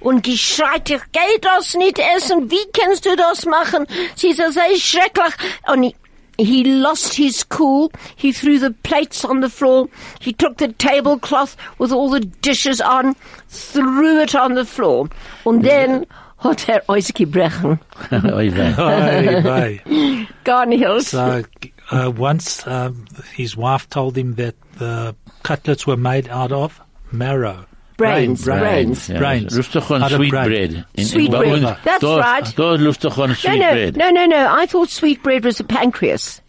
und 0.00 0.22
geschreit, 0.22 0.88
ich 0.88 1.02
geh 1.12 1.38
das 1.42 1.74
nicht 1.74 1.98
essen, 2.16 2.50
wie 2.50 2.64
kannst 2.72 3.04
du 3.06 3.16
das 3.16 3.44
machen? 3.44 3.86
Sie 4.14 4.28
ist 4.28 4.38
so 4.38 4.60
schrecklich. 4.78 5.34
Und 5.66 5.82
he, 5.82 5.94
he 6.38 6.64
lost 6.64 7.14
his 7.14 7.42
cool, 7.42 7.90
he 8.16 8.32
threw 8.32 8.58
the 8.58 8.70
plates 8.70 9.24
on 9.24 9.40
the 9.40 9.50
floor, 9.50 9.88
he 10.20 10.32
took 10.32 10.58
the 10.58 10.68
tablecloth 10.68 11.56
with 11.78 11.92
all 11.92 12.08
the 12.10 12.20
dishes 12.20 12.80
on, 12.80 13.14
threw 13.48 14.20
it 14.20 14.34
on 14.34 14.54
the 14.54 14.64
floor 14.64 15.08
And 15.44 15.64
then 15.64 16.06
hat 16.38 16.68
er 16.68 16.82
ausgebrochen. 16.88 17.80
Oi, 18.12 18.50
wei. 18.52 18.74
Oi, 18.78 19.42
wei. 19.44 20.28
Gar. 20.44 21.00
So, 21.00 21.42
uh, 21.90 22.12
once 22.16 22.66
um, 22.66 23.06
his 23.34 23.56
wife 23.56 23.88
told 23.88 24.16
him 24.16 24.34
that 24.34 24.54
the 24.78 25.16
cutlets 25.42 25.86
were 25.86 25.96
made 25.96 26.28
out 26.28 26.52
of 26.52 26.80
marrow. 27.10 27.66
Brains, 27.98 28.44
brains. 28.44 29.08
Brains. 29.08 29.56
Rufst 29.56 29.74
doch 29.74 29.90
an 29.90 30.04
Out 30.04 30.12
sweet 30.12 30.30
bread. 30.30 30.84
Sweet 30.98 31.30
bread. 31.30 31.76
That's 31.84 32.00
da, 32.00 32.16
right. 32.18 32.56
Da 32.56 32.76
rufst 32.76 33.02
No, 33.04 33.34
sweet 33.34 33.58
no, 33.58 33.72
bread. 33.72 33.96
no, 33.96 34.10
no, 34.10 34.24
no. 34.26 34.48
I 34.50 34.66
thought 34.66 34.88
sweetbread 34.88 35.44
was 35.44 35.58
a 35.60 35.64
pancreas. 35.64 36.40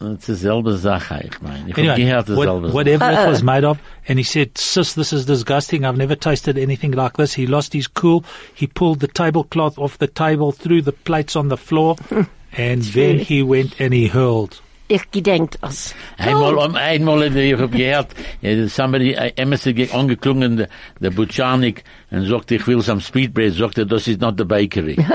Das 0.00 0.14
ist 0.14 0.26
dieselbe 0.28 0.76
Sache, 0.78 1.20
ich 1.30 1.40
meine. 1.42 1.68
Ich 1.70 1.78
Anyway, 1.78 2.12
what- 2.12 2.26
dieselbe 2.26 2.72
whatever 2.72 3.04
Uh-uh. 3.04 3.24
it 3.24 3.28
was 3.30 3.42
made 3.44 3.64
of, 3.64 3.78
and 4.08 4.18
he 4.18 4.24
said, 4.24 4.58
"Sis, 4.58 4.94
this 4.94 5.12
is 5.12 5.26
disgusting. 5.26 5.84
I've 5.84 5.96
never 5.96 6.16
tasted 6.16 6.58
anything 6.58 6.90
like 6.90 7.12
this." 7.18 7.34
He 7.34 7.46
lost 7.46 7.72
his 7.72 7.86
cool. 7.86 8.24
He 8.52 8.66
pulled 8.66 8.98
the 8.98 9.06
tablecloth 9.06 9.78
off 9.78 9.98
the 9.98 10.08
table, 10.08 10.50
threw 10.50 10.82
the 10.82 10.90
plates 10.90 11.36
on 11.36 11.48
the 11.50 11.56
floor, 11.56 11.96
and 12.56 12.82
then 12.82 13.18
he 13.20 13.44
went 13.44 13.78
and 13.78 13.92
he 13.94 14.08
hurled. 14.08 14.60
Ich 14.94 15.10
gedenkt 15.10 15.56
das. 15.62 15.94
Einmal, 16.18 16.54
um, 16.54 16.74
einmal, 16.76 17.34
ich 17.34 17.58
hab 17.58 17.72
gehört, 17.72 18.08
eh, 18.42 18.66
somebody, 18.66 19.14
Emerson 19.36 19.74
ge- 19.74 19.90
angeklungen, 19.90 20.56
der, 20.58 20.68
der 21.00 21.10
Butchanik, 21.10 21.82
und 22.10 22.26
sagte, 22.26 22.56
ich 22.56 22.66
will 22.66 22.82
some 22.82 23.00
sweet 23.00 23.32
bread, 23.32 23.54
sagte, 23.54 23.86
das 23.86 24.06
ist 24.06 24.20
not 24.20 24.34
the 24.36 24.44
bakery. 24.44 24.96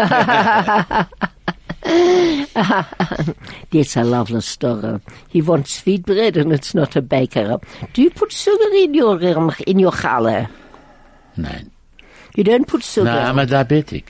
That's 3.72 3.96
a 3.98 4.04
lovely 4.04 4.42
story. 4.42 5.00
He 5.30 5.42
wants 5.42 5.74
sweetbread 5.80 6.38
and 6.38 6.52
it's 6.52 6.74
not 6.74 6.96
a 6.96 7.02
baker. 7.02 7.60
Do 7.94 8.02
you 8.02 8.10
put 8.10 8.32
sugar 8.32 8.74
in 8.76 8.94
your 8.94 9.24
um, 9.38 9.52
in 9.66 9.80
your 9.80 9.92
challah? 9.92 10.50
Nein. 11.38 11.70
You 12.36 12.44
don't 12.44 12.68
put 12.68 12.84
sugar. 12.84 13.06
No, 13.12 13.20
I'm 13.20 13.40
a 13.40 13.46
diabetic. 13.46 14.04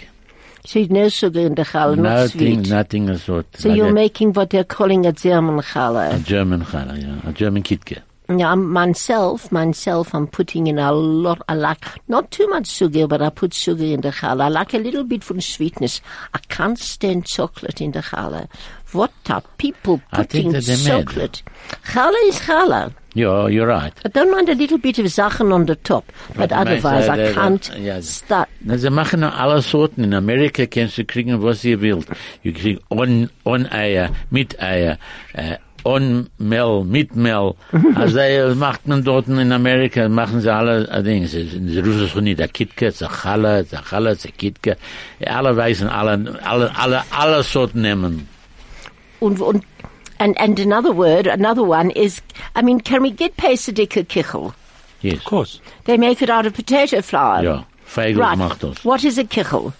So 0.68 0.86
no 0.90 1.08
sugar 1.10 1.40
in 1.50 1.56
the 1.56 1.64
challah, 1.64 1.96
not 1.96 2.04
Nothing, 2.04 2.64
sweet. 2.64 2.70
nothing 2.70 3.10
of 3.10 3.22
sort. 3.22 3.46
so 3.58 3.70
Like 3.70 3.78
you're 3.78 3.88
a- 3.88 3.94
making 3.94 4.34
what 4.34 4.50
they're 4.52 4.64
calling 4.78 5.06
a 5.06 5.12
German 5.14 5.60
challah. 5.62 6.16
A. 6.16 6.20
German 6.20 6.62
challah, 6.64 7.02
yeah. 7.02 7.30
A 7.30 7.34
German 7.34 7.64
kitke. 7.64 8.02
Yeah, 8.30 8.50
I'm- 8.50 8.70
myself, 8.74 9.50
myself, 9.54 10.14
I'm 10.14 10.28
putting 10.28 10.68
in 10.68 10.78
a 10.80 10.92
lot. 10.92 11.42
I 11.48 11.54
like 11.56 11.86
not 12.10 12.30
too 12.32 12.46
much 12.50 12.68
sugar, 12.68 13.08
but 13.08 13.22
I 13.22 13.30
put 13.30 13.54
sugar 13.54 13.86
in 13.86 14.02
the 14.02 14.10
challah. 14.12 14.42
I 14.44 14.48
like 14.50 14.74
a 14.74 14.80
little 14.80 15.06
bit 15.06 15.24
from 15.24 15.40
sweetness. 15.40 16.02
I 16.34 16.40
can't 16.50 16.78
stand 16.78 17.26
chocolate 17.26 17.80
in 17.80 17.92
the 17.94 18.00
challah. 18.02 18.50
What 18.92 19.14
are 19.30 19.42
people 19.58 20.02
putting 20.12 20.52
that 20.52 20.64
chocolate? 20.86 21.42
Challah 21.94 22.28
is 22.28 22.40
challah. 22.40 22.92
Yeah, 23.18 23.48
you're 23.48 23.66
right. 23.66 23.94
I 24.06 24.10
don't 24.10 24.30
mind 24.30 24.48
a 24.48 24.54
little 24.54 24.78
bit 24.78 25.00
of 25.00 25.12
Sachen 25.12 25.52
on 25.52 25.66
the 25.66 25.76
top, 25.76 26.06
but 26.36 26.38
But 26.38 26.52
you 26.52 26.58
otherwise 26.58 27.10
I 27.10 27.34
can't 27.34 27.68
yeah. 27.80 28.00
start. 28.02 28.48
Na, 28.62 28.78
sie 28.78 28.92
machen 28.92 29.24
alle 29.24 29.64
Sorten. 29.64 30.04
In 30.04 30.14
Amerika 30.14 30.68
kannst 30.68 31.00
du 31.00 31.04
kriegen, 31.04 31.42
was 31.42 31.66
ihr 31.66 31.82
wollt. 31.82 32.08
Du 32.44 32.54
kriegst 32.54 32.84
on, 32.90 33.32
on 33.44 33.66
Eier, 33.72 34.12
mit 34.30 34.62
Eier, 34.62 35.00
äh, 35.34 35.58
on 35.84 36.30
Mel, 36.38 36.84
mit 36.84 37.16
Mel. 37.16 37.56
also 37.96 38.20
äh, 38.20 38.54
macht 38.54 38.88
man 38.88 39.04
dort 39.04 39.28
in 39.28 39.52
Amerika, 39.52 40.08
machen 40.08 40.40
sie 40.42 40.54
alle 40.54 40.88
äh, 40.88 41.02
Dinge. 41.02 41.26
Äh, 41.26 41.28
sie, 41.28 41.48
sie 41.48 41.80
rufen 41.80 42.04
es 42.04 42.16
nicht 42.16 42.38
der 42.38 42.50
Kitke, 42.50 42.92
der 42.92 43.10
Challe, 43.10 43.64
der 43.64 43.82
Challe, 43.82 44.16
der 44.16 44.32
Kitke. 44.32 44.78
Äh, 45.20 45.28
alle 45.28 45.58
weißen, 45.58 45.88
alle, 45.88 46.40
alle, 46.44 46.72
alle, 46.78 47.02
alle 47.10 47.42
Sorten 47.42 47.82
nehmen. 47.82 48.28
Und, 49.20 49.42
und, 49.42 49.64
and, 50.20 50.38
and 50.40 50.60
another 50.60 50.92
word, 50.92 51.28
another 51.28 51.64
one 51.64 51.92
is, 51.92 52.22
I 52.56 52.62
mean, 52.62 52.80
can 52.80 53.02
we 53.02 53.12
get 53.12 53.38
Pesadika 53.38 54.06
kichel? 54.06 54.54
Yes. 55.02 55.18
Of 55.18 55.26
course. 55.26 55.62
They 55.86 55.98
make 55.98 56.22
it 56.22 56.30
out 56.30 56.46
of 56.46 56.54
potato 56.54 57.02
flour. 57.02 57.44
Ja, 57.44 57.64
Feigl 57.86 58.18
Right. 58.18 58.38
macht 58.38 58.60
das. 58.62 58.84
What 58.84 59.04
is 59.04 59.18
a 59.18 59.24
kichel? 59.24 59.74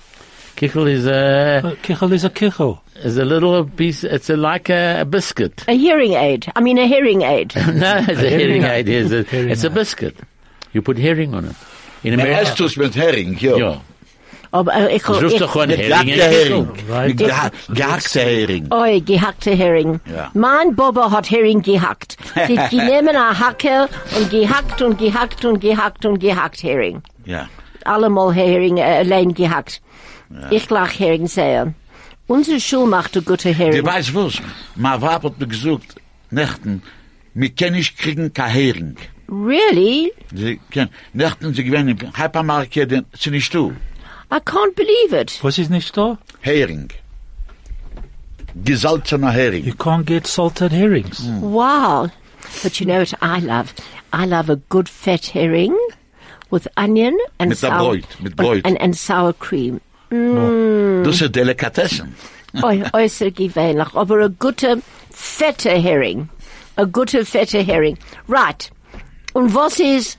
Kichel 0.56 0.88
is 0.90 1.06
a, 1.06 1.62
Uh, 1.64 1.76
Kichel 1.84 2.12
is 2.14 2.24
a 2.24 2.30
kichel. 2.30 2.80
is 3.04 3.18
a 3.18 3.26
little 3.26 3.64
piece, 3.66 4.04
it's 4.04 4.30
a, 4.30 4.36
like 4.38 4.70
a, 4.70 5.02
a 5.02 5.06
biscuit. 5.06 5.64
A 5.68 5.74
hearing 5.78 6.14
aid. 6.14 6.52
I 6.56 6.62
mean, 6.62 6.78
a 6.80 6.88
hearing 6.88 7.22
aid. 7.22 7.54
no, 7.56 7.98
it's 8.08 8.22
a 8.22 8.30
hearing 8.30 8.64
aid. 8.64 8.90
It's 8.90 9.12
a, 9.12 9.24
Herring 9.24 9.50
it's 9.52 9.64
a 9.64 9.70
biscuit. 9.70 10.16
You 10.74 10.82
put 10.82 10.98
herring 10.98 11.34
on 11.36 11.46
it. 11.46 11.56
In 12.04 12.16
Men 12.16 12.28
America. 12.28 12.52
Estus 12.52 12.78
mit 12.78 12.94
Hering, 12.96 13.36
jo. 13.38 13.82
Ja. 14.58 14.60
Aber 14.60 14.74
äh, 14.74 14.96
ich, 14.96 15.08
rufst 15.08 15.34
ich, 15.34 15.40
doch 15.40 15.56
en 15.56 15.70
Hering. 15.70 16.08
kissel. 16.08 16.68
Right. 16.90 17.08
Mit 17.10 17.20
geha- 17.20 17.52
gehackte 17.74 18.20
Hering. 18.20 18.68
Oi, 18.72 19.00
gehackte 19.02 19.52
Hering. 19.52 20.00
Ja. 20.06 20.32
Mein 20.34 20.76
Baba 20.76 21.12
hat 21.12 21.30
Hering 21.30 21.62
gehackt. 21.62 22.18
Sie 22.48 22.56
genommen 22.78 23.16
a 23.16 23.40
Hacke 23.40 23.88
und 24.18 24.30
gehackt 24.30 24.82
und 24.82 24.98
gehackt 24.98 25.46
und 25.46 25.60
gehackt 25.60 26.06
und 26.06 26.20
gehackt 26.20 26.64
Hering. 26.64 27.02
Ja. 27.26 27.48
Allemal 27.86 28.34
Hering 28.34 28.78
äh, 28.78 28.82
allein 28.84 29.34
gehackt. 29.34 29.82
Ich 30.52 30.70
lach 30.70 30.92
Hering 31.00 31.28
sehr. 31.28 31.74
Unsere 32.28 32.60
Schule 32.60 32.88
macht 32.88 33.16
a 33.16 33.22
gute 33.22 33.54
Du 33.54 33.58
Hering. 33.58 33.86
weißt 33.86 34.14
was? 34.14 34.42
Ma 34.76 35.00
Wab 35.02 35.24
hat 35.24 35.40
mir 35.40 35.48
gesagt, 35.48 35.96
Nächten, 36.30 36.82
wir 37.34 37.50
können 37.50 37.76
nicht 37.76 37.98
kriegen 37.98 38.34
kein 38.34 38.52
Hering. 38.52 38.98
Really? 39.30 40.12
Sie 40.34 40.60
können, 40.72 40.90
Nächten, 41.14 41.54
sie 41.54 41.64
gewinnen, 41.64 41.98
Hypermarket, 42.16 43.06
sie 43.18 43.30
nicht 43.30 43.54
du. 43.54 43.74
I 44.30 44.40
can't 44.40 44.76
believe 44.76 45.14
it. 45.14 45.40
Was 45.44 45.58
is 45.58 45.70
nicht 45.70 45.96
da? 45.96 46.18
Hering. 46.42 46.92
Gesalzener 48.64 49.64
You 49.64 49.74
can't 49.74 50.06
get 50.06 50.28
salted 50.28 50.72
herrings. 50.72 51.20
Hmm. 51.20 51.42
Wow. 51.42 52.10
But 52.64 52.80
you 52.80 52.86
know 52.86 53.00
what 53.00 53.14
I 53.22 53.40
love? 53.40 53.74
I 54.12 54.26
love 54.26 54.50
a 54.50 54.56
good 54.56 54.90
fat 54.90 55.28
herring 55.28 55.78
with 56.50 56.68
onion 56.78 57.18
and 57.40 57.50
Mit 57.50 57.62
der 57.62 57.70
sour 57.70 57.80
Bräut, 57.80 58.22
mit 58.22 58.36
Bräut. 58.36 58.66
and, 58.66 58.80
and 58.82 58.96
sour 58.96 59.34
cream. 59.34 59.82
Mm. 60.12 61.04
Das 61.04 61.22
ist 61.22 61.36
Delikatessen. 61.36 62.16
Oi, 62.64 62.84
äußer 62.94 63.32
gewöhnlich, 63.32 63.94
aber 63.94 64.22
a 64.24 64.28
gute 64.30 64.82
fette 65.12 65.72
Hering. 65.72 66.30
A 66.78 66.86
gute 66.86 67.26
fette 67.26 67.62
Hering. 67.62 67.98
Right. 68.28 68.72
Und 69.34 69.54
was 69.54 69.80
ist 69.80 70.18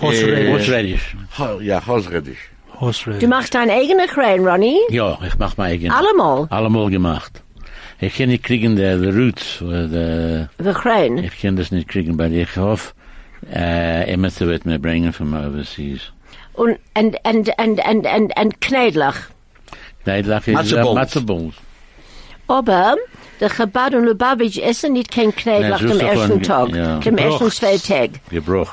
Chrein? 0.00 0.50
Horseradish. 0.50 0.50
Horseradish. 0.50 1.16
Ho- 1.38 1.60
Ja, 1.60 1.86
Hausredisch. 1.86 2.38
Horseradish. 2.80 3.20
Du 3.20 3.28
machst 3.28 3.54
dein 3.54 3.70
eigener 3.70 4.06
Chrein, 4.06 4.46
Ronnie? 4.46 4.78
Ja, 4.90 5.18
ich 5.26 5.38
mach 5.38 5.56
mein 5.56 5.72
eigen. 5.72 5.90
Allemal. 5.92 6.46
Allemal 6.50 6.90
gemacht. 6.90 7.42
Ich 8.00 8.16
kann 8.16 8.28
nicht 8.30 8.42
kriegen 8.44 8.76
the, 8.76 8.96
the 8.98 9.10
roots. 9.10 9.60
äh, 9.60 9.86
The, 9.88 10.64
The 10.64 10.72
Chrein. 10.72 11.18
ich 11.18 11.40
kann 11.40 11.56
das 11.56 11.70
nicht 11.70 11.88
kriegen, 11.88 12.18
weil 12.18 12.32
ich 12.34 12.56
hoffe, 12.56 12.92
äh, 13.52 14.10
Emerson 14.12 14.48
wird 14.48 14.64
mir 14.64 14.78
bringen 14.78 15.12
from 15.12 15.34
overseas. 15.34 16.00
Und, 16.54 16.78
and, 16.94 17.16
and, 17.24 17.58
and, 17.58 17.84
and, 17.86 18.06
and, 18.06 18.36
and 18.38 18.60
Knedlach. 18.60 19.16
Neidlach 20.06 20.46
is 20.48 20.54
Matzeballs. 20.54 20.94
matzeballs. 20.94 21.54
Aber 22.48 22.96
der 23.38 23.50
Chabad 23.50 23.94
und 23.94 24.04
Lubavitch 24.06 24.58
essen 24.58 24.94
nicht 24.94 25.10
kein 25.12 25.34
Knedlach 25.34 25.80
so 25.80 25.98
ersten 25.98 26.42
Tag, 26.42 26.74
ja. 26.74 26.98
dem 26.98 27.16
ersten 27.18 27.50
zwei 27.50 27.76
Tag. 27.76 28.10
Gebroch. 28.30 28.72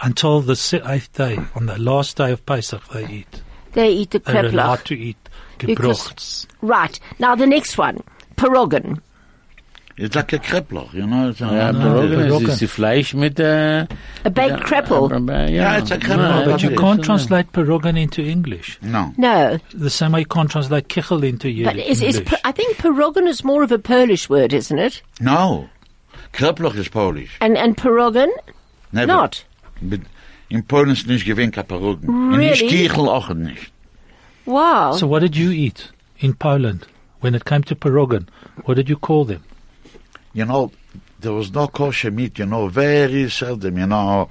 Der 0.00 0.04
war- 0.04 0.06
Until 0.06 0.40
the 0.42 0.82
eighth 0.86 1.12
day, 1.12 1.38
on 1.54 1.66
the 1.66 1.78
last 1.78 2.16
day 2.16 2.32
of 2.32 2.44
Pesach, 2.46 2.82
they 2.92 3.04
eat. 3.06 3.42
They 3.72 3.90
eat 3.90 4.10
the 4.10 4.18
They're 4.20 4.46
allowed 4.46 4.80
Kreplach. 4.80 4.84
to 4.84 4.94
eat 4.98 5.16
Because- 5.58 6.08
gebrochts. 6.08 6.46
Right. 6.62 6.98
Now 7.18 7.34
the 7.34 7.46
next 7.46 7.76
one. 7.78 8.02
Pierogan. 8.36 9.00
It's 10.00 10.14
like 10.14 10.32
a 10.32 10.38
kreplach, 10.38 10.94
you 10.94 11.04
know. 11.08 11.30
It's 11.30 11.40
a- 11.40 11.46
Ja, 11.46 11.72
no, 11.72 11.80
Perogan 11.80 12.12
ist, 12.12 12.28
Perogan. 12.28 12.48
ist 12.50 12.60
die 12.60 12.66
Fleisch 12.68 13.14
mit, 13.14 13.40
äh, 13.40 13.82
uh, 13.82 13.86
A 14.24 14.28
baked 14.30 14.62
crapple. 14.64 15.08
Ja, 15.10 15.46
Ja, 15.48 15.78
it's 15.78 15.90
a 15.90 15.96
Kreppel, 15.98 16.18
Nein, 16.18 16.44
but 16.44 16.52
But 16.52 16.62
you 16.62 16.70
can't 16.76 17.00
uh, 17.00 17.02
translate 17.02 17.50
Perogan 17.52 17.96
into 17.96 18.22
English. 18.22 18.78
No. 18.80 19.12
No, 19.16 19.58
The 19.74 19.90
same 19.90 20.12
way 20.12 20.20
you 20.20 20.26
can't 20.26 20.48
translate 20.48 20.86
Kichel 20.88 21.24
into 21.24 21.48
Ye- 21.50 21.64
but 21.64 21.74
is, 21.76 22.00
is, 22.00 22.22
I 22.44 22.52
think 22.52 22.76
pierogan 22.76 23.26
is 23.26 23.42
more 23.42 23.64
of 23.64 23.72
a 23.72 23.78
Polish 23.80 24.30
word, 24.30 24.52
isn't 24.52 24.78
it? 24.78 25.02
No. 25.20 25.68
Kreplach 26.32 26.76
is 26.76 26.86
Polish. 26.88 27.36
And 27.40 27.56
and 27.58 27.76
pierogan, 27.76 28.30
Never. 28.92 29.08
not. 29.08 29.42
But 29.80 30.00
in 30.48 30.62
Polen 30.64 30.90
is 30.90 31.06
nicht 31.06 31.24
gewinnt 31.26 31.54
kein 31.54 31.66
Perogen. 31.66 32.08
Und 32.08 32.34
Really? 32.34 32.50
nicht 32.50 32.68
Kichel 32.68 33.08
auch 33.08 33.28
nicht. 33.34 33.70
Wow. 34.46 34.98
So 34.98 35.08
what 35.08 35.20
did 35.22 35.36
you 35.36 35.50
eat 35.50 35.92
in 36.18 36.34
Poland 36.34 36.86
when 37.20 37.34
it 37.34 37.44
came 37.44 37.62
to 37.64 37.74
Perogan? 37.74 38.26
What 38.64 38.76
did 38.76 38.88
you 38.88 38.96
call 38.96 39.24
them? 39.26 39.40
You 40.34 40.44
know, 40.46 40.70
there 41.20 41.32
was 41.32 41.52
no 41.52 41.66
kosher 41.68 42.10
meat, 42.10 42.38
you 42.38 42.46
know, 42.46 42.68
very 42.68 43.28
seldom, 43.30 43.76
you 43.78 43.86
know. 43.86 44.28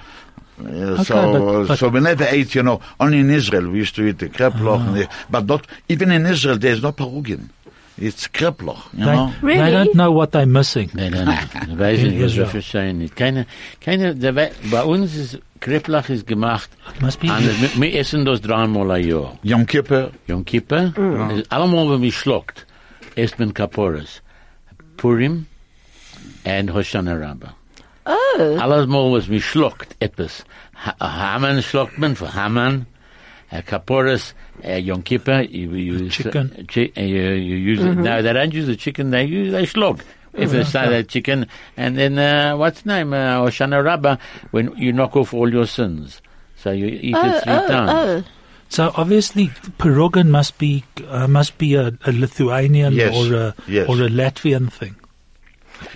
Uh, 0.59 1.03
so, 1.03 1.13
but- 1.13 1.67
but- 1.67 1.77
so 1.79 1.89
we 1.89 1.99
never 1.99 2.23
ate, 2.25 2.55
you 2.55 2.63
know, 2.63 2.81
only 2.99 3.19
in 3.19 3.29
Israel 3.29 3.69
we 3.69 3.79
used 3.79 3.93
to 3.95 4.07
eat 4.07 4.17
the 4.17 4.27
kreploch, 4.29 4.87
and 4.87 4.95
the, 4.97 5.07
but 5.29 5.45
not, 5.45 5.67
even 5.87 6.09
in 6.11 6.25
Israel 6.25 6.57
there's 6.57 6.81
no 6.81 6.91
Perugian. 6.91 7.49
It's 7.99 8.27
kreploch, 8.31 8.93
you 8.93 9.05
They, 9.05 9.15
know. 9.15 9.33
Really? 9.41 9.59
they 9.59 9.71
don't 9.71 9.93
know 9.95 10.11
what 10.11 10.31
they're 10.31 10.45
missing. 10.45 10.91
Nein, 10.93 11.11
nein, 11.13 11.25
nein. 11.25 11.49
Ich 11.71 11.77
weiß 11.79 11.99
In 11.99 12.05
was 12.11 12.17
wir 12.19 12.25
Israel. 12.25 12.45
verstehen 12.47 12.97
nicht. 12.99 13.15
Keine, 13.15 13.47
keine, 13.81 14.13
der, 14.15 14.35
We- 14.35 14.51
bei 14.69 14.83
uns 14.83 15.15
ist, 15.15 15.39
Kreplach 15.59 16.07
ist 16.09 16.27
gemacht, 16.27 16.69
Must 16.99 17.19
be 17.19 17.31
anders. 17.31 17.59
Wir, 17.59 17.81
wir 17.81 17.95
essen 17.99 18.23
das 18.23 18.39
dreimal 18.41 18.91
ein 18.91 19.03
Jahr. 19.07 19.39
Yom 19.41 19.65
Kippur, 19.65 20.11
Yom 20.27 20.45
Kippur, 20.45 20.93
mm. 20.95 21.31
ist 21.39 21.51
allemal, 21.51 21.89
wenn 21.89 22.01
wir 22.03 22.11
schluckt, 22.11 22.67
esst 23.15 23.39
man 23.39 23.51
Kaporas. 23.53 24.21
Purim 24.97 25.47
and 26.45 26.71
Hoshana 26.73 27.15
Rabbah. 27.19 27.55
oh, 28.05 28.57
Alles 28.59 28.87
mal, 28.87 29.11
was 29.11 29.27
wir 29.27 29.41
schluckt, 29.41 29.95
etwas. 29.99 30.45
Ha- 30.85 30.95
Haman 31.33 31.63
schluckt 31.63 31.97
man 31.97 32.15
für 32.15 32.31
Haman, 32.35 32.85
uh, 33.51 33.61
Kaporas, 33.61 34.33
uh, 34.65 34.73
Yom 34.73 35.03
Kippur, 35.03 35.41
you, 35.41 35.71
you, 35.71 36.09
Chicken. 36.09 36.65
chi- 36.67 36.91
uh, 36.97 37.01
you, 37.01 37.29
you 37.31 37.55
use 37.55 37.83
it. 37.83 37.95
No, 37.95 38.21
they 38.21 38.33
don't 38.33 38.53
use 38.53 38.67
the 38.67 38.75
chicken, 38.75 39.11
they 39.11 39.23
use, 39.25 39.51
they 39.51 39.63
schluck. 39.63 40.01
If 40.33 40.51
they 40.51 40.63
say 40.63 40.87
that 40.89 41.07
chicken, 41.07 41.47
and 41.77 41.97
then, 41.97 42.19
uh, 42.19 42.55
what's 42.57 42.81
the 42.81 42.89
name, 42.89 43.13
uh, 43.13 43.41
Hoshana 43.41 43.83
Rabbah, 43.83 44.17
when 44.51 44.75
you 44.77 44.93
knock 44.93 45.15
off 45.15 45.33
all 45.33 45.51
your 45.51 45.65
sins. 45.65 46.21
So 46.57 46.71
you 46.71 46.85
eat 46.87 47.15
oh, 47.17 47.25
it 47.37 47.43
three 47.43 47.53
oh, 47.53 47.67
times. 47.67 48.25
oh. 48.25 48.31
So 48.69 48.91
obviously, 48.95 49.47
Perogan 49.79 50.27
must 50.27 50.57
be 50.57 50.83
uh, 51.07 51.27
must 51.27 51.57
be 51.57 51.75
a, 51.75 51.97
a 52.05 52.11
Lithuanian 52.11 52.93
Yes, 52.93 53.15
or 53.15 53.33
a 53.33 53.55
yes. 53.67 53.87
or 53.87 53.95
a 53.95 54.09
Latvian 54.09 54.71
thing. 54.71 54.95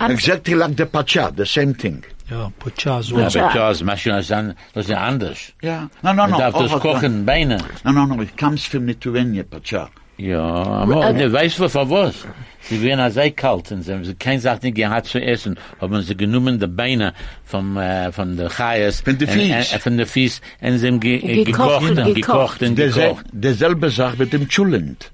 exactly 0.00 0.54
like 0.54 0.76
the 0.76 0.86
pacha, 0.86 1.32
the 1.34 1.46
same 1.46 1.74
thing. 1.74 2.04
Ja, 2.30 2.50
aber 2.60 2.74
Charles, 2.74 3.82
mach 3.82 3.98
schon 3.98 4.12
das 4.12 4.30
ist 4.74 4.88
ja 4.88 4.98
anders. 4.98 5.52
Yeah. 5.62 5.90
No, 6.02 6.12
no, 6.12 6.22
Man 6.22 6.30
no. 6.30 6.38
darf 6.38 6.54
das 6.54 6.72
oh, 6.72 6.78
kochen, 6.78 7.26
Beine. 7.26 7.58
No, 7.84 7.92
no, 7.92 8.06
no, 8.06 8.22
it 8.22 8.36
comes 8.38 8.64
from 8.64 8.86
Lithuania, 8.86 9.42
pacha. 9.42 9.90
Ja, 10.18 10.40
aber 10.40 11.12
du 11.12 11.32
weißt 11.32 11.58
du 11.58 11.68
für 11.68 11.90
was? 11.90 12.14
Sie 12.60 12.80
werden 12.80 13.10
sehr 13.10 13.32
kalt 13.32 13.72
und 13.72 13.82
sie 13.82 13.92
haben 13.92 14.18
keine 14.18 14.40
Sache 14.40 14.60
nicht 14.62 14.76
gehabt 14.76 15.06
zu 15.06 15.20
essen, 15.20 15.58
haben 15.80 16.00
sie 16.02 16.16
genommen 16.16 16.60
die 16.60 16.68
Beine 16.68 17.12
vom, 17.44 17.76
äh, 17.76 18.12
von 18.12 18.36
der 18.36 18.48
Chayas. 18.48 19.00
Von 19.00 19.18
der 19.18 19.28
und- 19.28 19.34
Fies. 19.34 19.72
äh, 19.72 19.78
Von 19.80 19.96
der 19.96 20.06
Fies 20.06 20.40
und 20.60 20.78
sie 20.78 20.86
haben 20.86 21.00
ge 21.00 21.16
äh, 21.16 21.44
Gekocht 21.44 21.80
gekocht 21.80 21.90
und 21.90 21.96
gekocht. 21.96 22.14
gekocht 22.14 22.62
und 22.62 22.76
gekocht. 22.76 23.26
Derselbe 23.32 23.90
Sache 23.90 24.16
mit 24.18 24.32
dem 24.32 24.48
Chulent. 24.48 25.10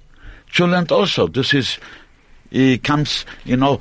Chulent 0.52 0.92
also, 0.92 1.26
das 1.28 1.52
ist, 1.54 1.80
it 2.50 2.84
comes, 2.84 3.24
you 3.46 3.56
know, 3.56 3.80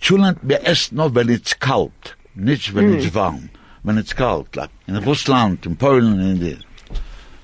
Chulent 0.00 0.38
wir 0.42 0.64
essen 0.64 0.96
nur, 0.96 1.12
wenn 1.14 1.28
it's 1.28 1.58
kalt, 1.58 2.15
nicht 2.36 2.74
wenn 2.74 2.94
it's 2.94 3.12
warm. 3.14 3.50
When 3.82 3.98
it's 3.98 4.14
kalt, 4.14 4.54
like 4.56 4.70
in 4.88 4.96
Russland, 5.04 5.64
in 5.66 5.76
Poland, 5.76 6.20
in 6.20 6.40
the, 6.40 6.56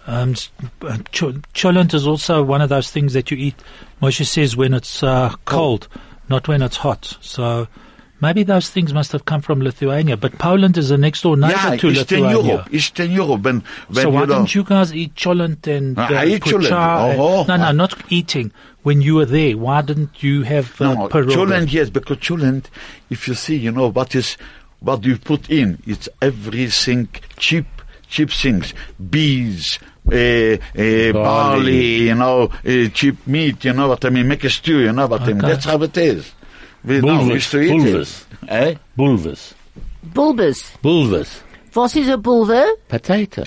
Um, 0.05 0.35
uh, 0.83 0.99
ch- 1.13 1.41
cholent 1.55 1.95
is 1.95 2.07
also 2.09 2.43
one 2.43 2.61
of 2.61 2.69
those 2.69 2.91
things 2.91 3.13
that 3.13 3.31
you 3.31 3.37
eat. 3.37 3.55
Moshe 4.01 4.27
says 4.27 4.57
when 4.57 4.75
it's 4.75 5.01
uh, 5.05 5.33
cold, 5.45 5.87
not 6.29 6.49
when 6.49 6.61
it's 6.61 6.77
hot. 6.79 7.17
So 7.21 7.69
maybe 8.21 8.43
those 8.43 8.69
things 8.69 8.93
must 8.93 9.13
have 9.13 9.25
come 9.27 9.41
from 9.43 9.61
Lithuania. 9.61 10.17
But 10.17 10.39
Poland 10.39 10.77
is 10.77 10.89
the 10.89 10.99
next 10.99 11.23
door 11.23 11.37
neighbor 11.37 11.53
yeah, 11.53 11.77
to 11.77 11.91
Eastern 11.91 12.23
Lithuania. 12.23 12.51
Europe, 12.53 12.69
Eastern 12.75 13.11
Europe, 13.13 13.43
when, 13.43 13.63
when 13.87 14.03
so 14.03 14.11
why 14.11 14.23
you 14.23 14.27
know, 14.27 14.35
didn't 14.39 14.55
you 14.57 14.65
guys 14.65 14.93
eat 14.93 15.15
cholent 15.15 15.69
and 15.69 15.97
uh, 15.97 16.03
I 16.11 16.27
eat 16.27 16.43
cholent. 16.43 16.67
pucha 16.71 17.11
and- 17.13 17.21
Oh, 17.21 17.45
no, 17.47 17.57
no, 17.57 17.65
I- 17.67 17.73
not 17.73 17.95
eating. 18.11 18.51
When 18.83 19.01
you 19.03 19.15
were 19.15 19.27
there, 19.27 19.57
why 19.57 19.83
didn't 19.83 20.21
you 20.25 20.43
have 20.43 20.81
uh, 20.81 20.95
No, 20.95 21.09
pierogi? 21.09 21.35
Chulent, 21.37 21.73
yes, 21.73 21.91
because 21.91 22.17
cholent, 22.17 22.65
if 23.09 23.29
you 23.29 23.35
see, 23.35 23.55
you 23.57 23.71
know, 23.71 23.87
what 23.93 24.17
is, 24.17 24.37
what 24.83 25.05
you 25.05 25.17
put 25.19 25.51
in, 25.51 25.83
it's 25.87 26.09
everything 26.21 27.09
cheap, 27.37 27.67
cheap 28.09 28.31
things. 28.31 28.75
Bees, 29.11 29.79
uh, 30.11 30.15
uh, 30.17 31.13
barley, 31.13 32.09
you 32.09 32.15
know, 32.15 32.45
uh, 32.67 32.89
cheap 32.93 33.27
meat, 33.27 33.65
you 33.65 33.73
know 33.73 33.89
what 33.89 34.05
I 34.05 34.11
mean, 34.11 34.29
make 34.29 34.45
a 34.45 34.51
stew, 34.51 34.81
you 34.81 34.93
know 34.93 35.07
what 35.07 35.23
I 35.23 35.27
mean. 35.29 35.39
That's 35.39 35.65
how 35.65 35.81
it 35.83 35.97
is. 35.97 36.33
We 36.85 37.01
know, 37.01 37.23
we 37.25 37.31
Bulvas, 37.31 37.35
used 37.35 37.51
to 37.53 37.61
eat 37.61 37.71
bulvas. 37.73 38.25
it. 38.43 38.49
Eh? 38.51 38.75
Bulvas. 38.99 39.55
bulbas. 40.05 40.77
Bulvas. 40.83 41.43
Was 41.75 41.97
is 41.97 42.09
a 42.09 42.19
bulver? 42.19 42.67
Potato. 42.89 43.45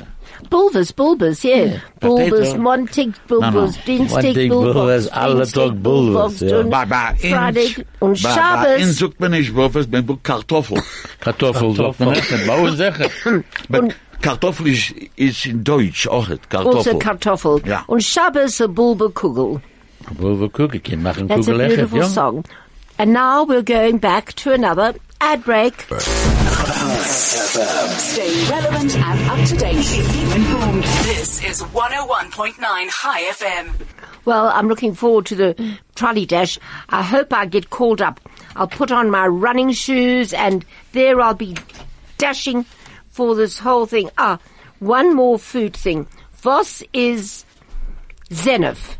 Bulbas, 0.49 0.91
bulbas, 0.91 1.43
yeah. 1.43 1.81
bulbas, 1.99 2.29
potato. 2.29 2.61
Montig 2.61 3.13
bulbas, 3.27 3.77
Dienstag 3.85 4.23
Montig 4.23 4.49
bulbas, 4.49 4.73
bulbas, 4.73 5.07
alle 5.07 5.35
Dienstag 5.35 5.63
Tag 5.63 5.83
bulbas, 5.83 6.39
ja. 6.39 6.59
und 6.59 6.69
Ba, 6.69 6.85
ba, 6.85 7.09
in, 7.21 7.33
Freitag 7.33 7.85
und 7.99 8.21
ba, 8.23 8.35
ba, 8.35 8.75
in 8.75 8.79
Shabbos. 8.79 8.97
sucht 8.97 9.19
man 9.19 9.31
nicht 9.31 9.55
Wurfes, 9.55 9.87
man 9.87 10.07
sucht 10.07 10.23
Kartoffel. 10.23 10.81
Kartoffel, 11.19 11.75
sagt 11.75 11.99
man 11.99 12.09
nicht, 12.09 12.47
bauen 12.47 12.75
sicher. 12.75 13.09
But 13.69 13.95
Kartoffel 14.21 14.67
is, 14.67 14.93
is 15.15 15.45
in 15.45 15.63
Deutsch, 15.63 16.07
auch 16.07 16.29
it, 16.29 16.41
Also 16.51 16.71
Kartoffel. 16.71 16.99
Kartoffel. 16.99 17.61
Ja. 17.65 17.83
Und 17.87 18.03
Shabbos 18.03 18.61
a 18.61 18.67
bulbakugel. 18.67 19.61
Bulva 20.13 20.47
Kugel, 20.49 20.79
kann 20.79 21.01
machen 21.01 21.27
That's 21.27 21.47
a 21.47 21.53
beautiful 21.53 22.03
song. 22.03 22.43
And 22.97 23.11
now 23.11 23.43
we're 23.43 23.63
going 23.63 23.97
back 23.97 24.33
to 24.35 24.51
another 24.53 24.93
ad 25.19 25.43
break. 25.43 25.85
Stay 26.85 28.49
relevant 28.49 28.95
and 28.95 29.29
up 29.29 29.47
to 29.47 29.55
date. 29.57 29.83
Keep 29.83 30.35
informed. 30.35 30.83
This 30.83 31.43
is 31.43 31.63
101.9 31.63 32.55
Chai 32.89 33.23
FM. 33.31 33.73
Well, 34.25 34.47
I'm 34.49 34.67
looking 34.67 34.93
forward 34.93 35.25
to 35.27 35.35
the 35.35 35.77
trolley 35.95 36.25
dash. 36.25 36.59
I 36.89 37.01
hope 37.01 37.33
I 37.33 37.45
get 37.47 37.69
called 37.71 38.01
up. 38.01 38.19
I'll 38.55 38.67
put 38.67 38.91
on 38.91 39.09
my 39.09 39.25
running 39.25 39.71
shoes 39.71 40.33
and 40.33 40.63
there 40.91 41.19
I'll 41.21 41.33
be 41.33 41.55
dashing 42.17 42.65
for 43.09 43.33
this 43.35 43.57
whole 43.57 43.85
thing. 43.87 44.11
Ah, 44.17 44.37
one 44.79 45.15
more 45.15 45.39
food 45.39 45.75
thing. 45.75 46.07
Voss 46.33 46.83
is 46.93 47.45
zenith? 48.31 48.97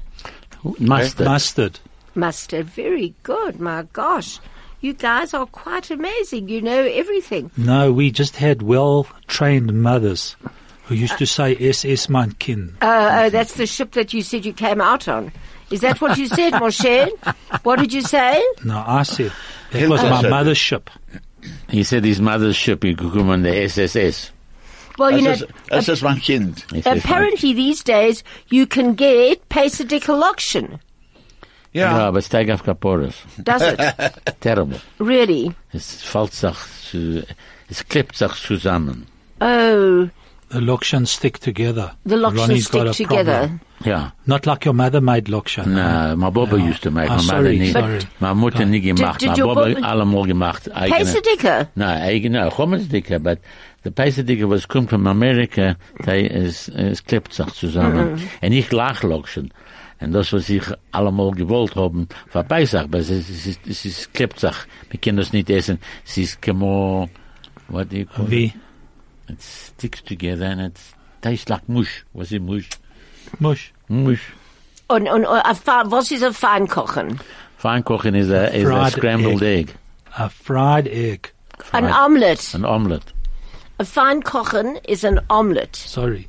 Mustard. 0.80 1.26
Mustard. 1.28 1.80
Mustard. 2.16 2.66
Very 2.66 3.14
good. 3.22 3.60
My 3.60 3.84
gosh. 3.94 4.40
You 4.86 4.94
guys 4.94 5.34
are 5.34 5.48
quite 5.48 5.90
amazing. 5.90 6.48
You 6.48 6.62
know 6.62 6.84
everything. 6.84 7.50
No, 7.58 7.92
we 7.92 8.12
just 8.12 8.36
had 8.36 8.62
well-trained 8.62 9.74
mothers 9.74 10.36
who 10.84 10.94
used 10.94 11.18
to 11.18 11.26
say 11.26 11.56
"SS 11.56 12.08
mein 12.08 12.34
Kind." 12.34 12.76
Uh, 12.84 13.24
oh, 13.24 13.30
that's 13.32 13.56
the 13.56 13.66
ship 13.66 13.94
that 13.94 14.14
you 14.14 14.22
said 14.22 14.46
you 14.46 14.54
came 14.54 14.80
out 14.80 15.08
on. 15.08 15.32
Is 15.72 15.82
that 15.82 16.00
what 16.02 16.20
you 16.20 16.28
said, 16.28 16.54
Moshe? 16.54 17.10
What 17.64 17.80
did 17.80 17.94
you 17.94 18.04
say? 18.04 18.46
No, 18.64 18.84
I 18.86 19.02
said 19.02 19.32
it 19.72 19.90
was 19.90 20.04
my 20.04 20.30
mother's 20.30 20.60
ship. 20.60 20.92
He 21.68 21.82
said 21.84 22.06
his 22.06 22.22
mother's 22.22 22.56
ship, 22.56 22.84
he 22.84 22.94
could 22.94 23.12
come 23.12 23.32
on 23.32 23.42
the 23.42 23.56
SSS. 23.64 24.30
Well, 25.00 25.10
you 25.10 25.24
know, 25.24 25.36
Das 25.68 25.80
ist, 25.80 25.88
das 25.88 26.02
mein 26.04 26.20
Kind. 26.20 26.64
Apparently 26.86 27.54
these 27.54 27.82
days 27.82 28.24
you 28.50 28.68
can 28.68 28.94
get 28.94 29.50
Pesadic 29.50 30.08
Ja, 31.80 32.08
aber 32.08 32.20
es 32.20 32.28
steigt 32.28 32.52
auf 32.52 32.64
Kaporas. 32.64 33.16
Does 33.38 33.62
it? 33.62 33.80
Terrible. 34.40 34.80
really? 35.00 35.52
Es 35.74 36.02
fällt 36.04 36.34
sich 36.34 36.56
zu, 36.92 37.24
es 37.70 37.86
klippt 37.88 38.16
sich 38.18 38.32
zusammen. 38.34 39.08
Oh, 39.42 40.08
The 40.52 40.60
lokshan 40.62 41.06
stick 41.08 41.40
together. 41.42 41.96
the 42.06 42.16
locks 42.16 42.38
Ronnie's 42.40 42.70
got 42.70 42.94
stick 42.94 43.08
a 43.12 43.16
problem. 43.16 43.26
together. 43.26 43.60
Ja. 43.84 44.14
Not 44.26 44.46
like 44.46 44.66
your 44.66 44.76
mother 44.76 45.02
made 45.02 45.30
lokshan. 45.30 45.74
Na, 45.74 46.16
my 46.16 46.30
Baba 46.30 46.56
used 46.56 46.84
to 46.84 46.92
make, 46.92 47.10
Ah, 47.10 47.18
my 47.18 47.24
mother 47.24 47.44
sorry, 47.44 47.60
nie. 47.60 47.72
sorry. 47.72 48.00
My 48.22 48.34
Mutter 48.34 48.66
nie 48.66 48.80
gemacht, 48.80 49.20
did 49.20 49.32
my 49.32 49.38
your 49.40 49.56
Baba 49.56 49.74
Baba- 49.74 49.86
allemal 49.88 50.24
gemacht. 50.28 50.70
eigene- 50.74 50.98
Pesadicker? 51.00 51.68
Na, 51.76 52.00
eigene, 52.04 52.50
Chommelsdicke, 52.52 53.20
but 53.20 53.40
the 53.84 53.92
Pesadicker 53.92 54.48
was 54.48 54.68
kommt 54.68 54.90
from 54.92 55.08
America, 55.08 55.76
die 56.06 56.30
es, 56.30 56.70
es 56.70 57.04
klippt 57.04 57.34
sich 57.34 57.48
zusammen. 57.54 58.22
Und 58.42 58.52
ich 58.54 58.72
lach 58.72 59.02
lokschen. 59.04 59.52
Und 60.02 60.12
das, 60.12 60.34
was 60.34 60.50
ich 60.50 60.64
allemal 60.92 61.32
gewollt 61.32 61.76
haben, 61.76 62.08
war 62.34 62.44
Pesach, 62.44 62.84
aber 62.84 63.00
es 63.00 63.10
ist, 63.10 63.30
es 63.30 63.46
ist, 63.48 63.60
es 63.68 63.86
ist 63.86 64.14
klippt 64.14 64.40
sich. 64.40 64.56
Wir 64.90 65.00
können 65.00 65.18
das 65.18 65.32
nicht 65.34 65.50
essen. 65.50 65.80
Es 66.06 66.18
ist 66.18 66.42
como, 66.42 67.10
what 67.70 67.92
do 67.92 67.98
you 67.98 68.06
call 68.06 68.26
it? 68.26 68.32
Wie? 68.32 68.54
It 69.30 69.42
sticks 69.42 70.04
together 70.04 70.46
and 70.50 70.62
it 70.62 70.80
tastes 71.22 71.50
like 71.50 71.68
mush. 71.68 72.06
Was 72.14 72.32
it 72.32 72.42
mush? 72.42 72.70
Mush. 73.40 73.72
Mush. 73.88 74.34
Und, 74.88 75.08
und, 75.10 75.26
und 75.26 75.40
a 75.46 75.54
fa- 75.56 75.84
was 75.88 76.12
ist 76.12 76.24
ein 76.24 76.34
Feinkochen? 76.34 77.20
Feinkochen 77.58 78.14
is 78.14 78.30
a, 78.30 78.48
is 78.54 78.70
a 78.70 78.92
scrambled 78.92 79.42
egg. 79.42 79.74
A 80.18 80.30
fried 80.30 80.88
egg. 80.88 81.32
An 81.72 81.86
omelette. 81.92 82.54
An 82.54 82.66
omelette. 82.66 83.14
A 83.80 83.84
fine 83.86 84.22
kochen 84.22 84.78
is 84.88 85.04
an 85.04 85.20
omelette. 85.30 85.76
Sorry, 85.76 86.28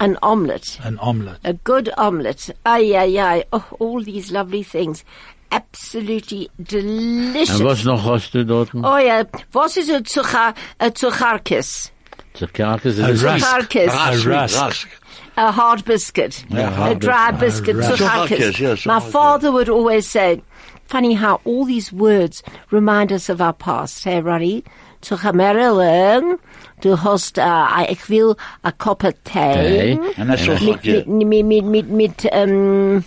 An 0.00 0.16
omelette. 0.22 0.78
an 0.82 0.98
omelette. 0.98 1.38
A 1.44 1.52
good 1.52 1.90
omelette. 1.98 2.50
Ay, 2.64 2.94
ay, 2.96 3.18
ay. 3.18 3.44
Oh, 3.52 3.64
all 3.78 4.02
these 4.02 4.32
lovely 4.32 4.62
things. 4.62 5.04
Absolutely 5.52 6.48
delicious. 6.62 7.60
Und 7.60 7.66
was 7.66 7.84
noch 7.84 8.04
hast 8.04 8.32
du 8.32 8.44
dort? 8.44 8.70
Oh 8.74 8.96
ja, 8.96 9.24
was 9.52 9.76
ist 9.76 9.90
ein 9.90 10.04
Zucha, 10.04 10.54
ein 10.78 10.92
Zucharkis? 10.94 11.90
Zuckerkes 12.34 12.98
A 12.98 13.08
ist 13.10 13.24
rusk. 13.24 13.44
Zucharkis. 13.44 13.88
A 13.92 14.12
Sweet 14.16 14.26
rusk. 14.26 14.62
rusk. 14.62 14.88
A 15.36 15.52
hard 15.52 15.84
biscuit. 15.84 16.44
Yeah, 16.48 16.68
a 16.68 16.70
hard 16.70 16.98
dry 17.00 17.30
biscuit. 17.32 17.76
rusk. 17.76 17.94
Zucharkis. 18.00 18.38
Zucharkis, 18.38 18.58
yes, 18.60 18.86
My 18.86 19.00
father 19.00 19.50
would 19.52 19.68
always 19.68 20.06
say, 20.08 20.40
funny 20.86 21.14
how 21.14 21.40
all 21.44 21.64
these 21.64 21.92
words 21.92 22.42
remind 22.70 23.12
us 23.12 23.28
of 23.28 23.40
our 23.40 23.52
past. 23.52 24.04
Hey, 24.04 24.20
Ronnie? 24.20 24.62
Zuchamerelen, 25.02 26.38
du 26.80 26.96
hast, 26.96 27.38
uh, 27.38 27.86
ich 27.88 28.08
will 28.08 28.36
a 28.64 28.72
tea. 28.72 29.12
Tee. 29.24 29.98
And 30.16 30.30
that's 30.30 30.42
And 30.42 30.50
all 30.50 30.60
Mit, 31.06 31.06
mit, 31.08 31.44
mit, 31.46 31.64
mit, 31.64 31.88
mit, 31.88 32.26
um, 32.32 33.04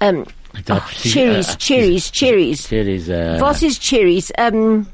um, 0.00 0.26
Das- 0.64 0.80
oh, 0.82 0.88
cherries, 0.90 1.48
äh, 1.48 1.58
cherries, 1.58 2.10
cherries. 2.10 2.68
Cherries, 2.68 3.08
uh, 3.10 3.38
What 3.40 3.62
is 3.62 3.78
cherries? 3.78 4.32
Um, 4.38 4.86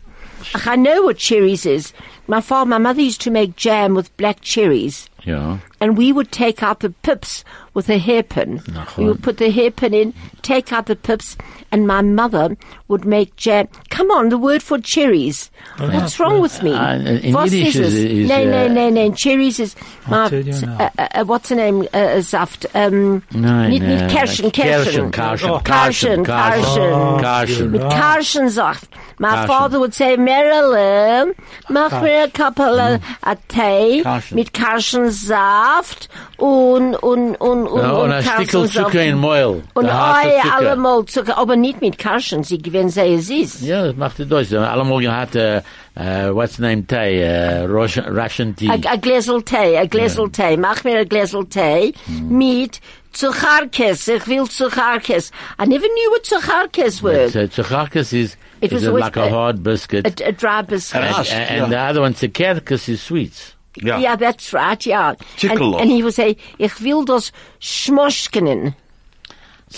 I 0.66 0.76
know 0.76 1.02
what 1.02 1.18
cherries 1.18 1.66
is. 1.66 1.92
My 2.26 2.40
father, 2.40 2.68
my 2.68 2.78
mother 2.78 3.02
used 3.02 3.20
to 3.22 3.30
make 3.30 3.56
jam 3.56 3.94
with 3.94 4.16
black 4.16 4.40
cherries, 4.40 5.08
ja. 5.24 5.58
and 5.80 5.96
we 5.96 6.12
would 6.12 6.32
take 6.32 6.62
out 6.62 6.80
the 6.80 6.90
pips 6.90 7.44
with 7.74 7.88
a 7.88 7.98
hairpin. 7.98 8.58
Nachon. 8.60 8.96
We 8.96 9.04
would 9.06 9.22
put 9.22 9.38
the 9.38 9.50
hairpin 9.50 9.94
in, 9.94 10.14
take 10.42 10.72
out 10.72 10.86
the 10.86 10.96
pips, 10.96 11.36
and 11.72 11.86
my 11.86 12.02
mother 12.02 12.56
would 12.88 13.04
make 13.04 13.34
jam. 13.36 13.66
Come 13.90 14.10
on, 14.12 14.28
the 14.28 14.38
word 14.38 14.62
for 14.62 14.78
cherries. 14.78 15.50
What's 15.78 16.20
wrong 16.20 16.40
with 16.40 16.62
me? 16.62 16.72
Uh, 16.72 16.98
in 16.98 17.32
What 17.32 17.50
Yiddish 17.50 17.76
is 17.76 17.94
is- 17.94 18.04
it? 18.04 18.10
is, 18.12 18.28
no, 18.28 18.44
no, 18.44 18.68
no, 18.68 18.90
no. 18.90 19.12
Cherries 19.12 19.58
is 19.58 19.74
my. 20.06 20.28
tell 20.28 20.40
you 20.40 20.52
now. 20.60 20.76
Uh, 20.78 20.90
uh, 20.98 21.08
uh, 21.14 21.24
what's 21.24 21.48
the 21.48 21.56
name? 21.56 21.82
Uh, 21.92 21.96
uh, 21.96 22.22
Saft. 22.22 22.66
Um, 22.74 23.22
Nein, 23.32 23.70
nicht, 23.70 23.82
nicht 23.82 24.02
äh, 24.04 24.08
Kirschen, 24.08 24.52
Kirschen, 24.52 25.10
Kirschen. 25.10 25.10
Kirschen, 25.10 25.50
Oh, 25.50 25.58
Kirschen, 25.64 26.24
Kirschen, 26.24 27.72
Kirschen. 27.90 28.48
Kirschen. 29.18 29.18
Kirschen. 29.18 29.18
Mit 29.18 29.18
Karschensaft. 29.18 29.18
My 29.18 29.28
Karschen. 29.28 29.46
father 29.46 29.80
would 29.80 29.94
say, 29.94 30.16
Marilyn, 30.16 31.34
mach 31.68 32.02
mir 32.02 32.24
a 32.24 32.28
couple 32.28 32.78
of 32.80 33.00
mm-hmm. 33.00 33.30
a 33.30 33.36
tea 33.48 34.02
Karschen. 34.02 34.34
mit 34.34 34.52
Karschensaft 34.52 36.08
und, 36.38 36.96
und, 36.96 37.36
und, 37.36 37.66
und, 37.66 37.82
Ja, 37.82 37.92
und 37.92 38.12
ein 38.12 38.24
Stückel 38.24 38.68
Zucker 38.68 39.02
in 39.02 39.20
Mehl. 39.20 39.62
Und 39.74 39.86
Ei, 39.86 40.40
allemal 40.40 41.04
Zucker, 41.06 41.38
aber 41.38 41.56
nicht 41.56 41.80
mit 41.80 41.98
Karschen, 41.98 42.42
sie 42.42 42.58
gewinnen 42.58 42.90
sehr 42.90 43.18
süß. 43.18 43.62
Ja, 43.62 43.86
das 43.86 43.96
macht 43.96 44.20
es 44.20 44.28
durch. 44.28 44.56
Allemal 44.56 45.00
gehabt, 45.00 45.36
äh, 45.36 45.62
äh, 45.94 46.34
what's 46.34 46.56
the 46.56 46.62
name, 46.62 46.86
Tee, 46.86 47.20
äh, 47.20 47.64
Russian, 47.64 48.56
tea. 48.56 48.68
A, 48.70 48.74
a 48.74 48.96
Gläsel 48.96 49.42
Tee, 49.42 49.76
a 49.76 49.84
Gläsel 49.84 50.30
Tee. 50.30 50.56
Mach 50.56 50.84
mir 50.84 51.00
a 51.00 51.04
Gläsel 51.04 51.44
Tee 51.46 51.94
mm. 52.06 52.36
mit 52.36 52.80
Zucharkes. 53.12 54.08
Ich 54.08 54.26
will 54.26 54.48
Zucharkes. 54.48 55.30
I 55.58 55.66
never 55.66 55.86
knew 55.86 56.10
what 56.10 56.24
Zucharkes 56.24 57.02
were. 57.02 57.28
So, 57.28 57.40
äh, 57.40 57.50
Zucharkes 57.50 58.12
is, 58.12 58.36
It 58.62 58.72
was 58.72 58.84
is 58.84 58.88
like 58.90 59.16
a 59.16 59.24
a- 59.24 59.30
hard 59.30 59.62
biscuit. 59.62 60.20
A, 60.20 60.28
a 60.28 60.32
dry 60.32 60.62
biscuit. 60.62 61.02
and, 61.02 61.28
and 61.30 61.56
yeah. 61.62 61.66
the 61.68 61.78
other 61.78 62.00
one, 62.00 62.14
Zuckerkes, 62.14 62.88
is 62.88 63.02
sweets. 63.02 63.54
Yeah. 63.82 63.98
Yeah, 63.98 64.16
that's 64.16 64.52
right, 64.52 64.84
yeah. 64.86 65.08
And, 65.10 65.18
Tickle 65.36 65.78
and 65.80 65.90
he 65.90 66.02
would 66.02 66.14
say, 66.14 66.36
ich 66.58 66.80
will 66.80 67.04
das 67.04 67.32
schmoschkenen. 67.60 68.74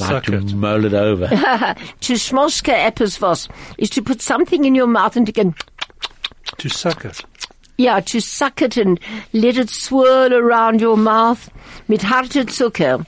Like 0.00 0.08
Suck 0.10 0.24
to 0.24 0.38
it. 0.38 0.52
mull 0.54 0.84
it 0.84 0.92
over. 0.94 1.28
To 2.00 2.12
schmoschke 2.14 2.72
etwas 2.72 3.20
was 3.20 3.48
is 3.78 3.88
to 3.90 4.02
put 4.02 4.20
something 4.20 4.64
in 4.64 4.74
your 4.74 4.88
mouth 4.88 5.16
and 5.16 5.24
to 5.26 5.32
go, 5.32 5.54
To 6.58 6.68
suck 6.68 7.04
it. 7.04 7.20
yeah, 7.78 8.00
to 8.00 8.20
suck 8.20 8.60
it 8.62 8.76
and 8.76 8.98
let 9.32 9.56
it 9.56 9.70
swirl 9.70 10.34
around 10.34 10.80
your 10.80 10.96
mouth 10.96 11.48
mit 11.86 12.02
harte 12.02 12.44
Zucker. 12.46 13.06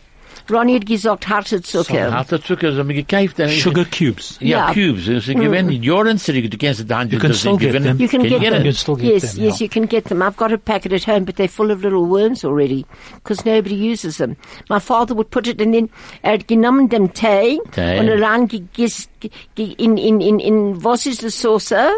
Ronnie 0.50 0.76
hat 0.76 0.86
gesagt 0.86 1.28
harte 1.28 1.60
Zucker. 1.62 2.12
Harter 2.12 2.40
Zucker, 2.42 2.74
so 2.74 2.84
mir 2.84 2.94
gekauft. 2.94 3.36
Sugar 3.50 3.84
cubes. 3.84 4.36
Ja, 4.40 4.68
Ja. 4.68 4.72
cubes. 4.72 5.04
Sie 5.24 5.34
gewinnen 5.34 5.82
Jahren 5.82 6.18
zurück. 6.18 6.50
Du 6.50 6.56
kennst 6.56 6.88
die 6.88 6.94
Hand. 6.94 7.12
You 7.12 7.18
can 7.18 7.32
still 7.34 7.56
get 7.56 7.72
them. 7.72 7.98
You 7.98 8.08
can, 8.08 8.22
get, 8.22 8.42
You 8.42 8.50
can 8.62 8.72
still 8.72 8.96
get 8.96 9.12
yes, 9.22 9.34
them, 9.34 9.44
yes, 9.44 9.58
yeah. 9.60 9.64
you 9.64 9.68
can 9.68 9.88
get 9.88 10.04
them. 10.04 10.22
I've 10.22 10.36
got 10.36 10.52
a 10.52 10.58
packet 10.58 10.92
at 10.92 11.04
home, 11.04 11.24
but 11.24 11.36
they're 11.36 11.48
full 11.48 11.70
of 11.70 11.82
little 11.82 12.06
worms 12.06 12.44
already 12.44 12.86
because 13.22 13.44
nobody 13.44 13.74
uses 13.74 14.18
them. 14.18 14.36
My 14.70 14.78
father 14.78 15.14
would 15.16 15.30
put 15.30 15.46
it 15.48 15.60
in, 15.60 15.74
in 15.74 15.90
er 16.22 16.32
hat 16.32 16.46
genommen 16.48 16.88
dem 16.88 17.12
Tee 17.12 17.58
Tee. 17.72 17.98
und 17.98 18.08
rein 18.08 18.48
gegis- 18.48 19.08
ge- 19.20 19.30
ge- 19.56 19.74
in, 19.78 19.96
in, 19.96 20.20
in, 20.20 20.38
in, 20.40 20.84
was 20.84 21.06
ist 21.06 21.20
the 21.22 21.30
saucer 21.30 21.90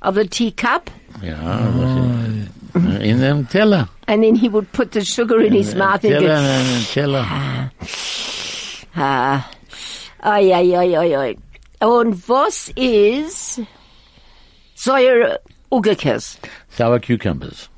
of 0.00 0.14
the 0.14 0.26
teacup? 0.26 0.90
Ja, 1.22 1.36
was 1.74 1.90
ist- 2.94 3.02
in 3.02 3.20
dem 3.20 3.48
Teller. 3.48 3.88
And 4.10 4.24
then 4.24 4.34
he 4.34 4.48
would 4.48 4.72
put 4.72 4.90
the 4.90 5.04
sugar 5.04 5.40
in 5.40 5.52
his 5.52 5.74
mouth 5.76 6.02
and 6.04 6.14
Teller, 6.14 6.26
go, 6.26 6.34
ein 6.34 6.82
Teller. 6.90 7.24
ah, 8.96 9.50
ay, 10.22 10.52
ay, 10.52 10.74
ay, 10.76 10.96
ay, 10.96 11.14
ay. 11.16 11.36
Und 11.80 12.28
was 12.28 12.70
ist 12.76 13.60
Säure 14.74 15.38
Ugekes? 15.70 16.38
Sour 16.70 16.98
cucumbers. 17.00 17.68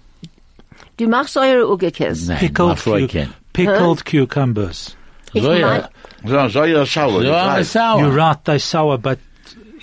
Du 0.96 1.06
machst 1.06 1.34
Säure 1.34 1.66
Ugekes? 1.66 2.28
Nein, 2.28 2.38
Pickled, 2.38 2.86
my 2.86 3.00
cu- 3.00 3.08
can. 3.08 3.34
pickled 3.52 4.04
cucumbers. 4.04 4.96
Ich 5.34 5.42
So, 5.42 5.52
ja. 5.52 5.68
mein- 5.68 5.88
So, 6.30 6.48
so 6.48 6.62
you're 6.64 6.86
sour. 6.86 7.10
So, 7.20 7.20
you're 7.22 7.34
I'm 7.34 7.56
right. 7.56 7.66
sour. 7.66 8.00
You're 8.00 8.10
right, 8.16 8.44
they're 8.44 8.58
sour, 8.58 8.96
but 8.98 9.18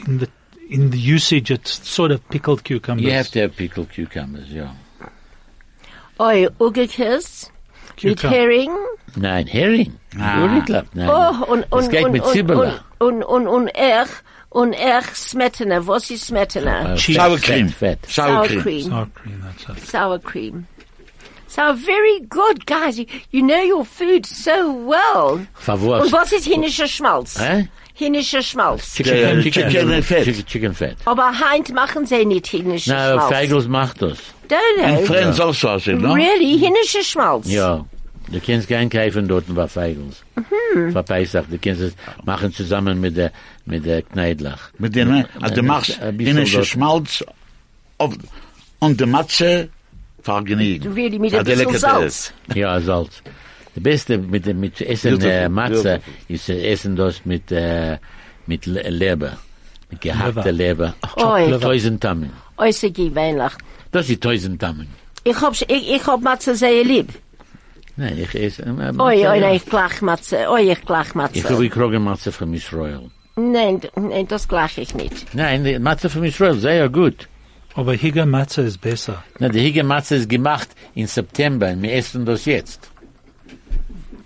in 0.08 0.18
the 0.20 0.28
in 0.70 0.90
the 0.92 0.98
usage, 1.00 1.52
it's 1.52 1.88
sort 1.88 2.12
of 2.12 2.28
pickled 2.30 2.64
cucumbers. 2.64 3.06
You 3.06 3.12
have 3.12 3.30
to 3.32 3.40
have 3.42 3.56
pickled 3.56 3.90
cucumbers, 3.92 4.50
ja. 4.52 4.70
Oi, 6.20 6.48
Ugekes 6.60 7.50
mit 8.04 8.18
Cucumber. 8.22 8.36
Hering. 8.36 8.72
Nein, 9.16 9.48
Hering. 9.48 9.94
Ah. 10.20 10.44
Uriklat. 10.44 10.86
Nein. 10.94 11.10
Oh, 11.10 11.46
und, 11.52 11.66
das 11.72 11.86
und, 11.86 11.92
geht 11.92 12.06
und, 12.06 12.12
mit 12.12 12.24
und, 12.24 12.32
Zibbela. 12.34 12.84
und, 13.00 13.24
und, 13.24 13.24
und, 13.24 13.48
und 13.48 13.68
Ech, 13.70 14.10
und 14.50 14.74
Ech 14.74 15.06
Smetana. 15.16 15.86
Was 15.88 16.10
ist 16.12 16.28
Smetana? 16.28 16.96
Cheese. 16.96 17.20
Sour 17.20 17.38
fett, 17.38 17.44
cream. 17.46 17.70
Fett. 17.70 18.00
Sour, 18.08 18.26
Sour 18.28 18.48
cream. 18.48 18.62
cream. 18.62 18.82
Sour 18.90 19.08
cream, 19.16 19.44
that's 19.66 19.78
it. 19.80 19.88
Sour 19.88 20.20
cream. 20.20 20.68
So 21.48 21.74
very 21.74 22.20
good, 22.30 22.66
guys. 22.66 23.00
You, 23.00 23.06
you 23.32 23.42
know 23.42 23.62
your 23.64 23.86
food 23.86 24.26
so 24.26 24.72
well. 24.74 25.40
Favor. 25.56 26.02
Und 26.02 26.12
was 26.12 26.32
ist 26.32 26.46
hinnischer 26.46 26.88
Schmalz? 26.88 27.40
Hä? 27.40 27.68
Hinnischer 27.94 28.42
Schmalz. 28.42 28.94
Chicken- 28.96 29.42
chicken 29.44 29.92
and 29.92 30.06
fat. 30.06 30.24
Chicken, 30.26 30.46
chicken 30.46 30.74
fat. 30.74 30.96
Aber 31.06 31.32
Heint 31.40 31.74
machen 31.74 32.06
sie 32.06 32.26
nicht 32.26 32.48
hinnischer 32.48 32.94
Na, 32.94 33.14
Schmalz. 33.14 33.36
Feigels 33.36 33.68
macht 33.68 34.02
das. 34.02 34.18
Don't 34.50 34.84
And 34.84 34.98
know. 34.98 35.06
friends 35.06 35.40
also, 35.40 35.76
I 35.76 35.80
said, 35.80 36.02
no? 36.02 36.14
Really? 36.14 36.58
Hinnischer 36.58 37.04
Schmalz? 37.04 37.48
Ja. 37.48 37.86
Du 38.32 38.40
kannst 38.40 38.68
kein 38.68 38.90
kaufen 38.90 39.28
dort 39.28 39.46
bei 39.56 39.68
Feigels. 39.68 40.24
Mhm. 40.36 40.92
Für 40.92 41.04
Pesach. 41.04 41.46
Du 41.50 41.58
kannst 41.58 41.82
es 41.82 41.94
machen 42.26 42.52
zusammen 42.54 43.00
mit 43.02 43.16
der, 43.18 43.32
mit 43.66 43.86
der 43.86 44.02
Kneidlach. 44.04 44.70
Mit 44.78 44.96
den, 44.96 45.26
also 45.42 45.56
du 45.56 45.64
machst 45.64 46.00
dort. 46.02 46.66
Schmalz 46.66 47.24
auf, 47.98 48.16
und 48.80 49.00
die 49.02 49.06
Matze 49.06 49.70
vergnügt. 50.22 50.86
Really, 50.96 51.18
mit 51.20 51.34
ein 51.34 51.40
A 51.40 51.44
bisschen 51.44 51.60
delicatesse. 51.60 51.80
Salz. 51.80 52.34
Ja, 52.56 52.80
Salz. 52.82 53.22
Das 53.76 53.84
Beste 53.84 54.18
mit, 54.18 54.46
dem- 54.46 54.60
mit 54.60 54.80
essen 54.82 55.20
äh, 55.22 55.50
Matze 55.50 56.02
ist 56.28 56.50
äh, 56.50 56.72
essen 56.72 56.96
das 56.96 57.26
mit, 57.26 57.52
äh, 57.52 57.98
mit 58.46 58.66
Le 58.68 58.90
Leber. 58.90 59.38
Mit 59.90 60.02
gehackter 60.02 60.52
Leber. 60.52 60.94
Tausend 61.60 62.02
Tammen. 62.02 62.32
Äußer 62.58 62.92
gewöhnlich. 62.92 63.52
Das 63.92 64.10
ist 64.10 64.22
tausend 64.22 64.62
Tammen. 64.62 64.88
Ich 65.24 65.40
hab, 65.42 65.54
ich, 65.54 65.92
ich 65.96 66.06
hab 66.08 66.22
Matze 66.22 66.56
sehr 66.56 66.84
lieb. 66.84 67.10
Nein, 67.96 68.18
ich 68.18 68.34
esse 68.36 68.64
äh, 68.64 68.72
Matze. 68.72 69.00
Oi, 69.02 69.28
oi, 69.28 69.40
nein, 69.40 69.56
ich 69.56 69.66
gleich 69.66 70.02
Matze. 70.02 70.50
Oi, 70.50 70.72
ich 70.72 70.82
gleich 70.86 71.08
Ich 71.10 71.16
Matze. 71.16 71.44
habe 71.50 71.64
gekrogen 71.64 72.04
Matze 72.04 72.32
von 72.32 72.50
Miss 72.50 72.72
Royal. 72.72 73.10
Nein, 73.36 73.82
nein, 73.96 74.28
das 74.28 74.48
gleich 74.48 74.78
ich 74.78 74.94
nicht. 74.96 75.34
Nein, 75.34 75.64
die 75.64 75.80
Matze 75.80 76.10
von 76.10 76.22
Miss 76.22 76.40
Royal, 76.40 76.58
sehr 76.60 76.88
gut. 76.90 77.28
Aber 77.76 77.94
Higa 77.94 78.26
Matze 78.26 78.62
is 78.62 78.78
besser. 78.78 79.24
Na, 79.40 79.50
die 79.50 79.60
Hige 79.60 79.84
Matze 79.84 80.16
ist 80.16 80.30
gemacht 80.30 80.70
in 80.96 81.08
September 81.08 81.72
und 81.72 81.82
wir 81.82 81.94
essen 81.94 82.26
das 82.26 82.46
jetzt. 82.46 82.90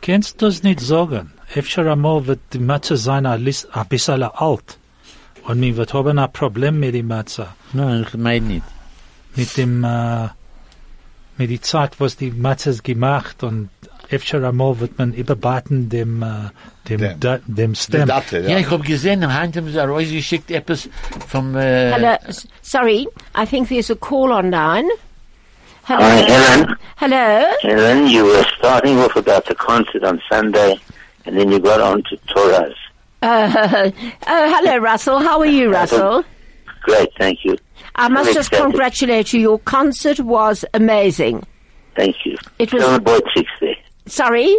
Kennst 0.01 0.41
du 0.41 0.45
das 0.47 0.63
nicht 0.63 0.79
sagen? 0.79 1.31
Efter 1.53 1.91
einmal 1.91 2.25
wird 2.27 2.39
die 2.53 2.59
Matze 2.59 2.97
sein 2.97 3.25
ein 3.25 3.43
bisschen 3.89 4.23
alt. 4.23 4.77
Und 5.45 5.61
wir 5.61 5.77
wird 5.77 5.93
haben 5.93 6.17
ein 6.19 6.31
Problem 6.31 6.79
mit 6.79 6.95
der 6.95 7.03
Matze. 7.03 7.47
Nein, 7.73 8.05
ich 8.07 8.13
meine 8.17 8.45
nicht. 8.45 8.63
Mit 9.35 9.57
dem, 9.57 9.83
äh, 9.83 10.27
mit 11.37 11.49
der 11.49 11.61
Zeit, 11.61 11.99
was 11.99 12.15
die 12.17 12.31
Matze 12.31 12.69
ist 12.71 12.83
gemacht 12.83 13.43
und 13.43 13.69
efter 14.09 14.43
einmal 14.47 14.79
wird 14.79 14.99
man 14.99 15.13
überbaten 15.13 15.89
dem, 15.89 16.21
äh, 16.21 16.27
dem, 16.87 16.99
Dem. 16.99 17.19
da, 17.19 17.39
dem 17.47 17.73
Die 17.73 17.79
Stem. 17.79 18.07
Datte, 18.07 18.39
Ja, 18.41 18.49
ja. 18.51 18.57
ich 18.59 18.69
habe 18.69 18.83
gesehen, 18.83 19.23
im 19.23 19.33
Hand 19.33 19.57
haben 19.57 19.71
sie 19.71 19.79
rausgeschickt 19.79 20.51
etwas 20.51 20.87
vom, 21.27 21.55
äh, 21.55 21.91
Hello, 21.93 22.15
s- 22.27 22.47
sorry, 22.61 23.07
I 23.35 23.45
think 23.45 23.69
there's 23.69 23.89
a 23.89 23.95
call 23.95 24.31
online. 24.31 24.87
Hello. 25.85 26.01
Hi, 26.03 26.21
Helen. 26.21 26.75
Hello. 26.97 27.45
Helen, 27.61 28.07
you 28.07 28.23
were 28.25 28.45
starting 28.59 28.99
off 28.99 29.15
about 29.15 29.45
the 29.47 29.55
concert 29.55 30.03
on 30.03 30.21
Sunday, 30.29 30.79
and 31.25 31.35
then 31.37 31.51
you 31.51 31.59
got 31.59 31.81
on 31.81 32.03
to 32.03 32.15
Torahs. 32.27 32.75
Uh, 33.21 33.89
oh, 34.27 34.53
hello, 34.55 34.77
Russell. 34.77 35.19
How 35.19 35.39
are 35.39 35.45
you, 35.45 35.71
Russell? 35.73 36.23
great. 36.83 37.09
Thank 37.17 37.39
you. 37.45 37.57
I 37.95 38.07
must 38.09 38.25
Very 38.25 38.33
just 38.35 38.51
excited. 38.51 38.63
congratulate 38.71 39.33
you. 39.33 39.39
Your 39.41 39.59
concert 39.59 40.19
was 40.19 40.65
amazing. 40.73 41.45
Thank 41.95 42.15
you. 42.25 42.37
It 42.59 42.73
was- 42.73 42.81
Tell 42.83 42.93
the 42.93 42.99
boy 43.01 43.19
chicks 43.33 43.51
there. 43.61 43.75
Sorry? 44.07 44.55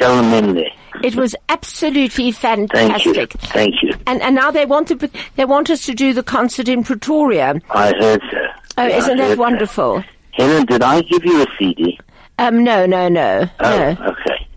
Tell 0.00 0.16
them 0.20 0.32
in 0.44 0.54
there. 0.56 0.70
It 1.02 1.14
was 1.14 1.34
absolutely 1.48 2.30
fantastic. 2.32 3.14
Thank 3.14 3.16
you. 3.16 3.26
Thank 3.50 3.74
you. 3.82 3.92
And, 4.06 4.20
and 4.22 4.34
now 4.34 4.50
they 4.50 4.66
want 4.66 4.88
to, 4.88 5.10
they 5.36 5.44
want 5.44 5.70
us 5.70 5.86
to 5.86 5.94
do 5.94 6.12
the 6.12 6.22
concert 6.22 6.68
in 6.68 6.82
Pretoria. 6.84 7.60
I 7.70 7.92
heard 7.98 8.20
so. 8.30 8.38
Oh, 8.78 8.86
Yeah, 8.86 8.96
isn't 8.98 9.18
that 9.18 9.38
wonderful? 9.38 10.02
Helen, 10.32 10.66
did 10.66 10.82
I 10.82 11.00
give 11.02 11.24
you 11.24 11.42
a 11.42 11.46
CD? 11.58 11.98
Um, 12.38 12.64
no, 12.64 12.86
no, 12.86 13.08
no, 13.08 13.48
Oh, 13.60 13.70
no, 13.70 14.06
okay. 14.10 14.48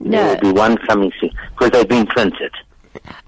There 0.00 0.34
will 0.34 0.52
be 0.52 0.58
one 0.58 0.76
coming 0.78 1.12
soon 1.20 1.30
because 1.50 1.70
they've 1.70 1.88
been 1.88 2.06
printed. 2.06 2.52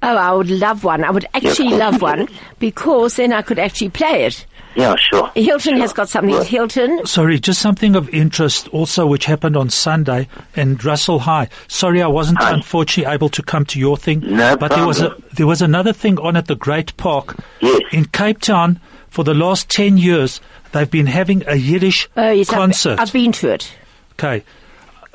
Oh, 0.02 0.16
I 0.16 0.32
would 0.32 0.50
love 0.50 0.84
one. 0.84 1.04
I 1.04 1.10
would 1.10 1.26
actually 1.34 1.70
Yeah. 1.70 1.76
love 1.76 2.02
one 2.02 2.28
because 2.58 3.16
then 3.16 3.32
I 3.32 3.42
could 3.42 3.58
actually 3.58 3.90
play 3.90 4.24
it. 4.24 4.46
Yeah, 4.74 4.94
sure. 4.96 5.30
Hilton 5.34 5.72
Sure. 5.74 5.78
has 5.78 5.92
got 5.94 6.08
something. 6.10 6.34
Well, 6.34 6.44
Hilton, 6.44 7.06
Sorry, 7.06 7.38
just 7.40 7.60
something 7.62 7.96
of 7.96 8.10
interest 8.10 8.68
also 8.68 9.06
which 9.06 9.24
happened 9.24 9.56
on 9.56 9.70
Sunday 9.70 10.28
and 10.54 10.82
Russell 10.84 11.18
High. 11.20 11.48
Sorry 11.66 12.02
I 12.02 12.08
wasn't 12.08 12.38
Hi. 12.42 12.52
unfortunately 12.52 13.10
able 13.12 13.30
to 13.30 13.42
come 13.42 13.64
to 13.66 13.78
your 13.80 13.96
thing. 13.96 14.20
No 14.20 14.54
but 14.56 14.72
there 14.72 14.86
was 14.86 15.00
a 15.00 15.16
there 15.32 15.46
was 15.46 15.62
another 15.62 15.94
thing 15.94 16.18
on 16.20 16.36
at 16.36 16.46
the 16.46 16.56
Great 16.56 16.94
Park 16.98 17.36
Yes. 17.60 17.80
in 17.92 18.04
Cape 18.04 18.40
Town 18.40 18.78
for 19.08 19.24
the 19.24 19.32
last 19.34 19.70
10 19.70 19.96
years 19.96 20.42
they've 20.72 20.90
been 20.90 21.06
having 21.06 21.42
a 21.46 21.56
Yiddish 21.56 22.06
oh 22.18 22.30
yes, 22.30 22.50
I've- 22.50 22.56
concert. 22.58 23.00
I've, 23.00 23.12
been 23.14 23.32
to 23.32 23.52
it. 23.54 23.72
Okay. 24.18 24.44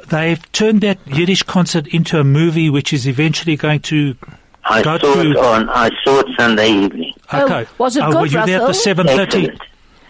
They've 0.09 0.51
turned 0.53 0.81
that 0.81 0.97
Yiddish 1.05 1.43
concert 1.43 1.85
into 1.87 2.19
a 2.19 2.23
movie 2.23 2.71
which 2.71 2.93
is 2.93 3.07
eventually 3.07 3.55
going 3.57 3.81
to 3.81 4.15
I 4.71 4.81
go 4.81 4.97
saw 4.97 5.13
to 5.15 5.29
it 5.31 5.37
on. 5.37 5.69
I 5.69 5.89
saw 6.03 6.19
it 6.19 6.27
Sunday 6.39 6.69
evening. 6.71 7.13
Oh, 7.31 7.43
Okay. 7.45 7.65
was 7.77 7.95
it 7.97 8.03
Uh, 8.03 8.11
good, 8.11 8.19
Were 8.21 8.25
you 8.27 8.31
there 8.31 8.41
at 8.41 8.61
the 8.61 8.67
Russell? 8.67 8.93
7:30? 8.95 9.23
Excellent. 9.45 9.61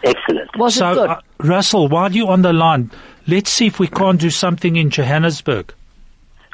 Excellent. 0.03 0.57
Was 0.57 0.76
so, 0.76 0.91
it 0.91 0.95
good? 0.95 1.09
Uh, 1.09 1.20
Russell, 1.39 1.88
while 1.88 2.12
you're 2.12 2.30
on 2.32 2.41
the 2.41 2.53
line, 2.53 2.91
let's 3.28 3.51
see 3.51 3.68
if 3.68 3.80
we 3.80 3.88
can't 3.88 4.20
do 4.20 4.30
something 4.30 4.76
in 4.76 4.89
Johannesburg. 4.89 5.74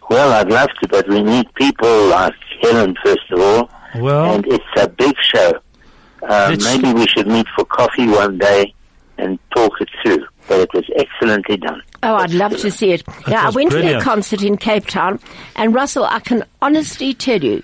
Well, 0.10 0.32
I'd 0.34 0.50
love 0.50 0.70
to, 0.82 0.88
but 0.90 1.08
we 1.10 1.22
need 1.22 1.54
people 1.56 2.08
like 2.08 2.34
Helen 2.62 2.96
first 3.04 3.30
of 3.32 3.40
all, 3.40 3.70
Well, 3.96 4.36
and 4.36 4.46
it's 4.48 4.64
a 4.78 4.88
big 4.88 5.16
show. 5.22 5.54
Uh, 6.28 6.56
maybe 6.64 6.94
we 6.94 7.08
should 7.08 7.28
meet 7.28 7.46
for 7.56 7.64
coffee 7.66 8.08
one 8.08 8.38
day 8.38 8.74
and 9.18 9.38
talk 9.56 9.74
it 9.82 9.90
through. 10.04 10.26
But 10.48 10.62
it 10.62 10.74
was 10.74 10.86
excellently 10.96 11.58
done. 11.58 11.82
Oh, 12.04 12.16
I'd 12.16 12.32
love 12.34 12.56
to 12.58 12.72
see 12.72 12.92
it. 12.92 13.04
Yeah, 13.28 13.44
I 13.44 13.46
was 13.48 13.56
went 13.56 13.70
to 13.72 13.76
brilliant. 13.78 14.00
their 14.00 14.04
concert 14.14 14.42
in 14.42 14.56
Cape 14.56 14.86
Town, 14.88 15.20
and 15.58 15.76
Russell, 15.76 16.06
I 16.06 16.20
can 16.20 16.46
honestly 16.62 17.14
tell 17.14 17.44
you 17.44 17.62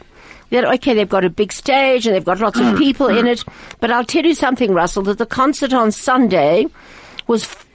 that 0.53 0.65
okay, 0.75 0.93
they've 0.93 1.09
got 1.09 1.25
a 1.25 1.29
big 1.29 1.51
stage 1.51 2.05
and 2.05 2.15
they've 2.15 2.23
got 2.23 2.39
lots 2.39 2.59
of 2.59 2.65
mm. 2.65 2.77
people 2.77 3.07
in 3.07 3.25
mm. 3.25 3.31
it, 3.31 3.43
but 3.79 3.89
I'll 3.89 4.05
tell 4.05 4.23
you 4.23 4.35
something, 4.35 4.71
Russell, 4.71 5.03
that 5.03 5.17
the 5.17 5.25
concert 5.25 5.73
on 5.73 5.91
Sunday 5.91 6.67
was. 7.27 7.43
f- 7.43 7.65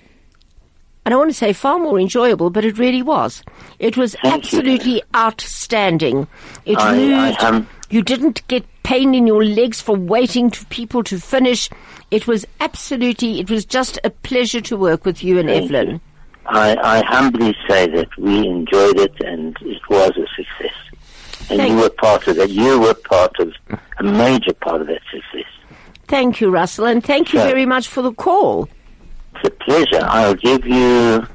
I 1.04 1.10
don't 1.10 1.20
want 1.20 1.30
to 1.30 1.34
say 1.34 1.54
far 1.54 1.78
more 1.78 1.98
enjoyable, 1.98 2.50
but 2.50 2.66
it 2.66 2.76
really 2.76 3.00
was. 3.02 3.42
It 3.78 3.96
was 3.96 4.14
Thank 4.22 4.24
you. 4.24 4.58
absolutely 4.58 5.02
outstanding. 5.16 6.28
It 6.66 6.78
I- 6.78 7.34
I 7.38 7.50
moved. 7.50 7.66
you 7.88 8.02
didn't 8.02 8.46
get 8.46 8.64
pain 8.82 9.14
in 9.14 9.26
your 9.26 9.42
legs 9.42 9.80
for 9.80 9.96
waiting 9.96 10.50
for 10.50 10.64
people 10.66 11.02
to 11.04 11.18
finish. 11.18 11.70
It 12.10 12.26
was 12.26 12.46
absolutely. 12.60 13.40
It 13.40 13.50
was 13.50 13.64
just 13.64 13.98
a 14.04 14.10
pleasure 14.10 14.60
to 14.60 14.76
work 14.76 15.04
with 15.04 15.24
you 15.24 15.38
and 15.38 15.50
Evelyn. 15.50 15.90
you. 15.90 16.00
I, 16.46 16.76
I 16.76 17.04
humbly 17.06 17.56
say 17.68 17.88
that 17.88 18.16
we 18.16 18.46
enjoyed 18.46 19.00
it 19.00 19.14
and 19.24 19.56
it 19.62 19.82
was 19.90 20.10
a 20.10 20.26
success. 20.36 20.87
And 21.50 21.58
Thank- 21.58 21.70
you 21.72 21.76
were 21.78 21.90
part 21.90 22.26
of 22.28 22.38
it. 22.38 22.50
You 22.50 22.78
were 22.80 22.94
part 22.94 23.38
of 23.40 23.52
a 23.98 24.02
major 24.02 24.52
part 24.54 24.80
of 24.82 24.86
that 24.88 25.00
success. 25.10 25.50
Thank 26.06 26.40
you, 26.40 26.50
Russell, 26.50 26.86
and 26.86 27.02
thank 27.04 27.32
you 27.32 27.38
Sure. 27.40 27.48
very 27.48 27.66
much 27.66 27.88
for 27.88 28.02
the 28.02 28.12
call. 28.12 28.68
It's 29.36 29.48
a 29.48 29.50
pleasure. 29.50 30.04
I'll 30.08 30.34
give 30.34 30.66
you. 30.66 31.26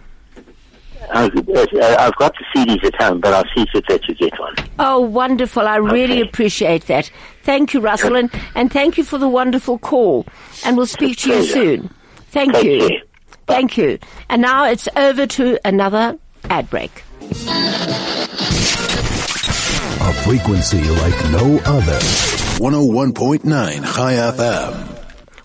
I'll, 1.11 1.26
uh, 1.28 1.95
I've 1.99 2.16
got 2.16 2.34
the 2.38 2.45
CDs 2.55 2.84
at 2.86 2.95
home, 3.01 3.20
but 3.20 3.34
I'll 3.34 3.43
see 3.55 3.66
to 3.66 3.78
it 3.80 3.86
that 3.89 4.07
you 4.07 4.16
get 4.16 4.39
one. 4.39 4.55
Oh, 4.80 4.99
wonderful. 5.01 5.68
I 5.68 5.76
really 5.76 6.20
Okay. 6.22 6.30
appreciate 6.30 6.88
that. 6.88 7.11
Thank 7.43 7.74
you, 7.74 7.82
Russell, 7.82 8.16
and, 8.16 8.32
and 8.55 8.72
thank 8.72 8.97
you 8.97 9.03
for 9.03 9.18
the 9.18 9.28
wonderful 9.28 9.78
call. 9.78 10.26
And 10.66 10.78
we'll 10.78 10.86
speak 10.88 11.18
to 11.20 11.30
you 11.34 11.43
soon. 11.43 11.89
Thank 12.32 12.53
Take 12.53 12.64
you. 12.64 12.88
care. 12.88 13.01
Thank 13.47 13.78
you. 13.78 13.99
And 14.30 14.41
now 14.41 14.66
it's 14.66 14.88
over 14.95 15.28
to 15.28 15.59
another 15.66 16.18
ad 16.49 16.70
break. 16.70 17.03
A 20.06 20.12
frequency 20.12 20.82
like 20.82 21.32
no 21.32 21.60
other. 21.60 21.97
101.9 22.60 23.45
Chai 23.95 24.14
FM. 24.16 24.99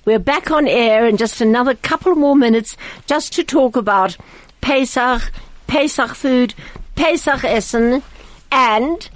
We're 0.05 0.19
back 0.19 0.51
on 0.51 0.67
air 0.67 1.07
in 1.07 1.17
just 1.17 1.41
another 1.41 1.77
couple 1.77 2.17
more 2.17 2.35
minutes 2.35 2.77
just 3.07 3.33
to 3.35 3.45
talk 3.45 3.77
about 3.77 4.17
Pesach, 4.61 5.31
Pesach 5.69 6.13
food, 6.13 6.55
Pesach 6.97 7.45
Essen, 7.45 8.03
and 8.51 9.09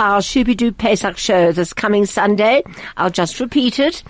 our 0.00 0.18
Shooby-Doo 0.18 0.72
Pesach 0.72 1.18
show 1.18 1.52
this 1.52 1.72
coming 1.72 2.04
Sunday. 2.04 2.64
I'll 2.96 3.10
just 3.10 3.38
repeat 3.38 3.78
it. 3.78 4.02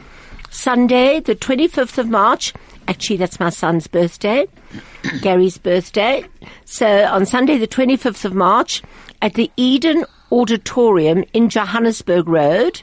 Sunday, 0.49 1.21
the 1.21 1.37
25th 1.37 1.99
of 1.99 2.09
March. 2.09 2.55
Actually, 2.89 3.19
that's 3.19 3.39
my 3.39 3.51
son's 3.51 3.87
birthday, 3.87 4.47
Gary's 5.21 5.59
birthday. 5.59 6.25
So 6.65 7.05
on 7.05 7.27
Sunday, 7.27 7.59
the 7.59 7.69
25th 7.69 8.25
of 8.25 8.33
March, 8.33 8.83
at 9.21 9.35
the 9.35 9.51
Eden 9.59 10.07
Auditorium 10.33 11.25
in 11.33 11.49
Johannesburg 11.49 12.29
Road, 12.29 12.83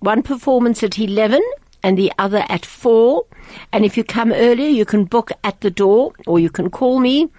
one 0.00 0.22
performance 0.22 0.82
at 0.82 0.98
11 0.98 1.42
and 1.82 1.96
the 1.96 2.12
other 2.18 2.44
at 2.48 2.66
4. 2.66 3.24
And 3.72 3.84
if 3.84 3.96
you 3.96 4.04
come 4.04 4.32
earlier, 4.32 4.68
you 4.68 4.84
can 4.84 5.04
book 5.04 5.30
at 5.44 5.60
the 5.60 5.70
door 5.70 6.12
or 6.26 6.38
you 6.38 6.50
can 6.50 6.70
call 6.70 6.98
me. 6.98 7.30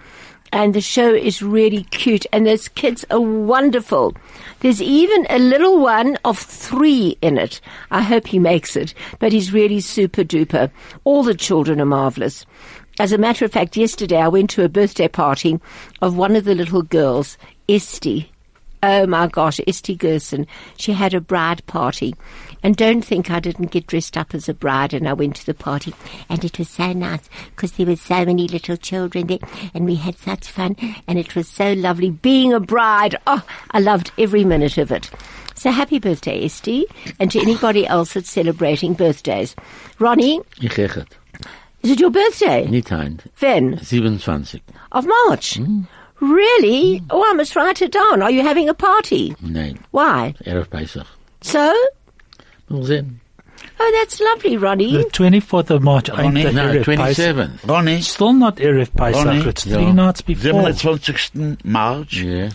And 0.54 0.74
the 0.74 0.82
show 0.82 1.14
is 1.14 1.41
really 1.41 1.84
cute 1.84 2.26
and 2.34 2.45
those 2.45 2.68
kids 2.68 3.06
are 3.10 3.22
wonderful. 3.22 4.14
There's 4.60 4.82
even 4.82 5.26
a 5.30 5.39
little 5.39 5.80
one 5.80 6.18
of 6.26 6.38
three 6.38 7.18
in 7.22 7.38
it. 7.38 7.62
I 7.89 8.02
hope 8.02 8.28
he 8.28 8.38
makes 8.39 8.76
it, 8.76 8.93
but 9.20 9.32
he's 9.32 9.54
really 9.54 9.80
super 9.80 10.24
duper. 10.24 10.70
All 11.06 11.24
the 11.24 11.36
children 11.36 11.80
are 11.80 11.86
marvelous. 11.86 12.45
As 12.99 13.14
a 13.14 13.18
matter 13.18 13.45
of 13.45 13.54
fact, 13.54 13.78
yesterday 13.78 14.18
I 14.18 14.28
went 14.28 14.49
to 14.52 14.66
a 14.66 14.70
birthday 14.70 15.08
party 15.08 15.60
of 16.02 16.18
one 16.18 16.36
of 16.36 16.43
the 16.43 16.56
little 16.56 16.82
girls, 16.84 17.38
Esty. 17.70 18.30
Oh 18.84 19.06
my 19.06 19.28
gosh, 19.28 19.60
Esty 19.68 19.96
Gerson. 19.96 20.48
She 20.78 20.94
had 20.94 21.14
a 21.14 21.22
bride 21.22 21.66
party. 21.68 22.16
And 22.64 22.76
don't 22.76 23.04
think 23.04 23.32
I 23.32 23.40
didn't 23.40 23.72
get 23.72 23.88
dressed 23.88 24.18
up 24.18 24.34
as 24.34 24.48
a 24.48 24.54
bride 24.54 24.94
and 24.94 25.08
I 25.08 25.14
went 25.14 25.36
to 25.38 25.46
the 25.46 25.54
party. 25.54 25.94
And 26.30 26.44
it 26.46 26.58
was 26.60 26.70
so 26.70 26.94
nice 26.94 27.28
because 27.56 27.74
there 27.74 27.86
were 27.86 27.96
so 27.96 28.26
many 28.26 28.48
little 28.48 28.78
children 28.78 29.28
there 29.28 29.40
and 29.74 29.86
we 29.86 29.96
had 29.96 30.18
such 30.18 30.48
fun 30.48 30.76
and 31.08 31.18
it 31.18 31.36
was 31.36 31.48
so 31.48 31.74
lovely 31.74 32.12
being 32.12 32.54
a 32.54 32.60
bride. 32.60 33.16
Oh, 33.28 33.44
I 33.72 33.80
loved 33.80 34.12
every 34.18 34.46
minute 34.46 34.78
of 34.78 34.92
it. 34.92 35.10
So 35.56 35.72
happy 35.72 36.00
birthday, 36.00 36.44
Esty, 36.44 36.86
and 37.20 37.32
to 37.32 37.40
anybody 37.40 37.86
else 37.86 38.14
that's 38.14 38.32
celebrating 38.32 38.94
birthdays. 38.94 39.56
Ronnie, 40.00 40.42
Ich 40.60 40.78
is 41.84 41.90
it 41.90 42.00
your 42.00 42.12
birthday? 42.12 42.68
Niet 42.70 42.92
eind. 42.92 43.24
When? 43.40 43.78
27. 43.78 44.62
Of 44.92 45.06
March? 45.06 45.60
Mm. 45.60 45.88
Really? 46.22 47.01
Oh, 47.09 47.24
I 47.30 47.34
must 47.34 47.55
write 47.55 47.82
it 47.82 47.91
down. 47.91 48.22
Are 48.22 48.32
you 48.32 48.41
having 48.43 48.69
a 48.69 48.74
party? 48.76 49.36
No. 49.41 49.74
Why? 49.91 50.36
Erev 50.45 50.69
Pesach. 50.69 51.07
So? 51.41 51.74
We'll 52.69 52.86
sehen. 52.86 53.19
Oh, 53.80 53.91
that's 53.99 54.19
lovely, 54.22 54.57
Ronnie. 54.57 54.91
the 54.97 55.03
24th 55.05 55.72
of 55.72 55.82
March 55.82 56.09
ain't 56.09 56.19
Ronnie? 56.19 56.43
the 56.43 56.51
No, 56.53 56.67
Erev 56.72 56.86
Pesach. 56.86 57.36
27th. 57.36 57.67
Ronnie, 57.67 58.01
Still 58.01 58.34
not 58.34 58.57
Erev 58.57 58.93
Pesach. 58.95 59.26
Ronnie? 59.26 59.47
It's 59.49 59.65
Ja. 59.65 59.76
three 59.78 59.91
nights 59.91 60.22
before. 60.22 60.72
27 60.74 61.57
March. 61.63 62.13
Ja. 62.22 62.49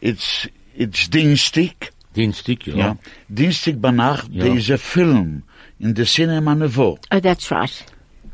It's, 0.00 0.46
it's 0.76 1.08
Dienstig. 1.08 1.90
Dienstag, 2.12 2.64
ja. 2.64 2.74
Ja. 2.76 2.96
Dienstig 3.26 3.78
bij 3.78 3.90
nacht, 3.90 4.26
Ja. 4.30 4.44
er 4.44 4.54
is 4.56 4.68
een 4.68 4.78
film 4.78 5.44
in 5.78 5.94
the 5.94 6.04
Cinema 6.04 6.54
Nouveau. 6.54 6.96
Oh, 7.08 7.18
that's 7.20 7.48
right. 7.50 7.84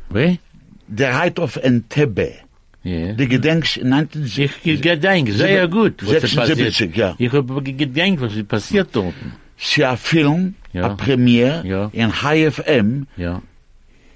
Wie? 0.07 0.39
The 0.95 1.05
Height 1.05 1.39
of 1.39 1.55
Entebbe. 1.55 2.33
Ja. 2.83 3.13
Die 3.13 3.27
Gedenks 3.27 3.77
in 3.77 3.89
19... 3.89 4.25
Ich 4.63 4.81
gedenk, 4.81 5.29
sehr 5.29 5.67
gut, 5.69 6.05
was 6.05 6.21
76, 6.31 6.95
ja. 6.95 7.15
Ich 7.17 7.31
habe 7.31 7.61
gedenkt, 7.63 8.21
was 8.21 8.35
ist 8.35 8.47
passiert 8.47 8.89
dort. 8.91 9.13
Sie 9.57 9.85
ein 9.85 9.97
Film, 9.97 10.55
Ja. 10.73 10.87
eine 10.87 10.95
Premiere 10.95 11.65
Ja. 11.65 11.89
in 11.93 12.11
HFM, 12.11 13.07
Ja. 13.15 13.41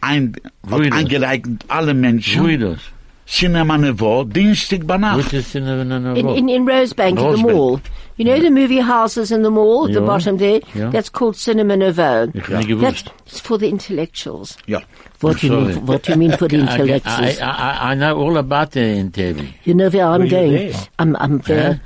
ein, 0.02 0.34
Wo 0.64 0.78
hat 0.80 0.86
das? 0.92 1.00
eingereicht 1.00 1.46
alle 1.70 1.94
Menschen. 1.94 2.44
Wo 2.44 2.58
das? 2.58 2.80
Cinema 3.26 3.78
Nouveau, 3.78 4.24
Dienstig 4.24 4.86
bei 4.88 4.96
Wo 4.96 5.00
Nacht. 5.00 5.34
ist 5.34 5.34
das 5.34 5.56
in 5.56 5.66
der, 5.66 5.82
in 5.82 6.16
In, 6.16 6.28
in, 6.30 6.48
in 6.50 6.68
Rosebank, 6.70 7.20
in 7.20 7.36
the 7.36 7.42
mall. 7.42 7.80
You 8.16 8.26
know 8.26 8.40
the 8.42 8.50
movie 8.50 8.82
houses 8.82 9.32
in 9.32 9.44
the 9.44 9.50
mall 9.50 9.86
at 9.88 9.94
the 9.94 10.00
bottom 10.00 10.38
there? 10.38 10.62
Ja. 10.74 10.90
That's 10.92 11.12
called 11.12 11.36
Cinema 11.36 11.76
Nouveau. 11.76 12.28
Ich 12.34 12.44
hab 12.50 12.66
nicht 12.66 12.80
That's 12.82 13.04
it's 13.28 13.40
for 13.42 13.60
the 13.60 13.68
intellectuals. 13.68 14.58
Ja. 14.66 14.82
What 15.22 15.40
do 15.40 15.48
you 15.48 15.62
mean? 15.62 15.86
What 15.86 16.04
do 16.04 16.12
you 16.12 16.18
mean 16.18 16.38
for 16.38 16.48
the 16.48 16.58
I, 16.58 16.60
I, 16.60 16.74
intellectuals? 16.74 17.40
I, 17.40 17.92
I 17.92 17.96
know 17.96 18.18
all 18.18 18.38
about 18.38 18.72
the 18.72 18.82
Entebbe. 18.82 19.54
You 19.64 19.74
know 19.74 19.90
where 19.90 20.06
I'm 20.06 20.22
Were 20.22 20.28
going. 20.28 20.52
there? 20.52 20.88
I'm 21.00 21.16
I'm 21.16 21.40
there. 21.40 21.82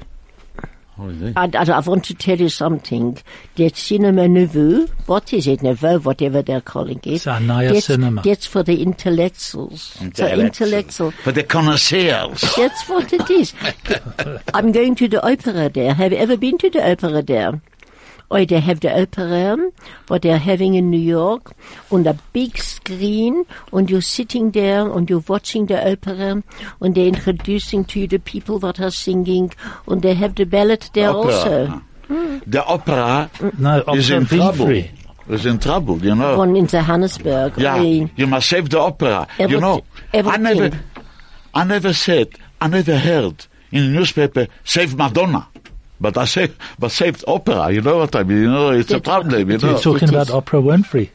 What 0.98 1.10
is 1.12 1.22
it? 1.22 1.38
I, 1.38 1.46
I, 1.46 1.78
I 1.78 1.80
want 1.80 2.06
to 2.06 2.14
tell 2.14 2.38
you 2.38 2.50
something. 2.50 3.18
That 3.56 3.76
cinema 3.78 4.28
nouveau, 4.28 4.88
what 5.06 5.32
is 5.34 5.48
it, 5.48 5.64
nouveau, 5.64 6.00
whatever 6.00 6.42
they're 6.42 6.62
calling 6.62 6.98
it. 7.00 7.08
It's 7.08 7.28
a 7.28 7.40
neue 7.40 7.74
that's, 7.74 7.86
cinema. 7.86 8.22
That's 8.22 8.46
for 8.46 8.64
the 8.64 8.82
intellectuals. 8.82 9.98
So 10.14 10.28
intellectual. 10.28 11.12
For 11.12 11.32
the 11.32 11.44
connoisseurs. 11.44 12.42
That's 12.56 12.90
what 12.90 13.14
it 13.14 13.30
is. 13.30 13.54
I'm 14.54 14.72
going 14.72 14.96
to 14.96 15.08
the 15.08 15.26
opera 15.26 15.70
there. 15.70 15.94
Have 15.94 16.12
you 16.12 16.18
ever 16.18 16.36
been 16.38 16.58
to 16.60 16.70
the 16.70 16.92
opera 16.92 17.22
there? 17.22 17.62
Or 18.32 18.46
they 18.46 18.62
have 18.62 18.80
the 18.80 19.02
opera, 19.02 19.58
what 20.08 20.22
they're 20.22 20.38
having 20.38 20.76
in 20.76 20.90
New 20.90 20.98
York, 20.98 21.52
on 21.92 22.08
a 22.08 22.14
big 22.32 22.58
screen, 22.58 23.46
and 23.74 23.90
you're 23.90 24.00
sitting 24.02 24.52
there 24.52 24.90
and 24.90 25.10
you're 25.10 25.24
watching 25.28 25.66
the 25.66 25.92
opera, 25.92 26.42
and 26.80 26.96
they're 26.96 27.08
introducing 27.08 27.84
to 27.86 28.00
you 28.00 28.08
the 28.08 28.20
people 28.20 28.58
that 28.60 28.80
are 28.80 28.90
singing, 28.90 29.52
and 29.86 30.02
they 30.02 30.14
have 30.14 30.36
the 30.36 30.46
ballet 30.46 30.78
there 30.94 31.10
also. 31.10 31.66
Opera. 31.68 32.42
The 32.48 32.64
opera 32.66 33.30
No, 33.58 33.80
is 33.96 34.10
opera 34.12 34.18
in 34.22 34.26
trouble. 34.26 34.66
Winfrey. 34.68 34.90
Is 35.30 35.46
in 35.46 35.60
trouble, 35.60 35.98
you 36.04 36.16
know. 36.16 36.38
One 36.38 36.56
in 36.56 36.68
Johannesburg. 36.68 37.54
Yeah, 37.58 37.76
I- 37.76 38.10
you 38.16 38.28
must 38.28 38.48
save 38.50 38.70
the 38.70 38.80
opera. 38.80 39.28
Every- 39.40 39.56
you 39.56 39.62
know, 39.62 39.82
I 40.14 40.38
never, 40.38 40.72
I 41.54 41.64
never 41.66 41.92
said, 41.94 42.30
I 42.62 42.68
never 42.68 42.98
heard 42.98 43.46
in 43.72 43.92
the 43.92 44.00
newspaper, 44.00 44.48
save 44.64 44.96
Madonna. 44.98 45.48
But 46.02 46.18
I 46.18 46.26
say, 46.26 46.52
but 46.80 46.92
saved 46.92 47.24
opera, 47.28 47.72
you 47.72 47.82
know 47.82 47.98
what 48.00 48.16
I 48.16 48.24
mean? 48.24 48.40
You 48.40 48.50
know, 48.52 48.72
it's 48.72 48.90
a 48.92 49.00
problem, 49.00 49.52
you 49.52 49.58
know. 49.60 49.70
You're 49.70 49.80
talking 49.80 50.08
It 50.08 50.10
about 50.10 50.30
is. 50.30 50.34
Oprah 50.34 50.64
Winfrey. 50.64 51.12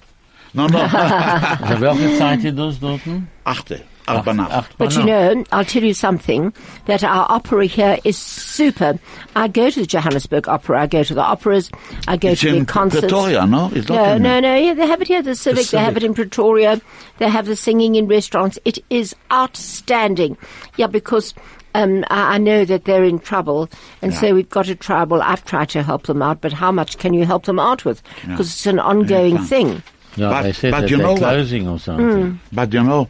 No, 0.55 0.69
no. 0.69 0.79
Also, 0.79 1.81
welche 1.81 2.17
Zeit 2.17 2.45
ist 2.45 2.57
das 2.57 2.79
dort? 2.79 3.01
Achte, 3.45 3.83
acht 4.07 4.27
Nacht. 4.27 4.53
Acht 4.53 4.79
But 4.79 4.95
you 4.95 5.03
know, 5.03 5.45
I'll 5.53 5.65
tell 5.65 5.83
you 5.83 5.93
something, 5.93 6.55
that 6.87 7.03
our 7.05 7.27
opera 7.29 7.67
here 7.67 7.99
is 8.05 8.17
super. 8.17 8.99
I 9.35 9.49
go 9.49 9.69
to 9.69 9.81
the 9.81 9.87
Johannesburg 9.87 10.49
Opera, 10.49 10.83
I 10.83 10.87
go 10.87 11.03
to 11.03 11.15
the 11.15 11.21
operas, 11.21 11.71
I 12.09 12.17
go 12.17 12.29
It's 12.29 12.41
to 12.43 12.61
the 12.61 12.65
concerts. 12.65 13.01
Pretoria, 13.03 13.45
no? 13.45 13.71
It's 13.75 13.89
not 13.89 13.97
No, 13.97 14.19
no, 14.19 14.41
no, 14.41 14.55
yeah, 14.55 14.73
they 14.73 14.87
have 14.87 15.03
it 15.03 15.09
here, 15.09 15.21
the 15.21 15.35
Civic, 15.35 15.67
they 15.67 15.79
have 15.79 15.97
it 15.97 16.05
in 16.05 16.15
Pretoria, 16.15 16.81
they 17.19 17.29
have 17.29 17.47
the 17.47 17.57
singing 17.57 17.97
in 17.97 18.07
restaurants. 18.07 18.59
It 18.65 18.79
is 18.89 19.15
outstanding. 19.31 20.39
Yeah, 20.77 20.87
because 20.87 21.35
um, 21.83 22.05
I, 22.11 22.35
I 22.35 22.39
know 22.39 22.65
that 22.65 22.85
they're 22.85 23.05
in 23.05 23.19
trouble, 23.19 23.69
and 24.03 24.13
so 24.15 24.35
we've 24.35 24.49
got 24.49 24.67
to 24.67 24.75
try. 24.75 25.05
Well, 25.05 25.23
I've 25.23 25.45
tried 25.45 25.69
to 25.71 25.83
help 25.83 26.05
them 26.07 26.23
out, 26.23 26.41
but 26.41 26.53
how 26.53 26.73
much 26.73 26.99
can 26.99 27.15
you 27.15 27.25
help 27.27 27.45
them 27.45 27.59
out 27.59 27.85
with? 27.85 28.03
Because 28.23 28.49
it's 28.53 28.67
an 28.67 28.79
ongoing 28.79 29.37
can't. 29.37 29.49
thing. 29.49 29.83
Ja, 30.17 30.31
But- 30.31 30.43
they 30.43 30.53
said 30.53 30.71
but 30.73 30.81
that 30.81 30.91
you 30.91 30.97
they're 30.97 31.07
know 31.07 31.13
what? 31.13 31.19
closing 31.21 31.69
or 31.69 31.79
something. 31.79 32.41
But 32.53 32.73
you 32.73 32.83
know, 32.83 33.09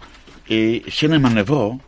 uh, 0.51 0.91
Cinema 0.91 1.31
Nouveau, 1.31 1.81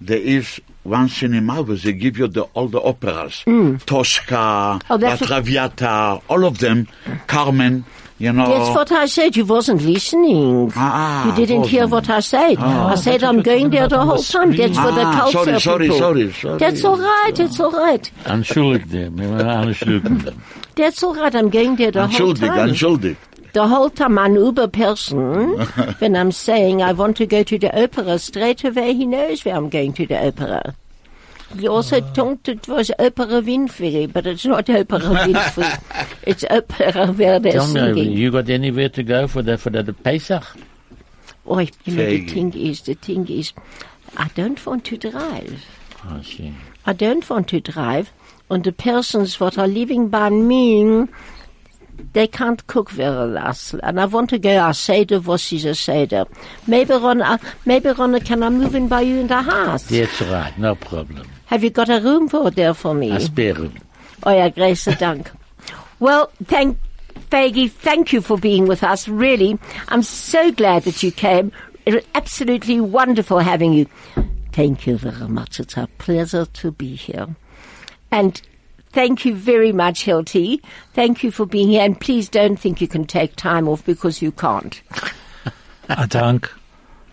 there 0.00 0.18
is 0.18 0.60
one 0.82 1.08
cinema 1.08 1.62
where 1.62 1.76
they 1.76 1.92
give 1.94 2.18
you 2.18 2.26
the, 2.28 2.42
all 2.54 2.68
the 2.68 2.80
operas. 2.80 3.44
Tosca, 3.86 4.80
Oh, 4.90 4.96
La 4.96 5.16
Traviata, 5.16 6.20
all 6.28 6.44
of 6.44 6.58
them, 6.58 6.88
Carmen, 7.26 7.84
you 8.18 8.32
know. 8.32 8.46
That's 8.46 8.74
what 8.76 8.92
I 8.92 9.06
said. 9.06 9.36
You 9.36 9.44
wasn't 9.44 9.82
listening. 9.82 10.72
Ah, 10.76 11.26
you 11.26 11.46
didn't 11.46 11.64
hear 11.66 11.82
wasn't. 11.88 12.08
what 12.08 12.10
I 12.10 12.20
said. 12.20 12.58
I 12.58 12.94
said 12.94 13.22
I'm 13.24 13.42
going 13.42 13.70
there 13.70 13.88
the 13.88 14.00
whole 14.00 14.16
the 14.18 14.22
time. 14.22 14.52
That's 14.56 14.78
for 14.78 14.92
the 14.92 15.02
Ah, 15.04 15.18
culture 15.30 15.58
sorry, 15.58 15.60
sorry, 15.60 15.84
people. 15.86 15.98
sorry, 15.98 16.32
sorry. 16.32 16.58
That's 16.58 16.84
all 16.84 16.96
right. 16.98 17.32
That's 17.34 17.60
all 17.60 17.70
right. 17.72 18.10
Entschuldigt 18.24 18.90
them. 18.90 19.18
Wir 19.18 19.28
wollen 19.28 19.48
alle 19.48 19.74
schlucken. 19.74 20.34
That's 20.76 21.02
all 21.02 21.14
right. 21.14 21.34
I'm 21.34 21.50
going 21.50 21.76
there 21.76 21.90
the 21.90 22.00
whole 22.06 22.08
Entschuldig, 22.34 22.48
time. 22.48 22.68
entschuldig. 22.68 23.16
The 23.52 23.68
whole 23.68 23.88
time, 23.90 24.18
an 24.18 24.34
Uber 24.34 24.66
person, 24.66 25.56
when 26.00 26.16
I'm 26.16 26.32
saying 26.32 26.82
I 26.82 26.92
want 26.92 27.16
to 27.18 27.26
go 27.26 27.44
to 27.44 27.56
the 27.56 27.70
opera, 27.84 28.18
straight 28.18 28.64
away 28.64 28.94
he 28.94 29.06
knows 29.06 29.44
where 29.44 29.54
I'm 29.54 29.68
going 29.68 29.92
to 29.92 30.06
the 30.06 30.26
opera. 30.26 30.74
He 31.58 31.68
also 31.68 32.00
ah. 32.00 32.12
thought 32.12 32.48
it 32.48 32.66
was 32.68 32.90
Opera 32.98 33.40
Winfrey, 33.42 34.12
but 34.12 34.26
it's 34.26 34.44
not 34.44 34.68
Opera 34.68 34.98
Winfrey. 34.98 36.16
it's 36.22 36.44
Opera 36.50 37.12
where 37.12 37.38
they're 37.38 37.52
Tell 37.52 37.94
me, 37.94 38.02
you 38.02 38.30
got 38.30 38.50
anywhere 38.50 38.88
to 38.88 39.02
go 39.02 39.26
for 39.26 39.42
the, 39.42 39.56
for 39.56 39.70
the, 39.70 39.82
the 39.82 39.92
Pesach? 39.92 40.44
Oh, 41.46 41.58
you 41.58 41.68
know, 41.86 42.06
the 42.06 42.20
Faggy. 42.20 42.30
thing 42.30 42.54
is, 42.54 42.82
the 42.82 42.94
thing 42.94 43.28
is, 43.28 43.52
I 44.16 44.28
don't 44.34 44.64
want 44.64 44.84
to 44.86 44.96
drive. 44.96 45.64
Oh, 46.06 46.22
see. 46.22 46.54
I 46.86 46.92
don't 46.92 47.28
want 47.28 47.48
to 47.48 47.60
drive, 47.60 48.10
and 48.50 48.64
the 48.64 48.72
persons 48.72 49.38
that 49.38 49.58
are 49.58 49.68
living 49.68 50.08
by 50.08 50.30
me, 50.30 51.06
they 52.12 52.26
can't 52.26 52.66
cook 52.66 52.90
very 52.90 53.32
well. 53.32 53.54
And 53.82 54.00
I 54.00 54.04
want 54.06 54.30
to 54.30 54.38
go 54.38 54.58
I 54.58 54.70
a 54.70 54.74
seder, 54.74 55.20
what 55.20 55.52
is 55.52 55.64
a 55.64 55.74
seder. 55.74 56.26
Maybe 56.66 56.94
Ron, 56.94 57.22
maybe 57.64 57.90
Ron, 57.90 58.18
can 58.20 58.42
I 58.42 58.48
move 58.48 58.74
in 58.74 58.88
by 58.88 59.02
you 59.02 59.20
in 59.20 59.26
the 59.28 59.42
house? 59.42 59.84
That's 59.84 60.20
right, 60.22 60.56
no 60.58 60.74
problem. 60.74 61.28
Have 61.46 61.62
you 61.62 61.70
got 61.70 61.88
a 61.88 62.00
room 62.00 62.28
for 62.28 62.50
there 62.50 62.74
for 62.74 62.94
me? 62.94 63.10
A 63.10 63.20
spare 63.20 63.54
room. 63.54 63.74
Oh 64.24 64.30
ja, 64.30 64.48
große 64.48 64.98
Dank. 64.98 65.30
Well, 66.00 66.30
thank, 66.44 66.78
Faggy, 67.30 67.70
thank 67.70 68.12
you 68.12 68.20
for 68.20 68.38
being 68.38 68.66
with 68.66 68.82
us. 68.82 69.08
Really, 69.08 69.58
I'm 69.88 70.02
so 70.02 70.50
glad 70.50 70.84
that 70.84 71.02
you 71.02 71.12
came. 71.12 71.52
It 71.86 71.94
was 71.94 72.04
absolutely 72.14 72.80
wonderful 72.80 73.38
having 73.38 73.72
you. 73.72 73.86
Thank 74.52 74.86
you 74.86 74.96
very 74.96 75.28
much. 75.28 75.60
It's 75.60 75.76
a 75.76 75.88
pleasure 75.98 76.46
to 76.46 76.72
be 76.72 76.94
here. 76.94 77.26
And 78.10 78.40
thank 78.90 79.24
you 79.24 79.34
very 79.34 79.72
much, 79.72 80.04
Hilty. 80.04 80.62
Thank 80.92 81.22
you 81.22 81.30
for 81.30 81.44
being 81.44 81.68
here. 81.68 81.82
And 81.82 82.00
please 82.00 82.28
don't 82.28 82.56
think 82.56 82.80
you 82.80 82.88
can 82.88 83.04
take 83.04 83.36
time 83.36 83.68
off 83.68 83.84
because 83.84 84.22
you 84.22 84.32
can't. 84.32 84.80
Adank. 85.88 86.48
And 86.48 86.63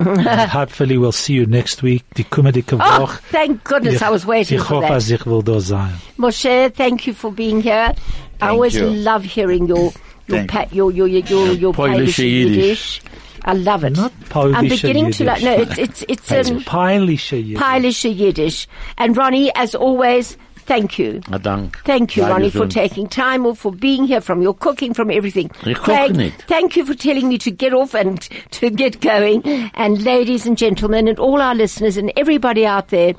Hopefully 0.03 0.97
we'll 0.97 1.11
see 1.11 1.33
you 1.33 1.45
next 1.45 1.81
week. 1.83 2.03
Die 2.15 2.23
komende 2.23 2.63
Oh, 2.79 3.07
thank 3.31 3.63
goodness. 3.63 4.01
I 4.01 4.09
was 4.09 4.25
waiting 4.25 4.59
Ich 4.59 4.65
for 4.65 4.81
that. 4.81 5.09
ich 5.11 5.25
will 5.25 5.41
da 5.41 5.59
sein. 5.59 5.93
Moshe, 6.17 6.73
thank 6.73 7.07
you 7.07 7.13
for 7.13 7.31
being 7.31 7.61
here. 7.61 7.93
Thank 7.93 8.43
I 8.43 8.47
always 8.49 8.75
you. 8.75 8.89
love 8.89 9.23
hearing 9.23 9.67
your 9.67 9.91
your 10.27 10.45
pa- 10.47 10.65
your 10.71 10.91
your 10.91 11.07
your 11.07 11.23
your, 11.25 11.53
your 11.53 11.73
Polish 11.73 11.95
Polish 11.97 12.19
Yiddish. 12.19 12.55
Yiddish. 12.55 13.01
I 13.43 13.53
love 13.53 13.83
it. 13.83 13.95
Not 13.97 14.11
Polish 14.29 14.55
I'm 14.55 14.67
beginning 14.69 15.11
to 15.13 15.23
like. 15.25 15.41
Yiddish. 15.41 15.77
No, 15.77 15.83
it's 15.83 16.03
it's 16.03 16.03
it's 16.07 16.31
It's 16.31 16.49
um, 16.49 16.59
peinliche 16.61 17.37
Yiddish. 17.43 17.59
Polish 17.61 18.05
Yiddish. 18.05 18.67
And 18.97 19.17
Ronnie, 19.17 19.51
as 19.55 19.73
always, 19.75 20.37
thank 20.65 20.97
you. 20.97 21.19
Dank. 21.41 21.77
Thank 21.83 22.15
you, 22.15 22.23
Ronnie, 22.23 22.49
for 22.49 22.67
taking 22.67 23.07
time 23.07 23.45
off, 23.45 23.59
for 23.59 23.71
being 23.71 24.05
here, 24.05 24.21
from 24.21 24.41
your 24.41 24.53
cooking, 24.53 24.93
from 24.93 25.11
everything. 25.11 25.49
Craig, 25.49 26.33
thank 26.47 26.75
you 26.75 26.85
for 26.85 26.93
telling 26.93 27.27
me 27.29 27.37
to 27.39 27.51
get 27.51 27.73
off 27.73 27.93
and 27.93 28.21
to 28.51 28.69
get 28.69 29.01
going. 29.01 29.43
And 29.73 30.03
ladies 30.03 30.45
and 30.45 30.57
gentlemen, 30.57 31.07
and 31.07 31.19
all 31.19 31.41
our 31.41 31.55
listeners 31.55 31.97
and 31.97 32.11
everybody 32.15 32.65
out 32.65 32.89
there, 32.89 33.13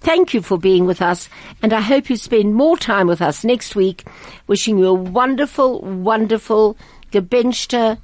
thank 0.00 0.34
you 0.34 0.42
for 0.42 0.58
being 0.58 0.86
with 0.86 1.02
us. 1.02 1.28
And 1.62 1.72
I 1.72 1.80
hope 1.80 2.10
you 2.10 2.16
spend 2.16 2.54
more 2.54 2.76
time 2.76 3.06
with 3.06 3.22
us 3.22 3.44
next 3.44 3.76
week. 3.76 4.06
Wishing 4.46 4.78
you 4.78 4.86
a 4.86 4.94
wonderful, 4.94 5.80
wonderful, 5.82 6.76
gebenchte 7.12 7.98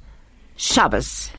Shabbos. 0.57 1.31